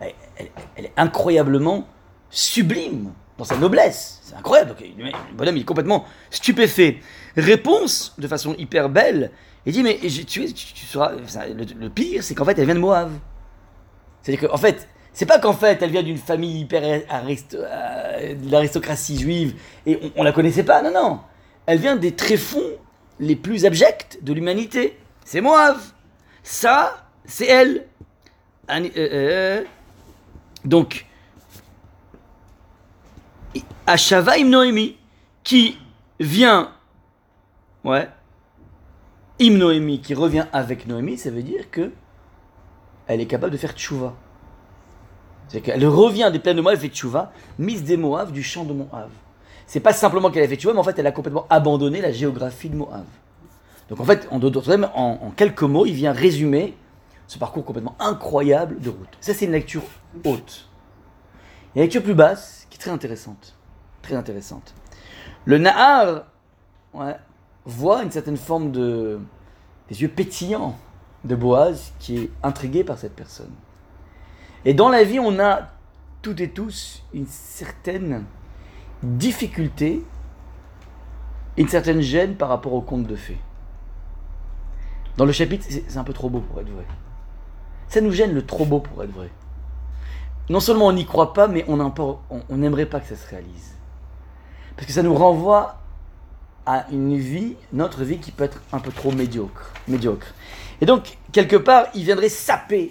Elle, 0.00 0.84
est 0.84 0.92
incroyablement 0.96 1.88
sublime 2.30 3.12
dans 3.38 3.44
sa 3.44 3.56
noblesse. 3.56 4.20
C'est 4.22 4.36
incroyable. 4.36 4.74
Le 4.80 5.12
bonhomme, 5.34 5.56
est 5.56 5.64
complètement 5.64 6.04
stupéfait. 6.30 7.00
Réponse 7.36 8.14
de 8.18 8.28
façon 8.28 8.54
hyper 8.58 8.88
belle. 8.88 9.32
Il 9.64 9.72
dit, 9.72 9.82
mais 9.82 9.98
tu, 9.98 10.24
tu, 10.24 10.52
tu 10.52 10.86
seras. 10.86 11.12
Le, 11.12 11.64
le 11.78 11.90
pire, 11.90 12.22
c'est 12.22 12.34
qu'en 12.34 12.44
fait, 12.44 12.58
elle 12.58 12.66
vient 12.66 12.74
de 12.74 12.80
Moab. 12.80 13.10
C'est-à-dire 14.22 14.48
qu'en 14.48 14.56
fait, 14.56 14.88
c'est 15.12 15.26
pas 15.26 15.38
qu'en 15.38 15.54
fait, 15.54 15.80
elle 15.82 15.90
vient 15.90 16.02
d'une 16.02 16.18
famille 16.18 16.60
hyper 16.60 17.02
aristo- 17.08 17.56
euh, 17.58 18.34
juive 19.16 19.54
et 19.86 19.98
on, 20.02 20.20
on 20.20 20.22
la 20.22 20.32
connaissait 20.32 20.62
pas. 20.62 20.82
Non, 20.82 20.92
non. 20.92 21.20
Elle 21.64 21.78
vient 21.78 21.96
des 21.96 22.14
tréfonds 22.14 22.75
les 23.18 23.36
plus 23.36 23.64
abjects 23.64 24.18
de 24.22 24.32
l'humanité. 24.32 24.98
C'est 25.24 25.40
Moab. 25.40 25.76
Ça, 26.42 27.06
c'est 27.24 27.46
elle. 27.46 27.86
Ani- 28.68 28.92
euh, 28.96 29.08
euh, 29.12 29.64
donc, 30.64 31.06
Ashava 33.86 34.32
im 34.38 34.48
Noémie, 34.48 34.96
qui 35.44 35.78
vient, 36.18 36.72
ouais, 37.84 38.08
im 39.40 39.50
Noémie, 39.58 40.00
qui 40.00 40.14
revient 40.14 40.46
avec 40.52 40.86
Noémie, 40.86 41.16
ça 41.18 41.30
veut 41.30 41.42
dire 41.42 41.70
que 41.70 41.92
elle 43.06 43.20
est 43.20 43.26
capable 43.26 43.52
de 43.52 43.56
faire 43.58 43.72
tchouva. 43.72 44.14
C'est 45.48 45.60
qu'elle 45.60 45.86
revient 45.86 46.28
des 46.32 46.40
plaines 46.40 46.56
de 46.56 46.62
Moab, 46.62 46.74
elle 46.74 46.80
fait 46.80 46.88
tchouva, 46.88 47.32
mise 47.58 47.84
des 47.84 47.96
Moab, 47.96 48.32
du 48.32 48.42
champ 48.42 48.64
de 48.64 48.72
Moab. 48.72 49.10
C'est 49.66 49.80
pas 49.80 49.92
simplement 49.92 50.30
qu'elle 50.30 50.44
a 50.44 50.48
fait 50.48 50.56
tchouva, 50.56 50.74
mais 50.74 50.80
en 50.80 50.84
fait, 50.84 50.98
elle 50.98 51.06
a 51.06 51.12
complètement 51.12 51.46
abandonné 51.50 52.00
la 52.00 52.12
géographie 52.12 52.70
de 52.70 52.76
Moab. 52.76 53.04
Donc 53.88 54.00
en 54.00 54.04
fait, 54.04 54.28
en 54.30 55.30
quelques 55.36 55.62
mots, 55.62 55.86
il 55.86 55.94
vient 55.94 56.12
résumer 56.12 56.76
ce 57.26 57.38
parcours 57.38 57.64
complètement 57.64 57.96
incroyable 57.98 58.80
de 58.80 58.90
route. 58.90 59.16
Ça, 59.20 59.34
c'est 59.34 59.46
une 59.46 59.52
lecture 59.52 59.82
haute. 60.24 60.68
Il 61.74 61.78
y 61.78 61.80
a 61.80 61.82
une 61.82 61.86
lecture 61.86 62.02
plus 62.02 62.14
basse, 62.14 62.66
qui 62.70 62.76
est 62.76 62.80
très 62.80 62.90
intéressante. 62.90 63.56
Très 64.02 64.14
intéressante. 64.14 64.74
Le 65.44 65.58
Nahar 65.58 66.24
voit 67.64 68.02
une 68.02 68.10
certaine 68.10 68.36
forme 68.36 68.70
de. 68.70 69.18
des 69.88 70.02
yeux 70.02 70.08
pétillants 70.08 70.78
de 71.24 71.34
Boaz 71.34 71.92
qui 71.98 72.18
est 72.18 72.30
intrigué 72.42 72.84
par 72.84 72.98
cette 72.98 73.14
personne. 73.14 73.52
Et 74.64 74.74
dans 74.74 74.88
la 74.88 75.04
vie, 75.04 75.18
on 75.18 75.38
a 75.38 75.68
toutes 76.22 76.40
et 76.40 76.50
tous 76.50 77.02
une 77.12 77.26
certaine 77.26 78.24
difficulté, 79.02 80.04
une 81.56 81.68
certaine 81.68 82.00
gêne 82.00 82.36
par 82.36 82.48
rapport 82.48 82.72
au 82.72 82.80
conte 82.80 83.06
de 83.06 83.16
fées. 83.16 83.38
Dans 85.16 85.24
le 85.24 85.32
chapitre, 85.32 85.64
c'est 85.68 85.96
un 85.96 86.04
peu 86.04 86.12
trop 86.12 86.28
beau 86.28 86.40
pour 86.40 86.60
être 86.60 86.68
vrai. 86.68 86.84
Ça 87.88 88.00
nous 88.00 88.12
gêne 88.12 88.34
le 88.34 88.44
trop 88.44 88.66
beau 88.66 88.80
pour 88.80 89.02
être 89.02 89.12
vrai. 89.12 89.30
Non 90.48 90.60
seulement 90.60 90.86
on 90.86 90.92
n'y 90.92 91.06
croit 91.06 91.32
pas, 91.32 91.48
mais 91.48 91.64
on 91.68 91.76
n'aimerait 92.56 92.86
pas 92.86 93.00
que 93.00 93.08
ça 93.08 93.16
se 93.16 93.28
réalise. 93.28 93.74
Parce 94.76 94.86
que 94.86 94.92
ça 94.92 95.02
nous 95.02 95.14
renvoie 95.14 95.80
à 96.66 96.86
une 96.90 97.16
vie, 97.16 97.56
notre 97.72 98.02
vie 98.04 98.18
qui 98.18 98.32
peut 98.32 98.44
être 98.44 98.60
un 98.72 98.78
peu 98.78 98.90
trop 98.90 99.12
médiocre. 99.12 99.72
médiocre. 99.88 100.34
Et 100.80 100.86
donc, 100.86 101.16
quelque 101.32 101.56
part, 101.56 101.86
il 101.94 102.04
viendrait 102.04 102.28
saper 102.28 102.90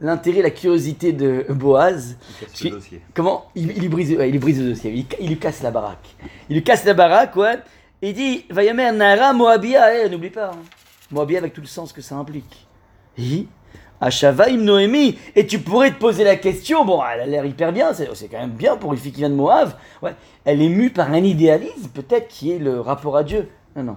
l'intérêt, 0.00 0.42
la 0.42 0.50
curiosité 0.50 1.12
de 1.12 1.44
Boaz. 1.50 2.16
Il 2.40 2.46
casse 2.46 2.64
le 2.64 2.70
dossier. 2.70 3.00
Comment 3.14 3.46
il, 3.54 3.70
il 3.72 3.80
lui 3.82 3.88
brise, 3.88 4.16
ouais, 4.16 4.28
il 4.28 4.32
lui 4.32 4.38
brise 4.38 4.60
le 4.60 4.70
dossier, 4.70 4.92
il, 4.92 5.06
il 5.20 5.28
lui 5.28 5.38
casse 5.38 5.62
la 5.62 5.70
baraque. 5.70 6.16
Il 6.48 6.54
lui 6.56 6.62
casse 6.64 6.84
la 6.84 6.94
baraque, 6.94 7.36
ouais. 7.36 7.58
Et 8.02 8.10
il 8.10 8.14
dit 8.14 8.46
Vayamer 8.50 8.92
Nara 8.92 9.32
Moabia, 9.32 10.04
eh, 10.04 10.08
n'oublie 10.08 10.30
pas. 10.30 10.50
hein. 10.52 10.58
Moabia 11.10 11.38
avec 11.38 11.52
tout 11.52 11.60
le 11.60 11.66
sens 11.66 11.92
que 11.92 12.00
ça 12.00 12.14
implique. 12.16 12.66
Et 13.18 13.46
Ashavaim 14.00 14.56
Noémie. 14.56 15.18
Et 15.36 15.46
tu 15.46 15.58
pourrais 15.58 15.90
te 15.90 15.98
poser 15.98 16.24
la 16.24 16.36
question, 16.36 16.84
bon, 16.86 17.02
elle 17.04 17.20
a 17.20 17.26
l'air 17.26 17.44
hyper 17.44 17.72
bien, 17.72 17.92
c'est 17.92 18.08
c'est 18.14 18.28
quand 18.28 18.38
même 18.38 18.52
bien 18.52 18.76
pour 18.76 18.92
une 18.92 18.98
fille 18.98 19.12
qui 19.12 19.18
vient 19.18 19.28
de 19.28 19.34
Moab. 19.34 19.72
Ouais, 20.02 20.14
elle 20.44 20.62
est 20.62 20.68
mue 20.70 20.90
par 20.90 21.10
un 21.12 21.22
idéalisme, 21.22 21.88
peut-être, 21.92 22.28
qui 22.28 22.52
est 22.52 22.58
le 22.58 22.80
rapport 22.80 23.16
à 23.16 23.24
Dieu. 23.24 23.48
Non, 23.76 23.82
non. 23.82 23.96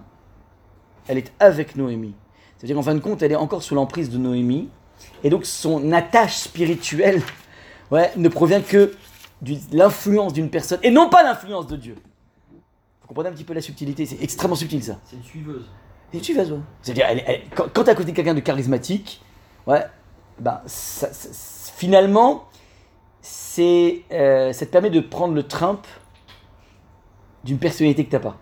Elle 1.07 1.17
est 1.19 1.31
avec 1.39 1.75
Noémie. 1.77 2.15
C'est-à-dire 2.57 2.75
qu'en 2.75 2.81
fin 2.81 2.95
de 2.95 2.99
compte, 2.99 3.21
elle 3.21 3.31
est 3.31 3.35
encore 3.37 3.63
sous 3.63 3.75
l'emprise 3.75 4.09
de 4.09 4.17
Noémie. 4.17 4.69
Et 5.23 5.29
donc 5.29 5.45
son 5.45 5.91
attache 5.91 6.35
spirituelle 6.35 7.21
ouais, 7.91 8.11
ne 8.15 8.27
provient 8.29 8.61
que 8.61 8.93
de 9.41 9.55
l'influence 9.71 10.33
d'une 10.33 10.49
personne 10.49 10.79
et 10.83 10.91
non 10.91 11.09
pas 11.09 11.23
l'influence 11.23 11.67
de 11.67 11.75
Dieu. 11.75 11.95
Vous 12.51 13.07
comprenez 13.07 13.29
un 13.29 13.33
petit 13.33 13.43
peu 13.43 13.53
la 13.53 13.61
subtilité 13.61 14.05
C'est 14.05 14.21
extrêmement 14.21 14.55
subtil 14.55 14.83
ça. 14.83 14.97
C'est 15.05 15.15
une 15.17 15.23
suiveuse. 15.23 15.65
Et 16.13 16.19
tu 16.19 16.33
vas, 16.35 16.43
ouais. 16.43 16.59
C'est-à-dire, 16.81 17.05
elle- 17.09 17.23
elle- 17.25 17.41
quand, 17.55 17.65
quand 17.73 17.83
t'es 17.83 17.91
à 17.91 17.95
côté 17.95 18.11
de 18.11 18.15
quelqu'un 18.15 18.35
de 18.35 18.39
charismatique, 18.39 19.21
ouais, 19.65 19.83
ben, 20.39 20.61
ça- 20.67 21.11
ça- 21.11 21.33
ça- 21.33 21.71
finalement, 21.75 22.45
c'est, 23.21 24.03
euh, 24.11 24.53
ça 24.53 24.65
te 24.65 24.71
permet 24.71 24.89
de 24.91 24.99
prendre 24.99 25.33
le 25.33 25.43
trump 25.43 25.85
d'une 27.43 27.57
personnalité 27.57 28.05
que 28.05 28.11
t'as 28.11 28.19
pas. 28.19 28.37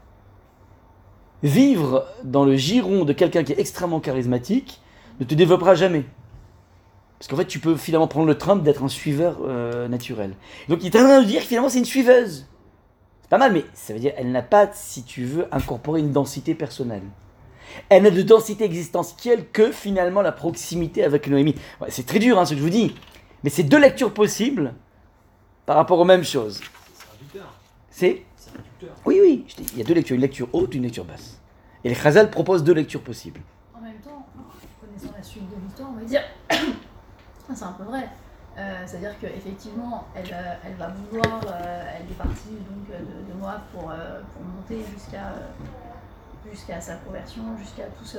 Vivre 1.44 2.06
dans 2.24 2.44
le 2.46 2.56
giron 2.56 3.04
de 3.06 3.14
quelqu'un 3.14 3.44
qui 3.44 3.54
est 3.54 3.60
extrêmement 3.60 4.00
charismatique 4.00 4.80
ne 5.20 5.26
te 5.26 5.34
développera 5.34 5.74
jamais. 5.74 6.04
Parce 7.22 7.28
qu'en 7.28 7.36
fait, 7.36 7.46
tu 7.46 7.60
peux 7.60 7.76
finalement 7.78 8.08
prendre 8.08 8.26
le 8.26 8.36
trump 8.36 8.64
d'être 8.64 8.82
un 8.82 8.88
suiveur 8.88 9.42
euh, 9.44 9.88
naturel. 9.88 10.34
Donc, 10.70 10.80
il 10.82 10.88
est 10.88 11.00
en 11.00 11.04
train 11.04 11.22
de 11.22 11.28
dire 11.28 11.42
que 11.42 11.46
finalement, 11.46 11.70
c'est 11.70 11.78
une 11.78 11.86
suiveuse. 11.86 12.48
C'est 13.22 13.30
pas 13.30 13.38
mal, 13.38 13.54
mais 13.54 13.64
ça 13.76 13.94
veut 13.94 14.00
dire 14.00 14.14
elle 14.18 14.32
n'a 14.32 14.42
pas, 14.42 14.72
si 14.74 15.04
tu 15.04 15.26
veux, 15.26 15.46
incorporé 15.52 16.00
une 16.00 16.12
densité 16.12 16.56
personnelle. 16.56 17.04
Elle 17.90 18.02
n'a 18.02 18.10
de 18.10 18.24
densité 18.24 18.64
existentielle 18.64 19.46
que 19.54 19.72
finalement 19.72 20.24
la 20.24 20.32
proximité 20.32 21.04
avec 21.04 21.28
Noémie. 21.28 21.54
C'est 21.90 22.08
très 22.08 22.18
dur 22.18 22.40
hein, 22.40 22.46
ce 22.46 22.56
que 22.56 22.58
je 22.58 22.64
vous 22.64 22.72
dis, 22.72 22.96
mais 23.44 23.52
c'est 23.52 23.62
deux 23.62 23.80
lectures 23.80 24.16
possibles 24.16 24.74
par 25.68 25.76
rapport 25.76 26.00
aux 26.00 26.06
mêmes 26.06 26.24
choses. 26.24 26.60
C'est 27.92 28.24
oui, 29.06 29.20
oui, 29.22 29.46
il 29.74 29.78
y 29.78 29.82
a 29.82 29.86
deux 29.86 29.94
lectures, 29.94 30.16
une 30.16 30.22
lecture 30.22 30.50
haute, 30.54 30.74
une 30.74 30.82
lecture 30.82 31.06
basse. 31.06 31.40
Et 31.84 31.90
les 31.90 31.94
Chazal 31.94 32.32
proposent 32.32 32.64
deux 32.64 32.74
lectures 32.74 33.04
possibles. 33.04 33.42
En 33.76 33.82
même 33.82 34.00
temps, 34.04 34.26
connaissant 34.82 35.16
la 35.16 35.22
suite 35.22 35.48
de 35.52 35.56
l'histoire, 35.64 35.92
on 35.94 36.00
va 36.00 36.04
dire, 36.04 36.24
c'est 37.56 37.66
un 37.66 37.74
peu 37.74 37.84
vrai. 37.84 38.08
Euh, 38.58 38.84
C'est-à-dire 38.86 39.18
qu'effectivement, 39.20 40.06
elle, 40.16 40.32
euh, 40.34 40.54
elle 40.66 40.74
va 40.76 40.90
vouloir, 40.90 41.42
euh, 41.48 41.84
elle 41.96 42.12
est 42.12 42.18
partie 42.18 42.58
donc 42.70 42.88
de, 42.90 43.32
de 43.32 43.40
Moab 43.40 43.62
pour, 43.74 43.84
pour 43.84 44.44
monter 44.44 44.86
jusqu'à 44.94 45.34
jusqu'à 46.52 46.82
sa 46.82 46.96
conversion, 46.96 47.44
jusqu'à 47.60 47.84
tout 47.98 48.04
ce, 48.04 48.18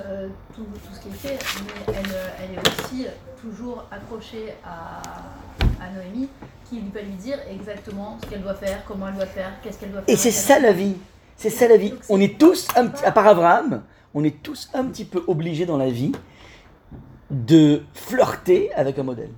tout, 0.54 0.62
tout 0.64 0.94
ce 0.94 1.08
est 1.08 1.10
fait, 1.10 1.38
mais 1.64 1.94
elle, 1.94 2.16
elle 2.40 2.54
est 2.54 2.68
aussi 2.68 3.06
toujours 3.40 3.84
accrochée 3.90 4.54
à, 4.64 5.02
à 5.84 5.90
Noémie, 5.90 6.28
qui 6.64 6.80
lui 6.80 6.90
va 6.90 7.02
lui 7.02 7.14
dire 7.14 7.38
exactement 7.50 8.16
ce 8.22 8.30
qu'elle 8.30 8.42
doit 8.42 8.54
faire, 8.54 8.84
comment 8.86 9.08
elle 9.08 9.16
doit 9.16 9.26
faire, 9.26 9.50
qu'est-ce 9.62 9.78
qu'elle 9.80 9.90
doit 9.90 10.02
faire. 10.02 10.14
Et 10.14 10.16
c'est 10.16 10.30
ça 10.30 10.60
la 10.60 10.72
vie. 10.72 10.96
C'est 11.36 11.50
ça 11.50 11.66
la 11.66 11.76
vie. 11.76 11.92
On 12.08 12.20
est 12.20 12.38
tous, 12.38 12.68
un 12.76 12.86
petit, 12.86 13.04
à 13.04 13.10
part 13.10 13.26
Abraham, 13.26 13.82
on 14.14 14.22
est 14.22 14.42
tous 14.42 14.70
un 14.72 14.84
petit 14.84 15.04
peu 15.04 15.24
obligés 15.26 15.66
dans 15.66 15.76
la 15.76 15.90
vie 15.90 16.12
de 17.32 17.82
flirter 17.94 18.72
avec 18.74 18.98
un 18.98 19.02
modèle. 19.02 19.30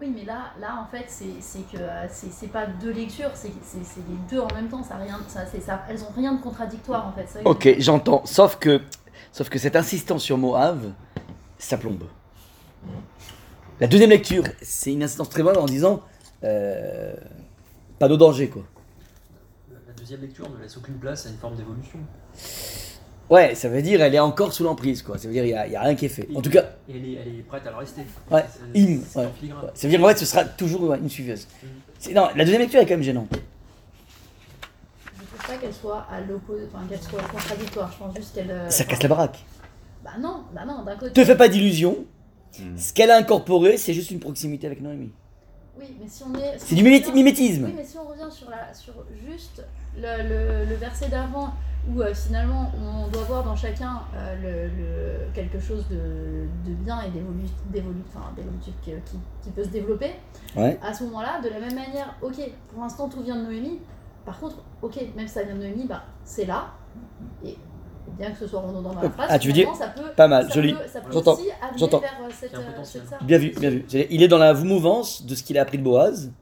Oui, 0.00 0.12
mais 0.14 0.24
là, 0.24 0.52
là 0.60 0.82
en 0.82 0.90
fait, 0.90 1.04
c'est 1.08 1.40
c'est 1.40 1.60
que 1.70 1.78
euh, 1.78 2.06
c'est 2.10 2.48
pas 2.48 2.66
deux 2.66 2.90
lectures, 2.92 3.30
c'est 3.34 3.48
les 3.48 4.16
deux 4.30 4.40
en 4.40 4.52
même 4.54 4.68
temps. 4.68 4.82
Ça 4.82 4.94
a 4.96 4.98
rien, 4.98 5.18
ça, 5.28 5.46
c'est 5.46 5.60
ça, 5.60 5.84
elles 5.88 6.02
ont 6.02 6.12
rien 6.14 6.34
de 6.34 6.42
contradictoire 6.42 7.06
en 7.06 7.12
fait. 7.12 7.26
ça, 7.26 7.38
Ok, 7.44 7.76
j'entends. 7.78 8.24
Sauf 8.26 8.56
que, 8.56 8.80
sauf 9.32 9.48
que 9.48 9.58
cette 9.58 9.76
insistance 9.76 10.22
sur 10.22 10.36
Moab, 10.36 10.92
ça 11.58 11.78
plombe. 11.78 12.04
La 13.80 13.86
deuxième 13.86 14.10
lecture, 14.10 14.44
c'est 14.62 14.92
une 14.92 15.02
insistance 15.02 15.28
très 15.30 15.42
bonne 15.42 15.56
en 15.56 15.66
disant 15.66 16.02
euh, 16.44 17.14
pas 17.98 18.08
de 18.08 18.16
danger 18.16 18.48
quoi. 18.48 18.62
La 19.70 19.92
deuxième 19.94 20.20
lecture 20.20 20.48
ne 20.50 20.62
laisse 20.62 20.76
aucune 20.76 20.98
place 20.98 21.26
à 21.26 21.30
une 21.30 21.36
forme 21.36 21.56
d'évolution. 21.56 21.98
Ouais, 23.28 23.54
ça 23.56 23.68
veut 23.68 23.82
dire 23.82 24.00
elle 24.00 24.14
est 24.14 24.20
encore 24.20 24.52
sous 24.52 24.62
l'emprise 24.62 25.02
quoi. 25.02 25.18
Ça 25.18 25.26
veut 25.26 25.34
dire 25.34 25.44
il 25.44 25.50
y 25.50 25.76
a, 25.76 25.80
rien 25.82 25.94
qui 25.96 26.06
est 26.06 26.10
fait. 26.10 26.28
En 26.34 26.40
tout 26.40 26.50
cas, 26.50 26.64
Et 26.88 26.96
elle 26.96 27.04
est, 27.04 27.12
elle 27.14 27.28
est 27.40 27.42
prête 27.42 27.66
à 27.66 27.70
le 27.70 27.76
rester. 27.76 28.02
Ouais, 28.30 28.44
c'est 28.72 28.80
ouais. 28.80 29.00
ça 29.12 29.22
veut 29.82 29.88
dire 29.88 30.04
en 30.04 30.08
fait 30.08 30.18
ce 30.18 30.26
sera 30.26 30.44
toujours 30.44 30.82
ouais, 30.82 30.98
une 30.98 31.10
suiveuse. 31.10 31.46
C'est- 31.98 32.12
Non, 32.12 32.28
la 32.36 32.44
deuxième 32.44 32.60
lecture 32.62 32.80
est 32.80 32.84
quand 32.86 32.94
même 32.94 33.02
gênante. 33.02 33.28
Je 35.04 35.24
trouve 35.24 35.46
pas 35.48 35.56
qu'elle 35.60 35.74
soit 35.74 36.06
à 36.10 36.20
l'opposé, 36.20 36.64
enfin 36.72 36.84
qu'elle 36.88 37.02
soit 37.02 37.22
contradictoire. 37.22 37.90
Je 37.92 37.98
pense 37.98 38.16
juste 38.16 38.34
qu'elle. 38.34 38.50
euh, 38.50 38.70
Ça 38.70 38.84
casse 38.84 39.02
la 39.02 39.08
baraque. 39.08 39.44
Bah 40.04 40.10
non, 40.20 40.44
bah 40.54 40.62
non, 40.66 40.84
d'un 40.84 40.96
côté. 40.96 41.12
Te 41.12 41.24
fais 41.24 41.36
pas 41.36 41.48
d'illusions. 41.48 41.96
Hmm. 42.58 42.76
Ce 42.78 42.92
qu'elle 42.92 43.10
a 43.10 43.16
incorporé, 43.16 43.76
c'est 43.76 43.92
juste 43.92 44.10
une 44.10 44.20
proximité 44.20 44.66
avec 44.66 44.80
Noémie. 44.80 45.10
Oui, 45.78 45.86
mais 46.00 46.06
si 46.08 46.22
on 46.22 46.34
est. 46.38 46.58
C'est 46.58 46.68
si 46.68 46.74
du 46.76 46.82
mimétisme. 46.84 47.64
Oui, 47.64 47.72
mais 47.76 47.84
si 47.84 47.98
on 47.98 48.04
revient 48.08 48.30
sur, 48.34 48.48
la, 48.48 48.72
sur 48.72 48.94
juste 49.28 49.62
le, 49.98 50.22
le, 50.28 50.64
le 50.70 50.76
verset 50.76 51.08
d'avant, 51.08 51.52
où 51.94 52.00
euh, 52.00 52.12
finalement 52.14 52.72
on 52.76 53.08
doit 53.08 53.22
voir 53.22 53.44
dans 53.44 53.54
chacun 53.56 54.00
euh, 54.14 54.34
le, 54.42 54.68
le- 54.76 55.32
quelque 55.34 55.60
chose 55.60 55.86
de, 55.88 56.46
de 56.68 56.74
bien 56.74 57.00
et 57.02 57.08
d'évolu- 57.10 57.48
d'évolu- 57.72 58.02
enfin, 58.08 58.32
d'évolutif 58.36 58.74
qui, 58.82 58.90
qui, 59.04 59.18
qui 59.42 59.50
peut 59.50 59.62
se 59.64 59.68
développer, 59.68 60.10
Ouais. 60.56 60.78
à 60.82 60.92
ce 60.94 61.04
moment-là, 61.04 61.40
de 61.42 61.48
la 61.48 61.60
même 61.60 61.74
manière, 61.74 62.14
ok, 62.22 62.34
pour 62.72 62.82
l'instant 62.82 63.08
tout 63.08 63.22
vient 63.22 63.36
de 63.36 63.42
Noémie, 63.44 63.78
par 64.24 64.38
contre, 64.40 64.56
ok, 64.82 64.96
même 65.16 65.28
si 65.28 65.34
ça 65.34 65.42
vient 65.44 65.54
de 65.54 65.60
Noémie, 65.60 65.86
bah, 65.86 66.02
c'est 66.24 66.46
là, 66.46 66.68
et 67.44 67.56
bien 68.18 68.30
que 68.32 68.38
ce 68.38 68.46
soit 68.46 68.60
redondant 68.60 68.94
dans 68.94 69.02
la 69.02 69.10
phrase, 69.10 69.26
Ah, 69.30 69.38
tu 69.38 69.48
veux 69.48 69.54
finalement, 69.54 69.74
ça 69.74 69.88
peut, 69.88 70.10
Pas 70.16 70.28
mal, 70.28 70.48
ça 70.48 70.54
joli. 70.54 70.72
peut- 70.72 70.78
ça 70.88 71.00
peut 71.00 71.12
J'entends, 71.12 71.34
aussi 71.34 71.50
amener 71.62 71.78
j'entends. 71.78 72.00
vers 72.00 72.18
euh, 72.24 72.30
euh. 72.30 73.16
Bien 73.22 73.38
vu, 73.38 73.50
bien 73.60 73.70
vu. 73.70 73.84
Il 74.10 74.22
est 74.22 74.28
dans 74.28 74.38
la 74.38 74.54
mouvance 74.54 75.24
de 75.26 75.34
ce 75.34 75.42
qu'il 75.42 75.58
a 75.58 75.62
appris 75.62 75.78
de 75.78 75.82
Boaz. 75.84 76.32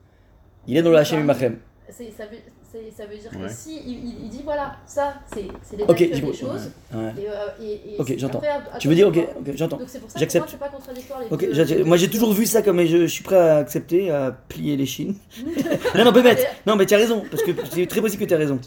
Il 0.66 0.76
est 0.76 0.82
dans 0.82 0.90
le 0.90 0.96
Hachem 0.96 1.26
ça, 2.16 2.24
veut, 2.26 2.30
c'est- 2.32 2.52
ça 2.96 3.06
veut 3.06 3.16
dire 3.16 3.30
Ouais. 3.40 3.46
que 3.48 3.52
si 3.52 3.76
il, 3.86 4.28
dit 4.28 4.40
voilà, 4.44 4.76
ça 4.86 5.14
c'est 5.32 5.44
c'est 5.62 5.76
les 5.76 5.84
Ok, 5.84 5.98
des 5.98 6.14
choses. 6.32 6.70
ouais. 6.94 6.98
Et, 7.18 7.28
euh, 7.28 7.32
et- 7.62 7.94
et 7.94 8.00
Ok, 8.00 8.14
j'entends. 8.18 8.40
Tu 8.78 8.88
veux 8.88 8.94
dire, 8.94 9.08
ok, 9.08 9.18
j'entends. 9.54 9.76
Donc 9.78 9.88
c'est 9.88 9.98
pour 10.00 10.08
ça 10.10 10.14
que 10.14 10.20
J'accepte. 10.20 10.44
moi 10.44 10.48
c'est 10.50 10.58
pas 10.58 10.68
contradictoire 10.76 11.20
les 11.20 11.26
Ok, 11.30 11.40
deux- 11.40 11.54
j'ai- 11.54 11.64
les 11.76 11.84
moi 11.84 11.96
deux 11.96 12.02
j'ai 12.02 12.10
toujours 12.10 12.32
vu 12.32 12.46
ça 12.46 12.62
comme 12.62 12.80
je, 12.84 12.98
je 12.98 13.06
suis 13.06 13.22
prêt 13.24 13.36
à 13.38 13.56
accepter, 13.58 14.10
à 14.10 14.32
plier 14.48 14.76
les 14.76 14.86
chines. 14.86 15.14
non, 15.96 16.04
non, 16.04 16.12
Bémet, 16.12 16.36
non, 16.66 16.76
mais 16.76 16.86
tu 16.86 16.94
as 16.94 16.98
raison, 16.98 17.22
parce 17.30 17.42
que 17.42 17.52
c'est 17.70 17.86
très 17.86 18.00
possible 18.00 18.22
que 18.22 18.28
tu 18.28 18.34
as 18.34 18.38
raison. 18.38 18.58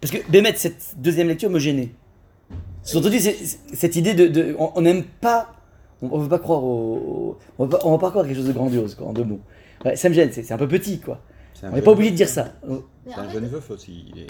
Parce 0.00 0.12
que 0.12 0.18
Bémet, 0.30 0.54
cette 0.56 0.94
deuxième 0.96 1.28
lecture 1.28 1.50
me 1.50 1.58
gênait. 1.58 1.90
C'est- 2.82 3.58
cette 3.74 3.96
idée 3.96 4.14
de. 4.14 4.26
de- 4.26 4.56
on 4.58 4.80
n'aime 4.80 5.04
pas. 5.04 5.50
On 6.02 6.18
ne 6.18 6.22
veut 6.24 6.28
pas 6.28 6.38
croire 6.38 6.62
au. 6.62 7.38
On 7.58 7.64
ne 7.64 7.70
va 7.70 7.78
pas, 7.78 7.86
on 7.86 7.92
va 7.92 7.98
pas 7.98 8.10
croire 8.10 8.24
à 8.24 8.28
quelque 8.28 8.36
chose 8.36 8.46
de 8.48 8.52
grandiose, 8.52 8.94
quoi, 8.94 9.06
en 9.06 9.12
deux 9.14 9.24
mots. 9.24 9.40
Ouais, 9.84 9.96
ça 9.96 10.08
me 10.10 10.14
gêne, 10.14 10.30
c'est 10.32 10.42
c'est 10.42 10.52
un 10.52 10.58
peu 10.58 10.68
petit, 10.68 10.98
quoi. 11.00 11.20
On 11.62 11.70
n'est 11.70 11.80
pas 11.82 11.92
obligé 11.92 12.10
de 12.10 12.16
dire 12.16 12.28
ça. 12.28 12.52
C'est 13.06 13.14
un 13.20 13.24
fait, 13.24 13.34
jeune 13.34 13.46
veuf 13.46 13.70
aussi. 13.70 14.06
Il, 14.14 14.22
est... 14.22 14.26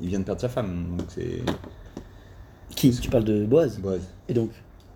Vient 0.00 0.18
de 0.20 0.24
perdre 0.24 0.40
sa 0.40 0.48
femme, 0.48 0.96
donc 0.96 1.06
c'est 1.14 1.40
Qui? 2.74 2.90
Tu 2.90 3.08
parles 3.10 3.24
de 3.24 3.44
Boaz? 3.44 3.78
Boaz. 3.78 4.00
Et 4.28 4.34
donc? 4.34 4.50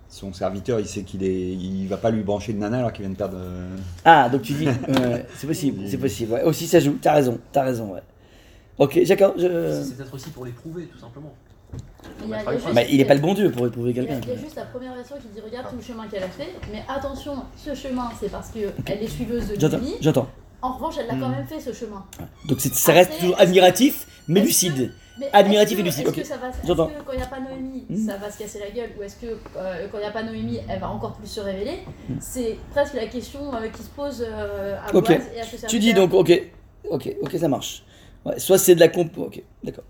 Son 0.09 0.33
serviteur, 0.33 0.79
il 0.79 0.87
sait 0.87 1.03
qu'il 1.03 1.25
est, 1.25 1.53
il 1.53 1.89
va 1.89 1.97
pas 1.97 2.11
lui 2.11 2.23
brancher 2.23 2.53
de 2.53 2.59
nana 2.59 2.79
alors 2.79 2.93
qu'il 2.93 3.03
vient 3.03 3.11
de 3.12 3.17
perdre. 3.19 3.39
euh, 3.41 3.77
Ah, 4.05 4.29
donc 4.29 4.43
tu 4.43 4.53
dis. 4.53 4.69
c'est 5.35 5.47
possible, 5.49 5.83
c'est 5.89 5.99
possible. 5.99 6.33
Ouais. 6.35 6.43
Aussi, 6.45 6.67
ça 6.69 6.79
joue. 6.79 6.97
T'as 7.03 7.15
raison, 7.15 7.39
t'as 7.51 7.65
raison, 7.65 7.93
ouais. 7.93 8.03
Ok, 8.79 9.01
d'accord. 9.09 9.35
Je... 9.37 9.83
C'est 9.83 9.97
peut-être 9.97 10.15
aussi 10.15 10.31
pour 10.31 10.45
l'éprouver, 10.45 10.85
tout 10.85 10.99
simplement. 10.99 11.35
il 12.25 12.33
a- 12.33 12.45
Bah, 12.45 12.53
juste- 12.55 12.73
Bah, 12.75 12.83
il 12.85 13.01
est 13.01 13.05
pas 13.05 13.15
le 13.15 13.21
bon 13.21 13.35
Dieu 13.35 13.51
pour 13.51 13.67
éprouver 13.67 13.93
quelqu'un. 13.95 14.21
il 14.23 14.29
y 14.29 14.33
a 14.33 14.37
juste 14.37 14.55
la 14.55 14.67
première 14.67 14.95
version 14.95 15.17
qui 15.17 15.27
dit 15.35 15.41
regarde 15.41 15.69
tout 15.71 15.77
le 15.77 15.83
chemin 15.83 16.07
qu'elle 16.07 16.23
a 16.23 16.29
fait, 16.29 16.55
mais 16.71 16.85
attention, 16.89 17.35
ce 17.57 17.75
chemin 17.75 18.09
c'est 18.21 18.31
parce 18.31 18.51
qu'elle 18.51 19.03
est 19.03 19.09
suiveuse 19.09 19.49
de 19.49 19.69
j'entends. 20.01 20.29
En 20.62 20.73
revanche, 20.73 20.95
elle 20.99 21.07
l'a 21.07 21.14
quand 21.14 21.29
Hmm. 21.29 21.33
même 21.37 21.47
fait 21.47 21.61
ce 21.61 21.73
chemin. 21.73 22.05
Donc 22.47 22.61
c'est- 22.61 22.75
ça 22.75 22.92
reste 22.92 23.11
Après, 23.11 23.21
toujours 23.21 23.35
est-ce 23.37 23.42
admiratif, 23.45 24.07
mais 24.29 24.40
est-ce 24.40 24.47
lucide. 24.49 24.92
Mais 25.19 25.31
Admiratif 25.33 25.73
est-ce 25.79 25.81
et 25.81 25.85
lucide, 25.85 26.01
Est-ce 26.03 26.09
ok. 26.11 26.16
que 26.16 26.25
ça 26.27 26.37
va, 26.37 26.49
est-ce 26.51 26.66
J'entends. 26.66 26.88
que 26.88 27.03
quand 27.07 27.12
il 27.12 27.16
n'y 27.19 27.23
a 27.23 27.27
pas 27.27 27.40
Noémie, 27.40 27.85
Hmm. 27.88 28.07
ça 28.07 28.16
va 28.19 28.31
se 28.31 28.38
casser 28.38 28.59
la 28.59 28.71
gueule 28.71 28.90
Ou 28.99 29.03
est-ce 29.03 29.16
que 29.16 29.27
euh, 29.57 29.87
quand 29.90 29.99
il 29.99 30.01
n'y 30.03 30.07
a 30.07 30.11
pas 30.11 30.23
Noémie, 30.23 30.59
elle 30.69 30.79
va 30.81 30.90
encore 30.90 31.14
plus 31.14 31.27
se 31.29 31.40
révéler 31.40 31.79
Hmm. 32.09 32.14
C'est 32.21 32.57
presque 32.71 32.95
la 32.95 33.07
question 33.07 33.55
euh, 33.55 33.69
qui 33.69 33.83
se 33.83 33.88
pose 33.88 34.23
euh, 34.29 34.77
à 34.87 34.95
Ok. 34.95 35.07
Boaz 35.09 35.23
et 35.35 35.40
à 35.40 35.45
ce 35.45 35.66
Tu 35.66 35.79
dis 35.79 35.95
donc, 35.95 36.12
ok, 36.12 36.42
ok, 36.90 37.16
ok, 37.23 37.33
ça 37.38 37.49
marche. 37.49 37.83
Ouais, 38.25 38.38
soit 38.38 38.59
c'est 38.59 38.75
de 38.75 38.81
la 38.81 38.88
comp. 38.88 39.16
Ok, 39.19 39.42
d'accord. 39.64 39.85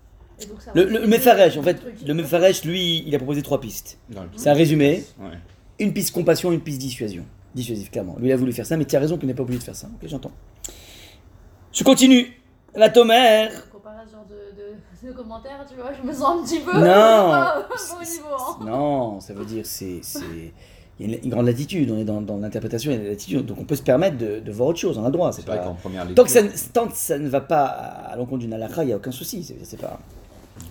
Le, 0.75 0.85
le, 0.85 0.99
le 1.01 1.07
Mefaresh, 1.07 1.57
en 1.57 1.63
fait, 1.63 1.79
le 2.07 2.13
Mefaresh, 2.15 2.65
lui, 2.65 3.03
il 3.07 3.15
a 3.15 3.19
proposé 3.19 3.41
trois 3.43 3.59
pistes. 3.61 3.99
dans 4.11 4.23
le- 4.23 4.29
C'est 4.37 4.51
un 4.51 4.55
résumé 4.55 5.03
Ouais. 5.19 5.31
une 5.79 5.93
piste 5.95 6.13
compassion, 6.13 6.53
une 6.53 6.61
piste 6.61 6.79
dissuasion. 6.79 7.25
Dissuasif, 7.55 7.91
clairement. 7.91 8.17
Lui, 8.21 8.29
il 8.29 8.33
a 8.33 8.37
voulu 8.37 8.53
faire 8.53 8.67
ça, 8.67 8.77
mais 8.77 8.85
tu 8.85 8.95
as 8.97 9.01
raison 9.01 9.17
qu'il 9.17 9.27
n'est 9.29 9.35
pas 9.35 9.43
obligé 9.43 9.59
de 9.61 9.65
faire 9.65 9.75
ça. 9.75 9.87
Ok, 9.87 10.07
j'entends. 10.09 10.31
Je 11.77 11.85
continue. 11.85 12.33
La 12.75 12.89
tomère. 12.89 13.51
À 13.51 14.11
genre 14.11 14.25
de, 14.29 15.07
de, 15.07 15.09
de 15.09 15.13
commentaires, 15.17 15.65
tu 15.69 15.75
vois, 15.77 15.93
je 15.93 16.07
me 16.07 16.13
sens 16.13 16.41
un 16.41 16.43
petit 16.45 16.61
peu. 16.61 16.73
Non. 16.73 16.81
niveau. 18.01 18.27
Hein. 18.39 18.65
Non, 18.65 19.21
ça 19.21 19.35
veut 19.35 19.45
dire 19.45 19.65
c'est 19.67 20.01
c'est 20.03 20.53
il 20.99 21.11
y 21.11 21.15
a 21.15 21.17
une, 21.19 21.25
une 21.25 21.31
grande 21.31 21.47
latitude. 21.47 21.91
On 21.91 21.99
est 21.99 22.05
dans, 22.05 22.23
dans 22.23 22.39
l'interprétation, 22.39 22.91
il 22.91 22.95
y 22.95 22.99
a 22.99 23.03
une 23.03 23.09
latitude, 23.11 23.45
donc 23.47 23.59
on 23.61 23.65
peut 23.65 23.77
se 23.77 23.83
permettre 23.83 24.17
de, 24.17 24.41
de 24.41 24.53
voir 24.53 24.71
autre 24.71 24.79
chose. 24.79 24.97
On 24.99 25.03
a 25.03 25.07
le 25.07 25.13
droit. 25.13 25.33
C'est 25.33 25.47
vrai 25.47 25.59
pas. 25.59 25.65
qu'en 25.65 25.75
première 25.75 26.05
lecture. 26.05 26.17
Tant 26.17 26.25
que, 26.25 26.31
ça, 26.31 26.43
ne- 26.43 26.73
tant 26.73 26.89
que 26.89 26.97
ça 26.97 27.19
ne 27.19 27.29
va 27.29 27.43
pas 27.43 27.65
à 27.67 28.17
l'encontre 28.17 28.39
d'une 28.39 28.55
halakha, 28.55 28.83
il 28.83 28.87
n'y 28.87 28.93
a 28.93 28.97
aucun 28.97 29.13
souci. 29.13 29.45
C'est 29.45 29.57
c'est 29.63 29.81
pas. 29.81 30.01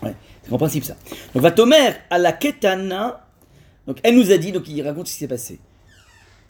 Ouais, 0.02 0.16
c'est 0.44 0.52
en 0.54 0.58
principe 0.58 0.84
ça. 0.84 0.96
Donc, 1.34 1.44
va 1.44 1.52
Tomer 1.52 1.92
à 2.10 2.18
la 2.18 2.32
Ketana. 2.32 3.22
Donc, 3.86 4.00
elle 4.02 4.16
nous 4.16 4.32
a 4.32 4.38
dit, 4.38 4.52
donc 4.52 4.68
il 4.68 4.82
raconte 4.82 5.08
ce 5.08 5.14
qui 5.14 5.20
s'est 5.20 5.28
passé. 5.28 5.60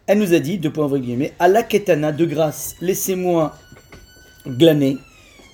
Elle 0.08 0.20
nous 0.20 0.34
a 0.34 0.40
dit, 0.40 0.58
deux 0.58 0.72
points 0.72 0.86
entre 0.86 1.00
guillemets, 1.00 1.34
Allah 1.40 1.64
ketana, 1.64 2.12
de 2.12 2.26
grâce, 2.26 2.76
laissez-moi 2.80 3.56
glaner, 4.48 4.98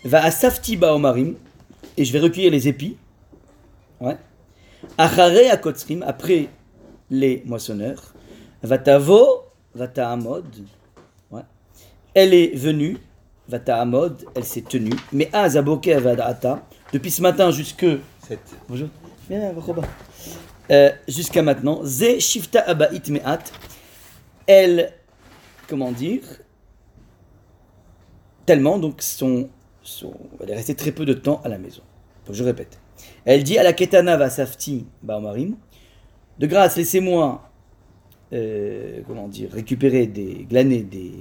va 0.04 0.24
à 0.24 0.32
Safti 0.32 0.78
Baomarim, 0.78 1.36
et 1.98 2.06
je 2.06 2.14
vais 2.14 2.20
recueillir 2.20 2.52
les 2.52 2.68
épis. 2.68 2.98
Ouais. 4.00 4.18
Achare 4.98 5.52
à 5.52 5.58
Kotzrim, 5.58 6.04
après 6.04 6.50
les 7.10 7.44
moissonneurs. 7.46 8.14
Vatavo, 8.64 9.44
Vatahamod. 9.76 10.46
Ouais. 11.32 11.42
Elle 12.14 12.34
est 12.34 12.56
venue, 12.56 12.98
Vatahamod, 13.48 14.26
elle 14.36 14.44
s'est 14.44 14.62
tenue. 14.62 14.94
Mais 15.12 15.30
Azaboke 15.34 15.88
Vadata, 15.88 16.66
depuis 16.94 17.12
ce 17.12 17.22
matin 17.22 17.52
jusque. 17.52 17.86
7. 18.28 18.40
Bonjour. 18.70 18.88
Euh, 20.72 20.92
Jusqu'à 21.08 21.42
maintenant, 21.42 21.82
Ze 21.84 22.20
Shifta 22.20 22.62
Abait 22.62 22.90
Me'at, 23.10 23.52
elle, 24.48 24.94
comment 25.68 25.92
dire, 25.92 26.22
tellement, 28.46 28.78
donc 28.80 29.02
son, 29.02 29.50
son- 29.84 30.14
elle 30.42 30.50
est 30.52 30.56
restée 30.56 30.76
très 30.76 30.92
peu 30.92 31.06
de 31.06 31.14
temps 31.14 31.42
à 31.44 31.50
la 31.50 31.58
maison. 31.58 31.82
Donc 32.26 32.36
je 32.36 32.44
répète. 32.44 32.80
Elle 33.26 33.44
dit 33.44 33.58
à 33.58 33.64
la 33.64 33.74
Ketana 33.74 34.18
va 34.18 34.30
Safti 34.30 34.86
Baomarim, 35.04 35.56
de 36.40 36.48
grâce, 36.48 36.78
laissez-moi, 36.78 37.50
euh, 38.34 39.02
comment 39.08 39.28
dire, 39.28 39.50
récupérer 39.52 40.08
des, 40.08 40.46
glaner 40.50 40.84
des, 40.84 41.12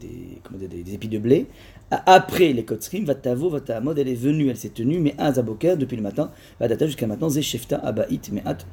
des, 0.00 0.38
comment 0.42 0.58
dire, 0.58 0.68
des, 0.68 0.94
épis 0.94 1.08
de 1.08 1.18
blé. 1.18 1.46
A- 1.90 2.14
Après 2.14 2.52
les 2.52 2.64
Kotzrim, 2.64 3.04
Vatavo, 3.04 3.48
Vatahamod, 3.50 3.98
elle 3.98 4.08
est 4.08 4.14
venue, 4.14 4.48
elle 4.48 4.56
s'est 4.56 4.70
tenue, 4.70 4.98
mais 4.98 5.14
un 5.18 5.32
Zaboker 5.32 5.76
depuis 5.76 5.96
le 5.96 6.02
matin, 6.02 6.30
Vadata 6.58 6.86
jusqu'à 6.86 7.06
maintenant, 7.06 7.28
Ze 7.28 7.40
Shefta 7.40 7.76
Abait 7.78 8.06
Me'at. 8.32 8.66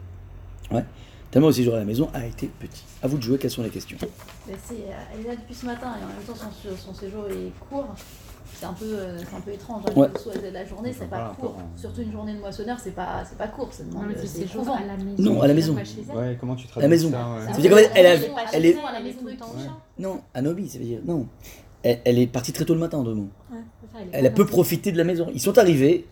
Ouais. 0.71 0.83
Tellement 1.34 1.47
le 1.47 1.53
séjour 1.53 1.73
à 1.73 1.79
la 1.79 1.86
maison 1.86 2.09
a 2.13 2.25
été 2.25 2.47
petit. 2.59 2.84
À 3.01 3.07
vous 3.07 3.17
de 3.17 3.23
jouer, 3.23 3.38
quelles 3.39 3.49
sont 3.51 3.63
les 3.63 3.69
questions 3.71 3.97
c'est, 3.99 4.73
euh, 4.75 4.77
elle 5.13 5.25
est 5.25 5.29
là 5.29 5.36
depuis 5.36 5.55
ce 5.55 5.65
matin 5.65 5.88
et 5.99 6.03
en 6.03 6.07
même 6.07 6.17
temps 6.27 6.36
son, 6.36 6.75
son 6.77 6.93
séjour 6.93 7.25
est 7.27 7.51
court. 7.69 7.88
C'est 8.53 8.65
un 8.67 8.73
peu, 8.73 8.86
euh, 8.86 9.17
c'est 9.17 9.36
un 9.36 9.41
peu 9.41 9.51
étrange. 9.51 9.81
hein. 9.89 9.93
Ouais. 9.99 10.07
La 10.53 10.63
journée, 10.63 10.93
c'est 10.97 11.09
pas 11.09 11.36
court. 11.39 11.55
hein. 11.59 11.63
Surtout 11.75 12.01
une 12.03 12.11
journée 12.11 12.36
de 12.36 12.39
moissonneur, 12.39 12.77
c'est 12.79 12.91
pas, 12.91 13.23
c'est 13.27 13.38
pas 13.38 13.47
court. 13.47 13.69
Ça 13.73 13.84
demande, 13.84 14.03
Non, 14.03 14.09
mais 14.09 14.27
c'est 14.27 14.41
éprouvant. 14.43 14.75
à 14.75 14.86
la 14.86 14.95
maison. 14.97 15.23
Non, 15.23 15.41
à 15.41 15.47
la 15.47 15.53
maison. 15.55 15.75
Elle. 15.75 16.15
Ouais, 16.15 16.38
comment 16.39 16.55
tu 16.55 16.67
traduis 16.67 16.84
La 16.84 16.88
maison. 16.88 17.09
ça 17.09 17.17
ouais. 17.17 17.39
Ça 17.39 17.45
Ça 17.47 17.51
veut 17.51 17.55
veut 17.55 17.61
dire 17.63 17.71
qu'en 17.71 17.77
fait, 17.77 17.91
elle 17.95 18.05
a- 18.05 18.13
elle 18.13 18.21
est 18.23 18.27
elle 18.53 18.65
elle, 18.65 18.77
à 18.86 18.91
la 18.91 18.99
maison 19.01 19.19
temps. 19.39 19.55
Non, 19.97 20.21
à 20.36 20.41
Nobi, 20.43 20.69
ça 20.69 20.77
veut 20.77 20.86
dire. 20.86 20.99
Non. 21.03 21.27
Elle, 21.81 21.99
elle 22.05 22.19
est 22.19 22.27
partie 22.27 22.53
très 22.53 22.63
tôt 22.65 22.75
le 22.75 22.79
matin, 22.79 22.99
en 22.99 23.03
deux 23.03 23.15
mots. 23.15 23.29
C'est 23.49 23.57
ça, 23.97 24.03
est 24.03 24.07
Elle 24.11 24.27
a 24.27 24.29
peu 24.29 24.45
profité 24.45 24.91
de 24.91 24.97
la 24.99 25.03
maison. 25.03 25.27
Ils 25.34 25.41
sont 25.41 25.57
arrivés. 25.57 26.05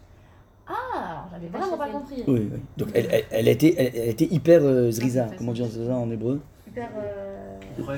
Ah, 0.68 0.74
alors 0.96 1.28
j'avais 1.32 1.41
Pas 1.41 1.41
vraiment 1.52 1.72
chez 1.72 1.78
pas 1.78 1.86
elle. 1.88 1.92
compris. 1.94 2.24
Oui, 2.28 2.50
oui. 2.52 2.60
Donc 2.78 2.88
elle, 2.94 3.08
elle, 3.12 3.24
elle 3.32 3.48
a 3.48 3.52
été, 3.52 3.76
elle, 3.78 3.92
elle 3.96 4.10
été 4.10 4.34
hyper 4.34 4.62
euh, 4.64 4.92
zriza. 4.92 5.28
Comment 5.38 5.52
dire 5.54 5.68
ça 5.68 5.94
en 5.94 6.10
hébreu 6.12 6.40
Hyper. 6.68 6.90
euh. 6.98 7.48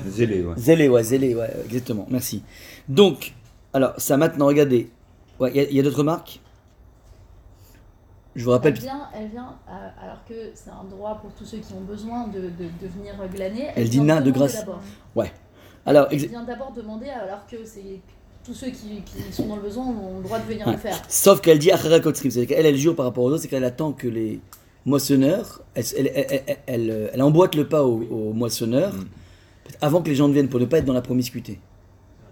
Zélé, 0.08 0.42
ouais. 0.44 0.54
Zélé, 0.56 0.88
ouais, 0.88 1.02
zélé, 1.02 1.34
ouais, 1.34 1.50
exactement. 1.64 2.06
Merci. 2.08 2.42
Donc, 2.88 3.34
alors, 3.72 3.92
ça 3.98 4.16
maintenant, 4.16 4.46
regardez. 4.46 4.90
Ouais, 5.40 5.50
il 5.54 5.74
y 5.74 5.80
a- 5.80 5.82
d'autres 5.82 6.04
marques? 6.04 6.40
Je 8.36 8.44
vous 8.44 8.50
rappelle. 8.50 8.74
Elle 8.74 8.80
vient, 8.80 9.08
elle 9.16 9.28
vient 9.28 9.54
euh, 9.68 9.88
alors 10.02 10.24
que 10.28 10.34
c'est 10.54 10.70
un 10.70 10.84
droit 10.90 11.18
pour 11.20 11.32
tous 11.32 11.44
ceux 11.44 11.58
qui 11.58 11.72
ont 11.72 11.80
besoin 11.82 12.26
de, 12.28 12.40
de, 12.40 12.68
de 12.80 12.88
venir 12.88 13.14
glaner. 13.32 13.68
Elle 13.76 13.88
dit 13.88 13.96
vient 13.98 14.16
na 14.16 14.20
de 14.20 14.30
grâce. 14.30 14.58
d'abord. 14.60 14.80
Alors, 15.86 16.08
Elle 16.10 16.18
vient 16.26 16.42
d'abord 16.44 16.72
demander 16.72 17.10
alors 17.10 17.46
que 17.46 17.56
c'est 17.64 18.00
tous 18.44 18.54
ceux 18.54 18.68
qui, 18.68 19.02
qui 19.04 19.32
sont 19.32 19.46
dans 19.46 19.56
le 19.56 19.62
besoin 19.62 19.84
ont 19.86 20.18
le 20.18 20.24
droit 20.24 20.38
de 20.38 20.44
venir 20.46 20.66
Ouais. 20.66 20.72
le 20.74 20.78
faire. 20.78 21.00
sauf 21.08 21.40
qu'elle 21.40 21.58
dit 21.58 21.70
Achara 21.70 22.00
Kotrim. 22.00 22.30
C'est-à-dire 22.30 22.56
qu'elle, 22.56 22.66
elle 22.66 22.76
jure 22.76 22.94
par 22.94 23.06
rapport 23.06 23.24
aux 23.24 23.30
autres, 23.30 23.42
c'est 23.42 23.48
qu'elle 23.48 23.64
attend 23.64 23.92
que 23.92 24.06
les 24.08 24.40
moissonneurs, 24.86 25.62
elle, 25.74 25.84
elle, 25.96 26.10
elle, 26.14 26.42
elle- 26.46 26.56
elle, 26.66 27.10
elle 27.14 27.22
emboîte 27.22 27.54
le 27.54 27.66
pas 27.66 27.82
aux, 27.84 28.02
aux 28.02 28.32
moissonneurs 28.32 28.92
Mm. 28.94 29.04
avant 29.80 30.02
que 30.02 30.08
les 30.10 30.14
gens 30.14 30.28
ne 30.28 30.34
viennent 30.34 30.48
pour 30.48 30.60
ne 30.60 30.66
pas 30.66 30.78
être 30.78 30.84
dans 30.84 30.92
la 30.92 31.00
promiscuité. 31.02 31.58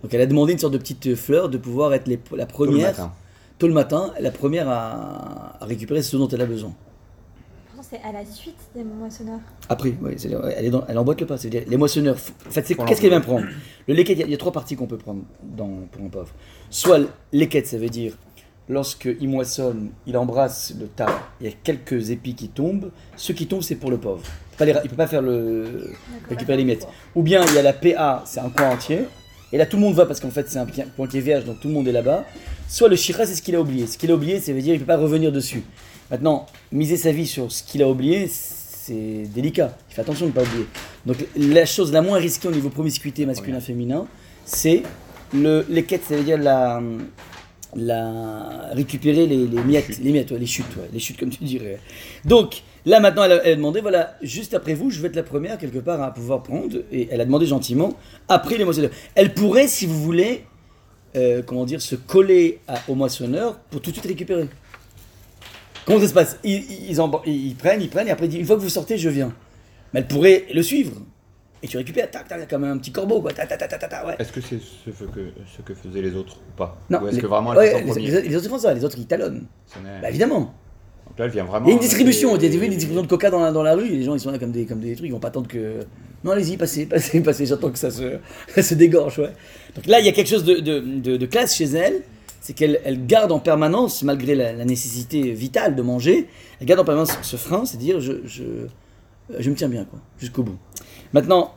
Donc 0.02 0.12
elle 0.12 0.20
a 0.20 0.26
demandé 0.26 0.52
une 0.52 0.58
sorte 0.58 0.72
de 0.74 0.78
petite 0.78 1.14
fleur 1.14 1.48
de 1.48 1.56
pouvoir 1.58 1.94
être 1.94 2.06
les- 2.08 2.20
la 2.36 2.44
Tôt 2.46 2.64
le 2.64 2.70
première, 2.70 2.88
matin. 2.88 3.12
tôt 3.58 3.68
le 3.68 3.74
matin, 3.74 4.12
la 4.20 4.30
première 4.30 4.68
à, 4.68 5.56
à 5.62 5.64
récupérer 5.64 6.02
ce 6.02 6.16
dont 6.16 6.28
elle 6.28 6.42
a 6.42 6.46
besoin. 6.46 6.72
C'est 7.92 8.00
à 8.08 8.10
la 8.12 8.24
suite 8.24 8.56
des 8.74 8.84
moissonneurs. 8.84 9.40
Après, 9.68 9.92
oui, 10.00 10.12
elle, 10.56 10.64
est 10.64 10.70
dans- 10.70 10.82
elle 10.88 10.96
emboîte 10.96 11.20
le 11.20 11.26
pas. 11.26 11.36
C'est-à-dire, 11.36 11.64
les 11.68 11.76
moissonneurs. 11.76 12.16
f- 12.16 12.30
En 12.48 12.50
fait, 12.50 12.66
c'est- 12.66 12.74
qu'est-ce 12.74 13.02
qu'elle 13.02 13.10
vient 13.10 13.20
prendre? 13.20 13.44
Le 13.86 13.92
leket, 13.94 14.14
il 14.14 14.18
y 14.20 14.22
a- 14.22 14.26
il 14.26 14.30
y, 14.30 14.34
a 14.34 14.38
trois 14.38 14.50
parties 14.52 14.76
qu'on 14.76 14.86
peut 14.86 14.96
prendre 14.96 15.20
dans, 15.42 15.68
pour 15.90 16.02
un 16.02 16.08
pauvre. 16.08 16.30
Soit 16.70 17.00
le 17.00 17.08
leket, 17.34 17.66
ça 17.66 17.76
veut 17.76 17.90
dire 17.90 18.16
lorsqu'il 18.66 19.28
moissonne, 19.28 19.90
il 20.06 20.16
embrasse 20.16 20.72
le 20.80 20.86
tas, 20.86 21.20
il 21.38 21.48
y 21.48 21.50
a 21.50 21.52
quelques 21.62 22.08
épis 22.08 22.34
qui 22.34 22.48
tombent. 22.48 22.90
Ceux 23.16 23.34
qui 23.34 23.46
tombent, 23.46 23.60
c'est 23.62 23.74
pour 23.76 23.90
le 23.90 23.98
pauvre. 23.98 24.22
Il 24.58 24.66
ne 24.68 24.72
peut 24.88 24.96
pas 24.96 25.06
faire 25.06 25.20
le. 25.20 25.90
récupérer 26.30 26.56
les 26.56 26.64
miettes. 26.64 26.86
Ou 27.14 27.22
bien 27.22 27.44
il 27.46 27.54
y 27.54 27.58
a 27.58 27.62
la 27.62 27.74
PA, 27.74 28.22
c'est 28.24 28.40
un 28.40 28.48
coin 28.48 28.70
entier. 28.70 29.00
Et 29.52 29.58
là, 29.58 29.66
tout 29.66 29.76
le 29.76 29.82
monde 29.82 29.94
va 29.94 30.06
parce 30.06 30.18
qu'en 30.20 30.30
fait, 30.30 30.48
c'est 30.48 30.58
un 30.58 30.64
point 30.96 31.06
qui 31.06 31.18
est 31.18 31.20
vierge, 31.20 31.44
donc 31.44 31.60
tout 31.60 31.68
le 31.68 31.74
monde 31.74 31.86
est 31.88 31.92
là-bas. 31.92 32.24
Soit 32.68 32.88
le 32.88 32.96
shira, 32.96 33.26
c'est 33.26 33.34
ce 33.34 33.42
qu'il 33.42 33.54
a 33.54 33.60
oublié. 33.60 33.86
Ce 33.86 33.98
qu'il 33.98 34.10
a 34.10 34.14
oublié, 34.14 34.40
ça 34.40 34.54
veut 34.54 34.62
dire 34.62 34.72
qu'il 34.72 34.80
ne 34.80 34.86
peut 34.86 34.86
pas 34.86 34.96
revenir 34.96 35.30
dessus. 35.30 35.62
Maintenant, 36.12 36.44
miser 36.70 36.98
sa 36.98 37.10
vie 37.10 37.26
sur 37.26 37.50
ce 37.50 37.62
qu'il 37.62 37.82
a 37.82 37.88
oublié, 37.88 38.28
c'est 38.28 39.22
délicat. 39.34 39.74
Il 39.88 39.94
fait 39.94 40.02
attention 40.02 40.26
de 40.26 40.30
ne 40.30 40.34
pas 40.34 40.42
oublier. 40.42 40.66
Donc, 41.06 41.16
la 41.34 41.64
chose 41.64 41.90
la 41.90 42.02
moins 42.02 42.18
risquée 42.18 42.48
au 42.48 42.52
niveau 42.52 42.68
promiscuité 42.68 43.24
masculin-féminin, 43.24 44.06
c'est 44.44 44.82
le, 45.32 45.64
les 45.70 45.84
quêtes, 45.84 46.02
ça 46.06 46.14
veut 46.14 46.22
dire 46.22 46.36
la, 46.36 46.82
la 47.74 48.68
récupérer 48.72 49.26
les, 49.26 49.46
les 49.46 49.62
miettes, 49.62 49.98
les 50.00 50.12
miettes, 50.12 50.30
ouais, 50.32 50.38
les 50.38 50.44
chutes, 50.44 50.76
ouais, 50.76 50.90
les 50.92 50.98
chutes 50.98 51.18
comme 51.18 51.30
tu 51.30 51.44
dirais. 51.44 51.78
Donc 52.26 52.62
là 52.84 53.00
maintenant, 53.00 53.24
elle 53.24 53.32
a, 53.32 53.44
elle 53.46 53.52
a 53.54 53.56
demandé, 53.56 53.80
voilà, 53.80 54.18
juste 54.20 54.52
après 54.52 54.74
vous, 54.74 54.90
je 54.90 55.00
vais 55.00 55.08
être 55.08 55.16
la 55.16 55.22
première 55.22 55.56
quelque 55.56 55.78
part 55.78 56.02
à 56.02 56.12
pouvoir 56.12 56.42
prendre, 56.42 56.76
et 56.92 57.08
elle 57.10 57.22
a 57.22 57.24
demandé 57.24 57.46
gentiment 57.46 57.94
après 58.28 58.58
les 58.58 58.66
moissonneurs. 58.66 58.90
Elle 59.14 59.32
pourrait, 59.32 59.66
si 59.66 59.86
vous 59.86 60.02
voulez, 60.02 60.44
euh, 61.16 61.40
comment 61.40 61.64
dire, 61.64 61.80
se 61.80 61.94
coller 61.94 62.58
à, 62.68 62.82
au 62.88 62.94
moissonneur 62.94 63.58
pour 63.70 63.80
tout 63.80 63.90
de 63.90 63.96
suite 63.96 64.08
récupérer. 64.08 64.46
Comment 65.86 66.00
ça 66.00 66.08
se 66.08 66.14
passe 66.14 66.38
ils, 66.44 66.90
ils, 66.90 67.00
en- 67.00 67.22
ils 67.26 67.54
prennent, 67.56 67.82
ils 67.82 67.88
prennent, 67.90 68.08
et 68.08 68.10
après 68.12 68.26
ils 68.26 68.30
disent, 68.30 68.40
une 68.40 68.46
fois 68.46 68.56
que 68.56 68.60
vous 68.62 68.68
sortez, 68.68 68.96
je 68.98 69.08
viens. 69.08 69.32
Mais 69.92 70.00
elle 70.00 70.06
pourrait 70.08 70.44
le 70.54 70.62
suivre. 70.62 70.92
Et 71.64 71.68
tu 71.68 71.76
récupères, 71.76 72.10
tac, 72.10 72.26
tac, 72.26 72.48
comme 72.48 72.64
un 72.64 72.76
petit 72.78 72.90
corbeau, 72.90 73.20
quoi, 73.20 73.32
tac, 73.32 73.48
tac, 73.48 73.58
tac, 73.58 73.68
tac, 73.70 73.80
tac, 73.80 73.90
tac, 73.90 74.06
ouais. 74.06 74.16
Est-ce 74.18 74.32
que 74.32 74.40
c'est 74.40 74.58
ce 74.58 74.90
que, 75.04 75.20
ce 75.56 75.62
que 75.62 75.74
faisaient 75.74 76.02
les 76.02 76.14
autres 76.16 76.36
ou 76.36 76.56
pas 76.56 76.76
Non, 76.90 77.00
Ou 77.02 77.06
est-ce 77.08 77.16
les- 77.16 77.22
que 77.22 77.26
vraiment 77.28 77.52
elle 77.52 77.58
ouais, 77.58 77.80
les, 77.82 77.86
premier 77.90 78.10
les- 78.10 78.22
les 78.22 78.36
autres 78.36 78.48
font 78.48 78.58
ça, 78.58 78.74
les 78.74 78.84
autres 78.84 78.96
ils 78.98 79.06
talonnent. 79.06 79.46
Bah 80.02 80.08
évidemment. 80.08 80.54
Donc 81.08 81.18
là, 81.18 81.24
elle 81.26 81.30
vient 81.30 81.44
vraiment. 81.44 81.66
Il 81.66 81.70
y 81.70 81.72
a 81.72 81.74
une 81.76 81.80
distribution, 81.82 82.30
il 82.30 82.32
y 82.42 82.46
a 82.46 82.48
des, 82.48 82.48
des 82.48 82.58
des 82.58 82.68
distributions 82.68 83.02
de 83.02 83.06
coca 83.08 83.30
dans 83.30 83.40
la, 83.40 83.52
dans 83.52 83.62
la 83.62 83.74
rue, 83.74 83.86
et 83.86 83.96
les 83.96 84.02
gens 84.04 84.14
ils 84.14 84.20
sont 84.20 84.30
là 84.32 84.38
comme 84.38 84.50
des, 84.52 84.64
comme 84.66 84.80
des 84.80 84.94
trucs, 84.96 85.06
ils 85.08 85.12
vont 85.12 85.18
pas 85.20 85.28
attendre 85.28 85.46
que. 85.48 85.80
Non, 86.24 86.32
allez-y, 86.32 86.56
passez, 86.56 86.86
passez, 86.90 87.20
passez, 87.20 87.46
j'attends 87.46 87.70
que 87.70 87.78
ça 87.78 87.90
se, 87.90 88.18
ça 88.48 88.62
se 88.62 88.74
dégorge, 88.74 89.18
ouais. 89.20 89.32
Donc 89.76 89.86
là, 89.86 90.00
il 90.00 90.06
y 90.06 90.08
a 90.08 90.12
quelque 90.12 90.28
chose 90.30 90.44
de, 90.44 90.54
de, 90.54 90.80
de- 90.80 91.16
de 91.16 91.26
classe 91.26 91.54
chez 91.54 91.66
elle, 91.66 92.02
c'est 92.42 92.52
qu'elle 92.52 92.80
elle 92.84 93.06
garde 93.06 93.32
en 93.32 93.38
permanence, 93.38 94.02
malgré 94.02 94.34
la, 94.34 94.64
nécessité 94.66 95.32
vitale 95.32 95.74
de 95.74 95.80
manger, 95.80 96.28
elle 96.60 96.66
garde 96.66 96.80
en 96.80 96.84
permanence 96.84 97.16
ce 97.22 97.36
frein, 97.36 97.64
c'est-à-dire 97.64 98.00
je, 98.00 98.12
je, 98.26 98.44
je 99.38 99.50
me 99.50 99.54
tiens 99.54 99.70
bien, 99.70 99.86
quoi, 99.86 100.00
jusqu'au 100.18 100.42
bout. 100.42 100.58
Maintenant, 101.14 101.54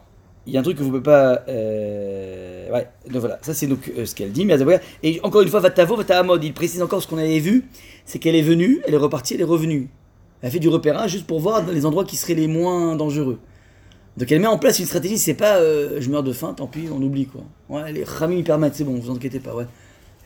il 0.47 0.53
y 0.53 0.57
a 0.57 0.59
un 0.59 0.63
truc 0.63 0.77
que 0.77 0.83
vous 0.83 0.89
ne 0.89 0.91
pouvez 0.91 1.03
pas. 1.03 1.43
euh, 1.49 2.71
ouais, 2.71 2.87
donc 3.09 3.19
voilà, 3.19 3.39
ça 3.41 3.53
c'est 3.53 3.67
donc 3.67 3.91
euh, 3.97 4.05
ce 4.05 4.15
qu'elle 4.15 4.31
dit. 4.31 4.45
Mais 4.45 4.55
et 5.03 5.19
encore 5.23 5.41
une 5.41 5.49
fois, 5.49 5.59
Vatavo, 5.59 5.97
Vatahamod, 5.97 6.41
il 6.43 6.53
précise 6.53 6.81
encore 6.81 7.01
ce 7.01 7.07
qu'on 7.07 7.17
avait 7.17 7.39
vu 7.39 7.65
c'est 8.05 8.19
qu'elle 8.19 8.35
est 8.35 8.41
venue, 8.41 8.81
elle 8.85 8.93
est 8.93 8.97
repartie, 8.97 9.33
elle 9.33 9.41
est 9.41 9.45
revenue. 9.45 9.89
Elle 10.41 10.51
fait 10.51 10.59
du 10.59 10.69
repérage 10.69 11.11
juste 11.11 11.25
pour 11.25 11.39
voir 11.39 11.65
les 11.65 11.85
endroits 11.85 12.05
qui 12.05 12.15
seraient 12.15 12.35
les 12.35 12.47
moins 12.47 12.95
dangereux. 12.95 13.39
Donc 14.15 14.31
elle 14.31 14.39
met 14.39 14.47
en 14.47 14.59
place 14.59 14.79
une 14.79 14.85
stratégie, 14.85 15.17
c'est 15.17 15.33
pas 15.33 15.57
euh, 15.57 15.99
je 15.99 16.09
meurs 16.09 16.23
de 16.23 16.31
faim, 16.31 16.53
tant 16.55 16.67
pis, 16.67 16.87
on 16.93 17.01
oublie 17.01 17.25
quoi. 17.25 17.41
Ouais, 17.67 17.91
les 17.91 18.03
ramis 18.03 18.43
permettent, 18.43 18.75
c'est 18.75 18.83
bon, 18.83 18.97
vous 18.97 19.11
inquiétez 19.11 19.39
pas, 19.39 19.53
ouais. 19.53 19.65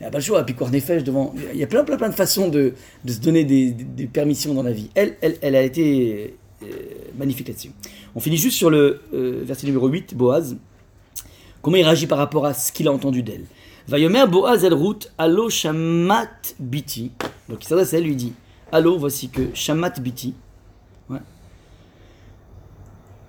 Il 0.00 0.04
n'y 0.04 0.06
a 0.06 0.10
pas 0.10 0.18
le 0.18 0.24
choix, 0.24 0.42
puis 0.44 0.54
Cornefèche 0.54 1.04
devant. 1.04 1.34
Il 1.52 1.58
y 1.60 1.62
a 1.62 1.66
plein, 1.66 1.84
plein, 1.84 1.98
plein 1.98 2.08
de 2.08 2.14
façons 2.14 2.48
de, 2.48 2.72
de 3.04 3.12
se 3.12 3.20
donner 3.20 3.44
des, 3.44 3.70
des- 3.72 4.06
permissions 4.06 4.54
dans 4.54 4.62
la 4.62 4.72
vie. 4.72 4.88
Elle, 4.94 5.16
elle, 5.20 5.36
elle 5.42 5.54
a 5.54 5.62
été 5.62 6.36
euh, 6.62 6.66
magnifique 7.18 7.48
là-dessus. 7.48 7.72
On 8.14 8.20
finit 8.20 8.38
juste 8.38 8.56
sur 8.56 8.70
le 8.70 9.02
euh, 9.12 9.42
verset 9.44 9.66
numéro 9.66 9.88
8, 9.88 10.14
Boaz. 10.16 10.56
Comment 11.60 11.76
il 11.76 11.84
réagit 11.84 12.06
par 12.06 12.16
rapport 12.16 12.46
à 12.46 12.54
ce 12.54 12.72
qu'il 12.72 12.88
a 12.88 12.92
entendu 12.92 13.22
d'elle? 13.22 13.44
Vayomer 13.88 14.24
Boaz 14.26 14.64
el 14.64 14.72
route, 14.72 15.12
allo 15.18 15.50
shamat 15.50 16.30
biti. 16.58 17.12
Donc 17.50 17.62
il 17.62 17.66
s'adresse 17.68 17.92
à 17.92 17.98
elle, 17.98 18.04
lui 18.04 18.16
dit 18.16 18.32
Allô, 18.72 18.98
voici 18.98 19.28
que 19.28 19.50
shamat 19.52 19.90
biti. 20.00 20.32
Ouais. 21.10 21.18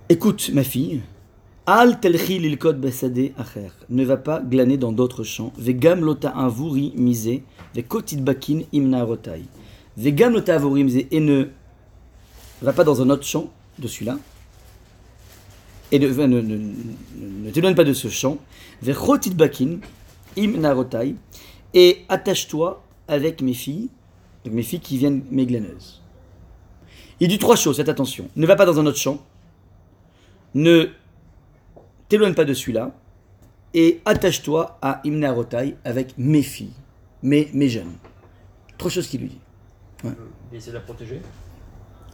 Écoute, 0.08 0.52
ma 0.54 0.64
fille. 0.64 1.02
Al 1.66 2.00
telchi 2.02 2.40
lilkot 2.40 2.74
besade 2.74 3.34
acher. 3.38 3.70
Ne 3.90 4.04
va 4.04 4.18
pas 4.18 4.40
glaner 4.42 4.78
dans 4.78 4.92
d'autres 4.92 5.24
champs. 5.24 5.54
Vegam 5.58 6.02
lota 6.04 6.30
avuri 6.30 6.92
misé. 6.96 7.44
Vekotit 7.76 8.18
bakin 8.24 8.62
imna 8.72 9.04
rotai. 9.04 9.44
Vegam 9.96 10.34
lota 10.34 10.56
avuri 10.56 10.84
misé. 10.84 11.08
Et 11.12 11.20
ne 11.20 11.46
va 12.62 12.74
pas 12.74 12.84
dans 12.84 13.02
un 13.02 13.10
autre 13.10 13.26
champ 13.26 13.50
de 13.78 13.88
celui-là. 13.88 14.18
Et 15.92 16.00
ne, 16.00 16.08
ne, 16.08 16.26
ne, 16.26 16.42
ne- 16.42 17.46
ne 17.46 17.52
t'éloigne 17.52 17.76
pas 17.76 17.84
de 17.84 17.94
ce 17.94 18.08
champ. 18.08 18.38
Vekotit 18.82 19.36
bakin 19.36 19.80
imna 20.36 20.74
rotai. 20.74 21.16
Et 21.74 22.00
attache-toi 22.10 22.84
avec 23.08 23.42
mes 23.42 23.54
filles. 23.54 23.90
Donc 24.44 24.56
mes 24.56 24.64
filles 24.64 24.80
qui 24.80 24.98
viennent 24.98 25.24
mes 25.30 25.46
glaneuses. 25.46 26.02
Il 27.20 27.28
dit 27.28 27.38
trois 27.38 27.56
choses, 27.56 27.78
faites 27.78 27.88
attention. 27.90 28.28
Ne 28.36 28.48
va 28.48 28.56
pas 28.56 28.66
dans 28.66 28.80
un 28.80 28.86
autre 28.88 28.98
champ. 28.98 29.20
Ne 30.56 30.90
t'éloigne 32.12 32.34
pas 32.34 32.44
de 32.46 32.54
celui-là 32.54 32.92
et 33.74 34.02
attache-toi 34.04 34.78
à 34.82 35.00
Imna 35.06 35.32
Rotai 35.32 35.78
avec 35.86 36.14
mes 36.18 36.44
filles, 36.44 36.74
mes, 37.24 37.50
mes 37.54 37.70
jeunes. 37.70 37.94
Trois 38.78 38.92
choses 38.92 39.08
qu'il 39.08 39.22
lui 39.22 39.30
dit. 39.30 39.40
Et 40.52 40.58
essayer 40.58 40.74
de 40.74 40.78
la 40.78 40.84
protéger, 40.84 41.22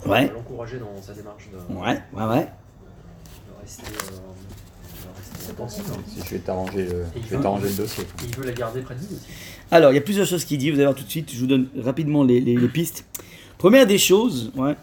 Ouais, 0.06 0.30
de 0.30 0.34
l'encourager 0.36 0.78
dans 0.78 1.02
sa 1.02 1.14
démarche 1.14 1.50
de, 1.52 1.58
de 1.74 1.80
ouais, 1.80 2.00
ouais, 2.14 2.24
ouais. 2.26 2.48
rester, 3.62 3.84
euh, 3.88 5.56
de 5.56 5.62
rester. 5.64 5.82
Si 6.08 6.20
je 6.24 6.30
vais 6.36 6.40
t'arranger 6.40 6.86
le, 6.86 6.92
Et 7.02 7.06
il 7.16 7.24
je 7.24 7.30
vais 7.30 7.36
veut- 7.38 7.42
t'arranger 7.42 7.70
le 7.70 7.74
dossier. 7.76 8.04
Et 8.04 8.26
il 8.28 8.36
veut 8.36 8.46
la 8.46 8.52
garder 8.52 8.82
près 8.82 8.94
de 8.94 9.00
lui 9.00 9.08
aussi. 9.16 9.26
Alors, 9.72 9.92
il 9.92 9.96
y 9.96 9.98
a 9.98 10.02
plusieurs 10.02 10.28
choses 10.28 10.46
qu'il 10.46 10.60
dit, 10.60 10.70
vous 10.70 10.76
allez 10.76 10.86
voir 10.86 10.96
tout 10.96 11.04
de 11.04 11.10
suite, 11.10 11.32
je 11.34 11.40
vous 11.40 11.48
donne 11.48 11.68
rapidement 11.80 12.24
les, 12.24 12.40
les- 12.40 12.56
les 12.56 12.68
pistes. 12.68 13.06
Première 13.58 13.88
des 13.88 13.98
choses, 13.98 14.52
ouais, 14.56 14.76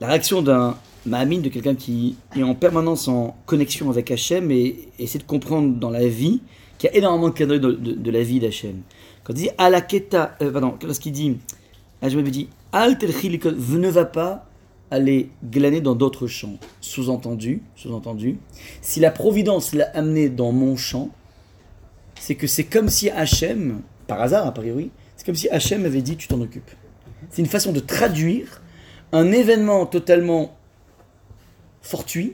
la 0.00 0.06
réaction 0.06 0.42
d'un 0.42 0.76
Mahamine, 1.06 1.42
de 1.42 1.48
quelqu'un 1.48 1.74
qui 1.74 2.16
est 2.36 2.42
en 2.42 2.54
permanence 2.54 3.08
en 3.08 3.36
connexion 3.46 3.90
avec 3.90 4.10
Hachem 4.10 4.50
et 4.50 4.88
essaie 4.98 5.18
de 5.18 5.24
comprendre 5.24 5.76
dans 5.76 5.90
la 5.90 6.06
vie 6.06 6.40
qu'il 6.78 6.90
y 6.90 6.92
a 6.92 6.96
énormément 6.96 7.28
de 7.28 7.44
d'œil 7.44 7.60
de, 7.60 8.10
la 8.10 8.22
vie 8.22 8.40
d'Hachem. 8.40 8.80
Quand 9.22 9.34
il 9.34 9.42
dit 9.42 9.50
Alaketa, 9.58 10.36
euh, 10.40 10.50
pardon, 10.50 10.74
lorsqu'il 10.82 11.12
dit, 11.12 11.36
Hachem 12.00 12.20
avait 12.20 12.30
dit 12.30 12.48
Al 12.72 12.96
ne 12.98 13.88
va 13.88 14.04
pas 14.04 14.46
aller 14.90 15.30
glaner 15.44 15.80
dans 15.80 15.94
d'autres 15.94 16.26
champs. 16.26 16.58
Sous-entendu, 16.80 17.62
sous-entendu, 17.76 18.38
si 18.80 19.00
la 19.00 19.10
providence 19.10 19.74
l'a 19.74 19.90
amené 19.94 20.28
dans 20.28 20.52
mon 20.52 20.76
champ, 20.76 21.10
c'est 22.18 22.34
que 22.34 22.46
c'est 22.46 22.64
comme 22.64 22.88
si 22.88 23.10
Hachem, 23.10 23.80
par 24.06 24.20
hasard 24.22 24.46
a 24.46 24.52
priori, 24.52 24.90
c'est 25.16 25.26
comme 25.26 25.34
si 25.34 25.48
Hachem 25.50 25.84
avait 25.84 26.02
dit 26.02 26.16
tu 26.16 26.28
t'en 26.28 26.40
occupes. 26.40 26.70
C'est 27.30 27.42
une 27.42 27.48
façon 27.48 27.72
de 27.72 27.80
traduire 27.80 28.62
un 29.12 29.32
événement 29.32 29.86
totalement 29.86 30.56
fortuit 31.84 32.32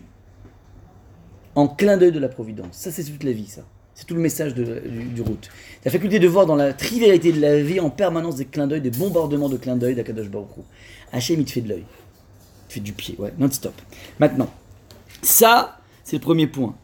en 1.57 1.69
clin 1.69 1.97
d'œil 1.97 2.13
de 2.13 2.19
la 2.19 2.29
providence. 2.29 2.69
Ça, 2.73 2.91
c'est 2.91 3.05
toute 3.05 3.25
la 3.25 3.33
vie, 3.33 3.47
ça. 3.47 3.63
C'est 3.95 4.07
tout 4.07 4.15
le 4.15 4.21
message 4.21 4.55
du, 4.55 4.65
du 4.65 5.21
route. 5.21 5.51
La 5.85 5.91
faculté 5.91 6.19
de 6.19 6.29
voir 6.29 6.47
dans 6.47 6.55
la 6.57 6.73
trivialité 6.73 7.33
de 7.33 7.41
la 7.41 7.61
vie 7.61 7.81
en 7.81 7.91
permanence 7.91 8.37
des 8.37 8.47
clins 8.47 8.67
d'œil, 8.67 8.81
des 8.81 8.91
bombardements 8.91 9.49
de 9.49 9.57
clins 9.57 9.77
d'œil 9.77 9.95
d'Akadosh 9.95 10.29
Baruch 10.29 10.57
Hu. 10.57 10.61
Hachem, 11.13 11.41
il 11.41 11.45
te 11.45 11.51
fait 11.51 11.61
de 11.61 11.69
l'œil. 11.69 11.85
Il 11.85 12.69
te 12.69 12.73
fait 12.75 12.81
du 12.81 12.93
pied, 12.93 13.17
ouais, 13.19 13.35
non-stop. 13.37 13.75
Maintenant, 14.21 14.49
ça, 15.21 15.81
c'est 16.05 16.17
le 16.17 16.23
premier 16.23 16.47
point. 16.47 16.77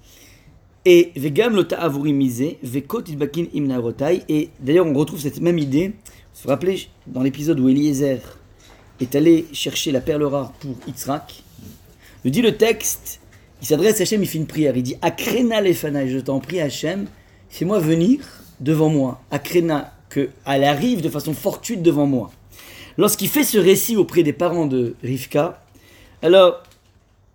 Et 0.84 1.12
vegam 1.16 1.54
lota 1.54 1.88
vekot 1.88 3.04
idbakin. 3.06 3.46
Et 4.28 4.50
d'ailleurs, 4.60 4.86
on 4.86 4.94
retrouve 4.94 5.20
cette 5.20 5.40
même 5.40 5.58
idée. 5.58 5.88
Vous 5.88 6.42
vous 6.42 6.48
rappelez, 6.48 6.88
dans 7.06 7.22
l'épisode 7.22 7.58
où 7.60 7.68
Eliezer 7.68 8.18
est 9.00 9.14
allé 9.14 9.46
chercher 9.52 9.92
la 9.92 10.00
perle 10.00 10.24
rare 10.24 10.52
pour 10.52 10.74
Yitzhak, 10.86 11.44
nous 12.26 12.32
dit 12.32 12.42
le 12.42 12.56
texte, 12.56 13.20
il 13.62 13.68
s'adresse 13.68 14.00
à 14.00 14.02
Hachem, 14.02 14.20
il 14.20 14.26
fait 14.26 14.38
une 14.38 14.48
prière. 14.48 14.76
Il 14.76 14.82
dit 14.82 14.96
Akrena 15.00 15.60
lefanaï, 15.60 16.10
je 16.10 16.18
t'en 16.18 16.40
prie, 16.40 16.60
Hachem, 16.60 17.06
fais-moi 17.48 17.78
venir 17.78 18.18
devant 18.58 18.88
moi. 18.88 19.20
Akrena, 19.30 19.94
qu'elle 20.10 20.64
arrive 20.64 21.02
de 21.02 21.08
façon 21.08 21.34
fortuite 21.34 21.82
devant 21.82 22.06
moi. 22.06 22.32
Lorsqu'il 22.98 23.28
fait 23.28 23.44
ce 23.44 23.58
récit 23.58 23.94
auprès 23.94 24.24
des 24.24 24.32
parents 24.32 24.66
de 24.66 24.96
Rivka, 25.04 25.62
alors 26.20 26.64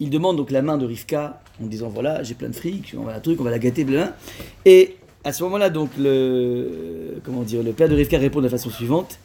il 0.02 0.10
demande 0.10 0.36
donc 0.36 0.52
la 0.52 0.62
main 0.62 0.78
de 0.78 0.86
Rivka 0.86 1.40
en 1.64 1.68
disant 1.68 1.88
voilà, 1.88 2.22
j'ai 2.24 2.34
plein 2.34 2.50
de 2.50 2.56
fric, 2.56 2.94
on 2.98 3.04
va 3.04 3.14
la 3.14 3.22
truc, 3.22 3.40
on 3.40 3.46
va 3.46 3.52
la 3.52 3.60
gâter, 3.60 3.86
blablabla. 3.86 4.18
Et 4.66 4.98
à 5.24 5.32
ce 5.32 5.42
moment-là, 5.44 5.70
donc 5.70 5.92
le 5.98 7.22
comment 7.24 7.44
dire, 7.44 7.64
le 7.64 7.72
père 7.72 7.88
de 7.88 7.96
Rivka 7.96 8.18
répond 8.18 8.40
de 8.40 8.46
la 8.46 8.50
façon 8.50 8.70
suivante 8.70 9.20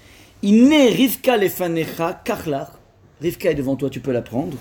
Iné 0.45 0.91
Rivka 0.91 1.37
lefanecha 1.37 2.21
karlar. 2.25 2.79
Rivka 3.21 3.51
est 3.51 3.57
devant 3.57 3.75
toi, 3.75 3.91
tu 3.91 3.99
peux 3.99 4.13
la 4.13 4.23
prendre. 4.23 4.57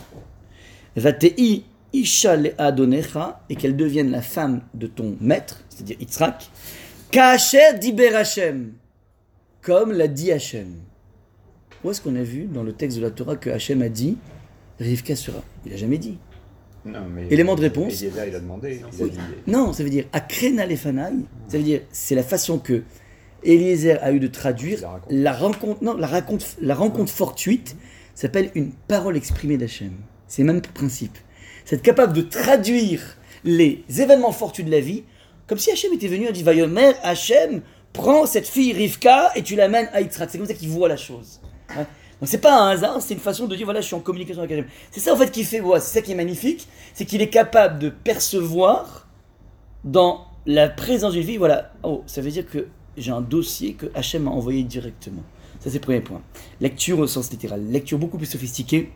Vatei 0.96 1.64
isha 1.94 2.36
leadonecha 2.36 3.42
et 3.50 3.56
qu'elle 3.56 3.76
devienne 3.76 4.12
la 4.12 4.22
femme 4.22 4.62
de 4.74 4.88
ton 4.88 5.18
maître, 5.20 5.64
c'est-à-dire 5.70 5.98
Yitzhak. 6.00 6.50
Kacher 7.12 7.78
diber 7.80 8.16
Hashem, 8.16 8.74
comme 9.62 9.92
l'a 9.92 10.08
dit 10.08 10.32
Hashem. 10.32 10.68
Où 11.84 11.92
est-ce 11.92 12.02
qu'on 12.02 12.16
a 12.16 12.24
vu 12.24 12.46
dans 12.46 12.64
le 12.64 12.74
texte 12.74 12.98
de 12.98 13.04
la 13.04 13.12
Torah 13.12 13.36
que 13.36 13.50
Hashem 13.50 13.82
a 13.82 13.90
dit 13.90 14.18
Rivka 14.80 15.16
sera 15.16 15.42
Il 15.66 15.74
a 15.74 15.78
jamais 15.78 15.98
dit. 15.98 16.18
Non, 16.86 17.02
mais 17.14 17.28
Élément 17.30 17.56
de 17.56 17.62
réponse. 17.62 18.02
Eliezer, 18.02 18.28
il 18.28 18.36
a 18.36 18.40
demandé. 18.40 18.82
Il 18.98 19.04
a 19.04 19.08
dit, 19.08 19.18
Non, 19.48 19.74
ça 19.74 19.84
veut 19.84 19.90
dire 19.90 20.06
Akrena 20.14 20.66
lefanaï. 20.66 21.26
Ça 21.48 21.58
veut 21.58 21.64
dire 21.64 21.82
c'est 21.92 22.16
la 22.16 22.24
façon 22.24 22.60
que 22.60 22.84
Eliezer 23.44 23.98
a 24.02 24.12
eu 24.12 24.20
de 24.20 24.28
traduire 24.28 24.80
La 25.10 25.34
rencontre. 25.34 25.84
Non, 25.84 25.96
la 25.96 26.10
la 26.62 26.76
rencontre 26.76 27.12
fortuite 27.12 27.76
s'appelle 28.14 28.50
une 28.56 28.72
parole 28.72 29.18
exprimée 29.18 29.58
d'Hachem. 29.58 29.92
C'est 30.28 30.42
le 30.42 30.52
même 30.52 30.62
principe. 30.62 31.18
C'est 31.64 31.78
être 31.78 31.82
capable 31.82 32.14
de 32.14 32.22
traduire 32.22 33.02
les 33.44 33.84
événements 33.90 34.32
fortuits 34.32 34.64
de 34.64 34.72
la 34.72 34.80
vie 34.80 35.04
comme 35.48 35.60
si 35.60 35.72
Hachem 35.72 35.94
était 35.94 36.08
venu 36.08 36.28
et 36.28 36.32
dit 36.32 36.44
Vayomer, 36.44 36.94
Hachem, 37.04 37.62
prends 37.94 38.26
cette 38.26 38.48
fille 38.48 38.74
Rivka 38.74 39.32
et 39.36 39.44
tu 39.44 39.56
l'amènes 39.56 39.90
à 39.94 40.02
Yitzhak. 40.02 40.30
C'est 40.30 40.38
comme 40.38 40.48
ça 40.48 40.56
qu'il 40.56 40.70
voit 40.70 40.90
la 40.90 40.98
chose. 40.98 41.40
Ouais. 41.70 41.86
Donc 42.20 42.30
c'est 42.30 42.40
pas 42.40 42.60
un 42.60 42.70
hasard, 42.70 43.02
c'est 43.02 43.14
une 43.14 43.20
façon 43.20 43.46
de 43.46 43.56
dire 43.56 43.66
voilà, 43.66 43.82
je 43.82 43.88
suis 43.88 43.96
en 43.96 44.00
communication 44.00 44.42
avec 44.42 44.58
Hachem. 44.58 44.70
C'est 44.90 45.02
ça 45.02 45.14
en 45.14 45.18
fait 45.18 45.32
qui 45.32 45.44
fait 45.44 45.60
ouais, 45.60 45.80
c'est 45.80 46.00
ça 46.00 46.02
qui 46.02 46.14
est 46.14 46.16
magnifique, 46.16 46.68
c'est 46.94 47.06
qu'il 47.06 47.22
est 47.22 47.30
capable 47.30 47.78
de 47.78 47.90
percevoir 47.90 49.08
dans 49.84 50.26
la 50.46 50.70
présence 50.70 51.14
d'une 51.14 51.24
vie, 51.24 51.38
voilà, 51.38 51.74
oh, 51.84 52.04
ça 52.06 52.22
veut 52.22 52.32
dire 52.32 52.48
que 52.48 52.68
j'ai 52.98 53.12
un 53.12 53.22
dossier 53.22 53.74
que 53.74 53.88
Hachem 53.94 54.24
m'a 54.24 54.32
envoyé 54.32 54.64
directement. 54.64 55.24
Ça, 55.60 55.70
c'est 55.70 55.78
le 55.78 55.82
premier 55.82 56.02
point. 56.02 56.22
Lecture 56.62 57.00
au 57.00 57.08
sens 57.08 57.32
littéral. 57.32 57.66
Lecture 57.70 57.98
beaucoup 57.98 58.18
plus 58.18 58.28
sophistiquée, 58.28 58.92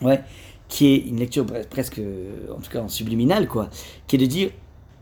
ouais, 0.00 0.22
qui 0.68 0.86
est 0.88 0.96
une 0.96 1.18
lecture 1.18 1.44
pre- 1.44 1.66
presque, 1.66 1.98
euh, 1.98 2.52
en 2.56 2.60
tout 2.60 2.70
cas 2.70 2.80
en 2.80 2.88
subliminal, 2.88 3.46
quoi, 3.48 3.70
qui 4.06 4.16
est 4.16 4.18
de 4.18 4.26
dire 4.26 4.50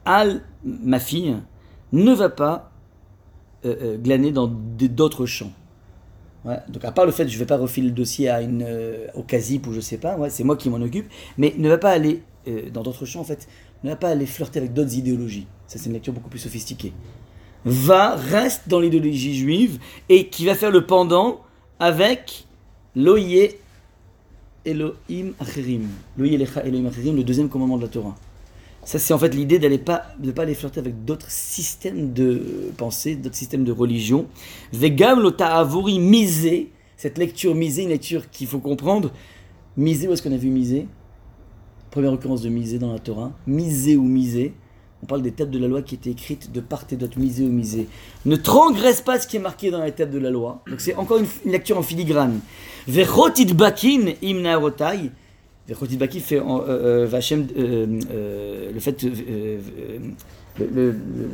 Al, 0.05 0.43
ma 0.65 1.01
fille, 1.01 1.37
ne 1.93 2.13
va 2.13 2.29
pas 2.29 2.73
euh, 3.65 3.75
euh, 3.83 3.99
glaner 3.99 4.33
dans 4.33 4.47
d'autres 4.47 5.27
champs. 5.27 5.53
Donc 6.69 6.85
à 6.85 6.93
part 6.93 7.07
le 7.07 7.13
fait 7.13 7.25
que 7.25 7.31
je 7.31 7.37
ne 7.37 7.39
vais 7.39 7.47
pas 7.47 7.57
refiler 7.57 7.89
le 7.89 7.95
dossier 7.95 8.29
à 8.29 8.43
une, 8.43 8.67
au 9.15 9.23
CASIP 9.23 9.67
ou 9.67 9.73
je 9.73 9.81
sais 9.81 9.97
pas, 9.97 10.19
c'est 10.29 10.45
moi 10.45 10.59
qui 10.59 10.69
m'en 10.69 10.77
occupe, 10.77 11.11
mais 11.39 11.55
ne 11.57 11.71
va 11.71 11.79
pas 11.79 11.89
aller 11.89 12.21
dans 12.71 12.83
d'autres 12.83 13.07
champs 13.07 13.21
en 13.21 13.25
fait, 13.25 13.49
ne 13.83 13.89
va 13.89 13.97
pas 13.97 14.11
aller 14.11 14.27
flirter 14.27 14.59
avec 14.59 14.75
d'autres 14.75 14.95
idéologies. 14.95 15.47
Ça 15.67 15.79
c'est 15.79 15.87
une 15.87 15.95
lecture 15.95 16.13
beaucoup 16.13 16.29
plus 16.29 16.41
sophistiquée. 16.41 16.93
Va, 17.65 18.15
reste 18.15 18.69
dans 18.69 18.79
l'idéologie 18.79 19.35
juive 19.35 19.79
et 20.11 20.29
qui 20.29 20.45
va 20.45 20.55
faire 20.55 20.71
le 20.71 20.85
pendant 20.85 21.41
avec 21.79 22.45
l'Oye 22.95 23.53
Elohim 24.65 25.33
Lecha 26.19 26.65
Elohim 26.65 26.91
le 27.17 27.23
deuxième 27.23 27.49
commandement 27.49 27.77
de 27.77 27.83
la 27.83 27.89
Torah. 27.89 28.17
Ça, 28.85 28.99
c'est 28.99 29.15
en 29.15 29.19
fait 29.19 29.35
l'idée 29.35 29.59
d'aller 29.59 29.79
pas, 29.79 30.03
de 30.19 30.31
pas 30.31 30.43
aller 30.43 30.55
flirter 30.55 30.79
avec 30.79 31.05
d'autres 31.07 31.31
systèmes 31.31 32.13
de 32.13 32.71
pensée, 32.77 33.17
d'autres 33.17 33.35
systèmes 33.35 33.65
de 33.65 33.73
religion. 33.73 34.27
Vegam 34.73 35.21
lota 35.21 35.57
avori 35.57 35.99
misé, 35.99 36.71
cette 36.97 37.17
lecture 37.17 37.55
misée, 37.55 37.85
une 37.85 37.89
lecture 37.89 38.29
qu'il 38.31 38.47
faut 38.47 38.59
comprendre. 38.59 39.11
Misé, 39.77 40.07
où 40.07 40.13
est-ce 40.13 40.23
qu'on 40.23 40.33
a 40.33 40.37
vu 40.37 40.51
misé? 40.51 40.87
Première 41.91 42.13
occurrence 42.13 42.43
de 42.43 42.51
misé 42.51 42.79
dans 42.79 42.93
la 42.93 42.99
Torah. 42.99 43.33
Misé 43.47 43.97
ou 43.97 44.05
misé. 44.05 44.53
On 45.05 45.07
parle 45.07 45.21
des 45.21 45.33
tables 45.33 45.51
de 45.51 45.59
la 45.59 45.69
loi 45.69 45.83
qui 45.83 45.97
étaient 45.97 46.13
écrites 46.13 46.51
de 46.51 46.61
part 46.61 46.87
et 46.91 46.97
d'autre, 46.97 47.19
misé 47.19 47.45
ou 47.45 47.51
misé. 47.51 47.89
Ne 48.25 48.37
transgresse 48.37 49.03
pas 49.03 49.21
ce 49.21 49.27
qui 49.27 49.37
est 49.37 49.41
marqué 49.41 49.71
dans 49.71 49.85
les 49.85 49.93
tables 49.93 50.13
de 50.13 50.19
la 50.19 50.31
loi. 50.31 50.63
Donc 50.67 50.81
c'est 50.81 50.95
encore 50.95 51.19
une, 51.19 51.27
lecture 51.45 51.77
en 51.77 51.83
filigrane. 51.83 52.41
Vechotit 52.89 53.53
bakin 53.53 54.15
imna 54.23 54.57
rotai. 54.57 55.11
Vechotit 55.69 55.99
bakin 55.99 56.21
fait 56.21 56.39
euh, 56.39 56.43
euh, 56.69 57.21
euh, 57.59 58.73
le 58.73 58.81
fait, 58.81 59.07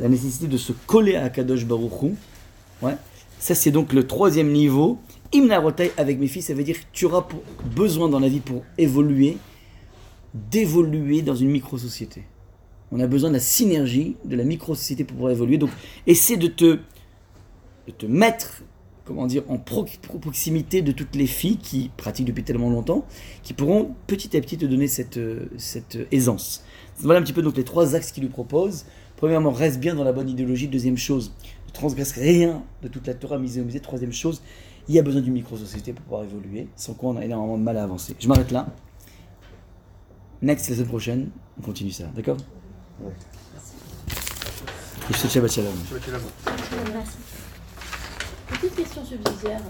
la 0.01 0.09
nécessité 0.09 0.47
de 0.47 0.57
se 0.57 0.73
coller 0.85 1.15
à 1.15 1.29
Kadosh 1.29 1.65
Baruch 1.65 2.01
Hu. 2.01 2.15
Ouais. 2.81 2.97
Ça, 3.39 3.55
c'est 3.55 3.71
donc 3.71 3.93
le 3.93 4.05
troisième 4.05 4.51
niveau. 4.51 4.99
Imna 5.31 5.59
rotai 5.59 5.93
avec 5.95 6.19
mes 6.19 6.27
filles, 6.27 6.41
ça 6.41 6.53
veut 6.53 6.65
dire 6.65 6.75
tu 6.91 7.05
auras 7.05 7.25
besoin 7.73 8.09
dans 8.09 8.19
la 8.19 8.27
vie 8.27 8.41
pour 8.41 8.65
évoluer, 8.77 9.37
d'évoluer 10.33 11.21
dans 11.21 11.35
une 11.35 11.51
micro-société. 11.51 12.23
On 12.91 12.99
a 12.99 13.07
besoin 13.07 13.29
de 13.29 13.35
la 13.35 13.39
synergie 13.39 14.17
de 14.25 14.35
la 14.35 14.43
micro-société 14.43 15.03
pour 15.03 15.15
pouvoir 15.15 15.31
évoluer. 15.31 15.57
Donc, 15.57 15.69
essaie 16.07 16.37
de 16.37 16.47
te, 16.47 16.79
de 17.87 17.91
te 17.97 18.05
mettre, 18.05 18.63
comment 19.05 19.27
dire, 19.27 19.43
en 19.47 19.57
pro- 19.57 19.85
pro- 20.01 20.19
proximité 20.19 20.81
de 20.81 20.91
toutes 20.91 21.15
les 21.15 21.27
filles 21.27 21.57
qui 21.57 21.89
pratiquent 21.95 22.27
depuis 22.27 22.43
tellement 22.43 22.69
longtemps, 22.69 23.05
qui 23.43 23.53
pourront 23.53 23.95
petit 24.07 24.35
à 24.35 24.41
petit 24.41 24.57
te 24.57 24.65
donner 24.65 24.87
cette, 24.87 25.17
euh, 25.17 25.47
cette 25.57 25.95
euh, 25.95 26.05
aisance. 26.11 26.65
Voilà 26.97 27.19
un 27.19 27.23
petit 27.23 27.33
peu 27.33 27.41
donc 27.41 27.55
les 27.55 27.63
trois 27.63 27.95
axes 27.95 28.11
qu'il 28.11 28.23
lui 28.23 28.29
propose. 28.29 28.85
Premièrement, 29.15 29.51
reste 29.51 29.79
bien 29.79 29.95
dans 29.95 30.03
la 30.03 30.11
bonne 30.13 30.29
idéologie. 30.29 30.67
Deuxième 30.67 30.97
chose, 30.97 31.33
ne 31.67 31.71
transgresse 31.71 32.11
rien 32.11 32.63
de 32.81 32.89
toute 32.89 33.07
la 33.07 33.13
Torah 33.13 33.37
misée 33.37 33.61
au 33.61 33.63
musée. 33.63 33.79
Troisième 33.79 34.11
chose, 34.11 34.41
il 34.89 34.95
y 34.95 34.99
a 34.99 35.01
besoin 35.01 35.21
d'une 35.21 35.33
micro-société 35.33 35.93
pour 35.93 36.03
pouvoir 36.03 36.23
évoluer, 36.23 36.67
sans 36.75 36.93
quoi 36.93 37.11
on 37.11 37.17
a 37.17 37.23
énormément 37.23 37.57
de 37.57 37.63
mal 37.63 37.77
à 37.77 37.83
avancer. 37.83 38.15
Je 38.19 38.27
m'arrête 38.27 38.51
là. 38.51 38.67
Next, 40.41 40.67
la 40.69 40.75
semaine 40.75 40.87
prochaine, 40.87 41.29
on 41.57 41.61
continue 41.61 41.91
ça, 41.91 42.05
d'accord? 42.15 42.37
Te 45.07 45.27
Shabbat 45.27 45.51
Shalom. 45.51 45.73
Shabbat 45.89 46.05
shalom. 46.05 46.21
Merci. 46.93 47.17
Petite 48.49 48.75
question 48.75 49.05
subsidiaire. 49.05 49.61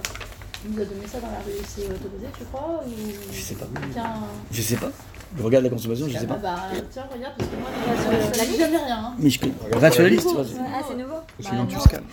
Il 0.64 0.72
nous 0.76 0.82
a 0.82 0.86
donné 0.86 1.08
ça 1.08 1.20
dans 1.20 1.28
la 1.28 1.40
rue, 1.40 1.52
c'est 1.68 1.86
autorisé, 1.86 2.28
tu 2.38 2.44
crois 2.46 2.84
ou... 2.86 2.92
Je 3.32 3.42
sais 3.42 3.56
pas. 3.56 3.66
Tiens, 3.94 4.14
Je 4.52 4.62
sais 4.62 4.76
pas. 4.76 4.92
Je 5.36 5.42
regarde 5.44 5.64
la 5.64 5.70
consommation, 5.72 6.08
je 6.08 6.14
sais 6.14 6.20
Ah 6.24 6.28
pas. 6.28 6.36
bah 6.36 6.56
tiens, 6.92 7.06
regarde, 7.12 7.34
parce 7.38 7.50
que 7.50 7.56
moi, 7.56 7.70
sur 7.98 8.34
je 8.34 8.38
la 8.38 8.46
dis 8.46 8.58
jamais 8.60 8.78
rien. 8.78 8.98
hein. 9.06 9.14
Mais 9.18 9.30
je 9.32 9.40
regarde 9.74 9.94
sur 9.94 10.04
la 10.04 10.10
liste. 10.10 10.28
tu 10.28 10.34
vois. 10.36 10.46
Ah, 10.60 10.82
c'est 10.88 10.96
nouveau 10.96 11.16
Je 11.40 11.46
suis 11.46 11.58
dans 11.58 11.64
Bah, 11.64 11.74
Tuscane. 11.74 12.04